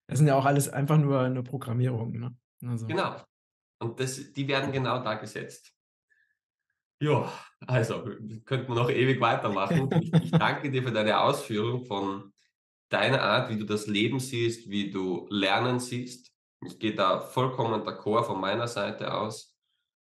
Das 0.07 0.19
sind 0.19 0.27
ja 0.27 0.37
auch 0.37 0.47
alles 0.47 0.69
einfach 0.69 0.99
nur 0.99 1.21
eine 1.21 1.43
Programmierung. 1.43 2.19
Ne? 2.19 2.37
Also. 2.67 2.87
Genau. 2.87 3.21
Und 3.79 4.01
das, 4.01 4.33
die 4.33 4.49
werden 4.49 4.73
genau 4.73 5.03
da 5.03 5.15
gesetzt. 5.15 5.73
Ja, 7.01 7.33
also 7.67 8.05
könnte 8.45 8.69
man 8.69 8.79
noch 8.79 8.91
ewig 8.91 9.21
weitermachen. 9.21 9.89
Ich, 10.01 10.13
ich 10.13 10.31
danke 10.33 10.71
dir 10.71 10.83
für 10.83 10.93
deine 10.93 11.21
Ausführung 11.21 11.85
von 11.85 12.33
deiner 12.89 13.23
Art, 13.23 13.51
wie 13.51 13.59
du 13.59 13.65
das 13.65 13.87
Leben 13.87 14.19
siehst, 14.19 14.69
wie 14.69 14.91
du 14.91 15.27
Lernen 15.31 15.79
siehst. 15.79 16.33
Ich 16.65 16.79
gehe 16.79 16.95
da 16.95 17.21
vollkommen 17.21 17.83
d'accord 17.83 18.25
von 18.25 18.41
meiner 18.41 18.67
Seite 18.67 19.15
aus. 19.15 19.55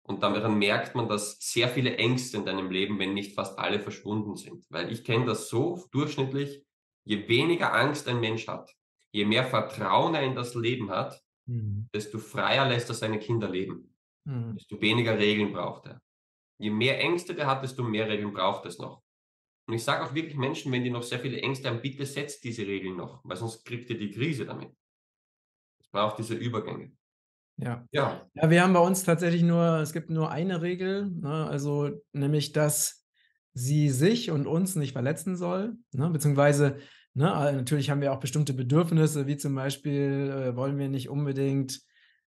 Und 0.03 0.21
daran 0.21 0.57
merkt 0.57 0.93
man, 0.95 1.09
dass 1.09 1.37
sehr 1.39 1.67
viele 1.67 1.97
Ängste 1.97 2.37
in 2.37 2.45
deinem 2.45 2.69
Leben, 2.69 2.99
wenn 2.99 3.13
nicht 3.13 3.33
fast 3.33 3.57
alle, 3.57 3.79
verschwunden 3.79 4.35
sind. 4.35 4.63
Weil 4.69 4.91
ich 4.91 5.03
kenne 5.03 5.25
das 5.25 5.49
so 5.49 5.83
durchschnittlich, 5.91 6.63
je 7.05 7.27
weniger 7.27 7.73
Angst 7.73 8.07
ein 8.07 8.19
Mensch 8.19 8.47
hat, 8.47 8.71
je 9.11 9.25
mehr 9.25 9.45
Vertrauen 9.45 10.13
er 10.13 10.21
in 10.21 10.35
das 10.35 10.53
Leben 10.53 10.91
hat, 10.91 11.19
mhm. 11.47 11.89
desto 11.93 12.19
freier 12.19 12.67
lässt 12.67 12.89
er 12.89 12.95
seine 12.95 13.17
Kinder 13.17 13.49
leben. 13.49 13.95
Mhm. 14.25 14.55
Desto 14.55 14.79
weniger 14.79 15.17
Regeln 15.17 15.51
braucht 15.51 15.87
er. 15.87 16.01
Je 16.57 16.69
mehr 16.69 16.99
Ängste 16.99 17.33
der 17.35 17.47
hat, 17.47 17.63
desto 17.63 17.83
mehr 17.83 18.07
Regeln 18.07 18.33
braucht 18.33 18.65
es 18.65 18.77
noch. 18.77 19.01
Und 19.67 19.73
ich 19.73 19.83
sage 19.83 20.03
auch 20.03 20.13
wirklich 20.13 20.35
Menschen, 20.35 20.71
wenn 20.71 20.83
die 20.83 20.89
noch 20.89 21.03
sehr 21.03 21.19
viele 21.19 21.41
Ängste 21.41 21.69
haben, 21.69 21.81
bitte 21.81 22.05
setzt 22.05 22.43
diese 22.43 22.65
Regeln 22.67 22.95
noch, 22.95 23.21
weil 23.23 23.37
sonst 23.37 23.65
kriegt 23.65 23.89
ihr 23.89 23.97
die 23.97 24.11
Krise 24.11 24.45
damit. 24.45 24.69
Es 25.79 25.89
braucht 25.89 26.19
diese 26.19 26.35
Übergänge. 26.35 26.91
Ja. 27.57 27.85
ja. 27.91 28.21
Ja, 28.33 28.49
wir 28.49 28.61
haben 28.61 28.73
bei 28.73 28.79
uns 28.79 29.03
tatsächlich 29.03 29.41
nur, 29.41 29.79
es 29.79 29.93
gibt 29.93 30.09
nur 30.09 30.29
eine 30.29 30.61
Regel, 30.61 31.09
ne, 31.09 31.47
also 31.47 31.89
nämlich, 32.11 32.51
dass 32.51 33.05
sie 33.53 33.89
sich 33.89 34.29
und 34.29 34.45
uns 34.45 34.75
nicht 34.75 34.91
verletzen 34.91 35.35
soll, 35.37 35.75
ne, 35.93 36.09
beziehungsweise 36.09 36.77
ne, 37.13 37.27
natürlich 37.55 37.89
haben 37.89 38.01
wir 38.01 38.13
auch 38.13 38.19
bestimmte 38.19 38.53
Bedürfnisse, 38.53 39.25
wie 39.25 39.37
zum 39.37 39.55
Beispiel 39.55 40.31
äh, 40.31 40.55
wollen 40.55 40.77
wir 40.77 40.89
nicht 40.89 41.09
unbedingt 41.09 41.81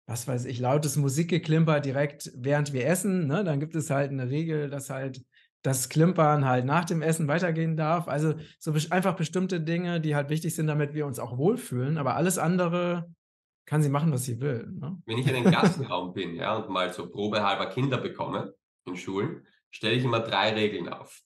was 0.08 0.26
weiß 0.26 0.46
ich, 0.46 0.58
lautes 0.58 0.96
Musikgeklimper 0.96 1.80
direkt 1.80 2.32
während 2.34 2.72
wir 2.72 2.86
essen. 2.86 3.26
Ne? 3.26 3.44
Dann 3.44 3.60
gibt 3.60 3.76
es 3.76 3.90
halt 3.90 4.10
eine 4.10 4.30
Regel, 4.30 4.70
dass 4.70 4.88
halt 4.88 5.22
das 5.60 5.90
Klimpern 5.90 6.46
halt 6.46 6.64
nach 6.64 6.86
dem 6.86 7.02
Essen 7.02 7.28
weitergehen 7.28 7.76
darf. 7.76 8.08
Also 8.08 8.34
so 8.58 8.72
einfach 8.88 9.16
bestimmte 9.16 9.60
Dinge, 9.60 10.00
die 10.00 10.16
halt 10.16 10.30
wichtig 10.30 10.54
sind, 10.54 10.66
damit 10.66 10.94
wir 10.94 11.04
uns 11.04 11.18
auch 11.18 11.36
wohlfühlen. 11.36 11.98
Aber 11.98 12.16
alles 12.16 12.38
andere 12.38 13.12
kann 13.66 13.82
sie 13.82 13.90
machen, 13.90 14.10
was 14.10 14.24
sie 14.24 14.40
will. 14.40 14.66
Ne? 14.80 14.98
Wenn 15.04 15.18
ich 15.18 15.26
in 15.26 15.36
einem 15.36 15.52
Klassenraum 15.52 16.12
bin 16.14 16.34
ja, 16.34 16.56
und 16.56 16.70
mal 16.70 16.90
so 16.90 17.10
probehalber 17.10 17.66
Kinder 17.66 17.98
bekomme 17.98 18.54
in 18.86 18.96
Schulen, 18.96 19.46
stelle 19.70 19.94
ich 19.94 20.04
immer 20.04 20.20
drei 20.20 20.54
Regeln 20.54 20.88
auf. 20.88 21.20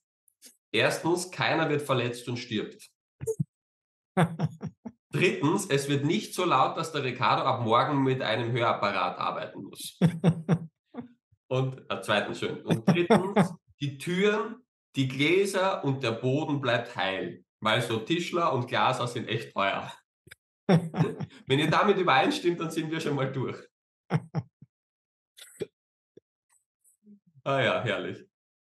Erstens, 0.73 1.31
keiner 1.31 1.71
wird 1.71 1.83
verletzt 1.83 2.29
und 2.29 2.37
stirbt. 2.37 2.91
Drittens, 5.13 5.67
es 5.67 5.91
wird 5.91 6.07
nicht 6.07 6.35
so 6.35 6.47
laut, 6.47 6.79
dass 6.79 6.91
der 6.93 7.05
Ricardo 7.05 7.43
ab 7.43 7.61
morgen 7.61 8.03
mit 8.03 8.23
einem 8.23 8.51
Hörapparat 8.51 9.19
arbeiten 9.19 9.65
muss. 9.65 9.99
und 11.49 11.79
äh, 11.91 12.01
zweitens 12.01 12.39
schön. 12.39 12.63
Und 12.63 12.89
drittens, 12.89 13.53
die 13.81 13.99
Türen, 13.99 14.57
die 14.97 15.09
Gläser 15.09 15.85
und 15.85 16.03
der 16.03 16.13
Boden 16.13 16.63
bleibt 16.63 16.97
heil, 16.97 17.45
weil 17.61 17.83
so 17.83 17.99
Tischler 17.99 18.55
und 18.55 18.69
Glaser 18.69 19.07
sind 19.07 19.29
echt 19.29 19.53
teuer. 19.53 19.93
Wenn 20.67 21.59
ihr 21.59 21.71
damit 21.71 21.99
übereinstimmt, 21.99 22.61
dann 22.61 22.71
sind 22.71 22.91
wir 22.91 23.01
schon 23.01 23.15
mal 23.15 23.31
durch. 23.31 23.59
Ah 27.45 27.61
ja, 27.61 27.83
herrlich. 27.83 28.25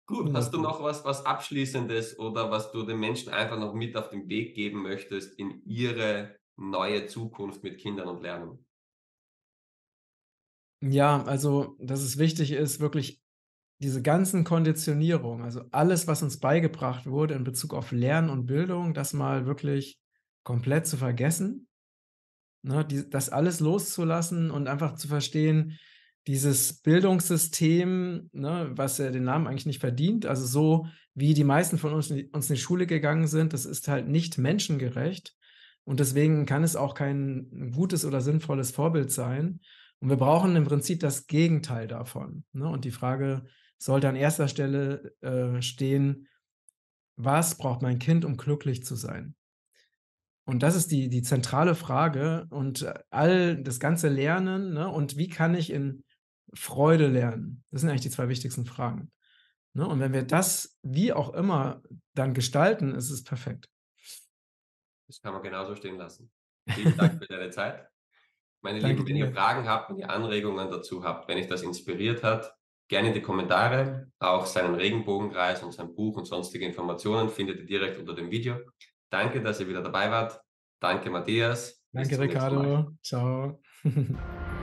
Gut, 0.08 0.34
hast 0.34 0.52
du 0.54 0.60
noch 0.60 0.82
was, 0.84 1.06
was 1.06 1.26
Abschließendes 1.28 2.18
oder 2.20 2.50
was 2.52 2.72
du 2.72 2.84
den 2.84 3.00
Menschen 3.00 3.32
einfach 3.32 3.60
noch 3.60 3.74
mit 3.74 3.96
auf 3.96 4.10
den 4.10 4.28
Weg 4.30 4.56
geben 4.56 4.82
möchtest 4.82 5.38
in 5.38 5.64
ihre 5.66 6.38
neue 6.56 7.06
Zukunft 7.08 7.64
mit 7.64 7.80
Kindern 7.80 8.08
und 8.08 8.22
Lernen? 8.22 8.66
Ja, 10.82 11.24
also, 11.24 11.76
dass 11.80 12.02
es 12.02 12.18
wichtig 12.18 12.52
ist, 12.52 12.80
wirklich 12.80 13.22
diese 13.80 14.02
ganzen 14.02 14.44
Konditionierungen, 14.44 15.44
also 15.44 15.64
alles, 15.72 16.08
was 16.08 16.24
uns 16.24 16.40
beigebracht 16.40 17.08
wurde 17.08 17.34
in 17.36 17.44
Bezug 17.44 17.74
auf 17.74 17.92
Lernen 17.92 18.30
und 18.30 18.46
Bildung, 18.46 18.94
das 18.94 19.14
mal 19.14 19.46
wirklich 19.46 20.00
komplett 20.44 20.88
zu 20.88 20.98
vergessen, 20.98 21.68
ne, 22.64 22.86
die, 22.86 23.10
das 23.10 23.30
alles 23.30 23.60
loszulassen 23.60 24.52
und 24.52 24.68
einfach 24.68 24.96
zu 24.96 25.08
verstehen, 25.08 25.80
dieses 26.28 26.74
Bildungssystem, 26.82 28.30
ne, 28.34 28.72
was 28.74 28.98
ja 28.98 29.12
den 29.12 29.24
Namen 29.24 29.48
eigentlich 29.48 29.66
nicht 29.68 29.80
verdient, 29.80 30.26
also 30.26 30.46
so 30.46 30.88
wie 31.14 31.34
die 31.34 31.44
meisten 31.44 31.78
von 31.78 31.94
uns, 31.94 32.12
uns 32.12 32.50
in 32.50 32.56
die 32.56 32.62
Schule 32.62 32.88
gegangen 32.88 33.28
sind, 33.28 33.54
das 33.54 33.66
ist 33.66 33.88
halt 33.88 34.08
nicht 34.08 34.38
menschengerecht. 34.38 35.36
Und 35.84 36.00
deswegen 36.00 36.46
kann 36.46 36.64
es 36.64 36.76
auch 36.76 36.96
kein 36.96 37.72
gutes 37.74 38.06
oder 38.06 38.22
sinnvolles 38.22 38.72
Vorbild 38.72 39.12
sein. 39.12 39.60
Und 40.00 40.10
wir 40.10 40.18
brauchen 40.18 40.56
im 40.56 40.66
Prinzip 40.66 41.00
das 41.00 41.28
Gegenteil 41.28 41.88
davon. 41.88 42.44
Ne? 42.54 42.68
Und 42.68 42.86
die 42.86 42.92
Frage 42.92 43.46
sollte 43.78 44.10
an 44.10 44.16
erster 44.16 44.48
Stelle, 44.48 45.14
äh, 45.22 45.62
stehen: 45.62 46.28
„Was 47.18 47.58
braucht 47.58 47.82
mein 47.82 48.00
Kind, 48.00 48.26
um 48.26 48.38
glücklich 48.38 48.84
zu 48.86 48.96
sein?“ 48.96 49.36
Und 50.48 50.62
das 50.62 50.76
ist 50.76 50.92
die 50.92 51.10
die 51.10 51.24
zentrale 51.24 51.74
Frage 51.76 52.46
und 52.52 52.86
all 53.10 53.62
das 53.64 53.80
ganze 53.80 54.10
Lernen, 54.10 54.74
ne, 54.74 54.88
und 54.90 55.18
wie 55.18 55.28
kann 55.28 55.56
ich 55.56 55.72
in 55.72 56.04
Freude 56.56 57.08
lernen? 57.08 57.64
Das 57.72 57.82
sind 57.82 57.90
eigentlich 57.90 58.02
die 58.02 58.10
2 58.10 58.30
wichtigsten 58.30 58.66
Fragen, 58.66 59.12
ne? 59.74 59.88
Und 59.88 60.00
wenn 60.00 60.14
wir 60.14 60.24
das 60.24 60.78
wie 60.82 61.14
auch 61.14 61.34
immer 61.34 61.82
dann 62.14 62.34
gestalten, 62.34 62.96
ist 62.96 63.12
es 63.12 63.24
perfekt. 63.24 63.70
Das 65.08 65.22
kann 65.22 65.34
man 65.34 65.44
genauso 65.44 65.76
stehen 65.76 65.98
lassen. 65.98 66.32
Vielen 66.68 66.98
Dank 66.98 67.20
für 67.20 67.28
deine 67.28 67.52
Zeit. 67.52 67.88
Meine 68.62 68.80
Danke 68.80 69.04
Lieben, 69.04 69.08
wenn 69.08 69.16
ihr. 69.18 69.32
Fragen 69.32 69.70
habt, 69.70 69.92
wenn 69.92 69.98
ihr 69.98 70.10
Anregungen 70.10 70.72
dazu 70.72 71.04
habt, 71.04 71.28
wenn 71.28 71.38
euch 71.38 71.48
das 71.48 71.62
inspiriert 71.62 72.24
hat, 72.24 72.52
gerne 72.88 73.10
in 73.10 73.14
die 73.14 73.22
Kommentare. 73.22 74.12
Auch 74.18 74.48
seinen 74.48 74.74
Regenbogenkreis 74.74 75.62
und 75.62 75.72
sein 75.72 75.94
Buch 75.94 76.18
und 76.18 76.26
sonstige 76.26 76.66
Informationen 76.66 77.30
findet 77.30 77.60
ihr 77.60 77.66
direkt 77.68 78.00
unter 78.00 78.16
dem 78.16 78.32
Video. 78.32 78.58
Danke, 79.12 79.44
dass 79.44 79.60
ihr 79.60 79.68
wieder 79.68 79.84
dabei 79.84 80.10
wart. 80.10 80.42
Danke, 80.80 81.12
Matthias. 81.12 81.84
Danke. 81.92 82.20
Ricardo. 82.20 82.92
Tschau. 83.04 83.62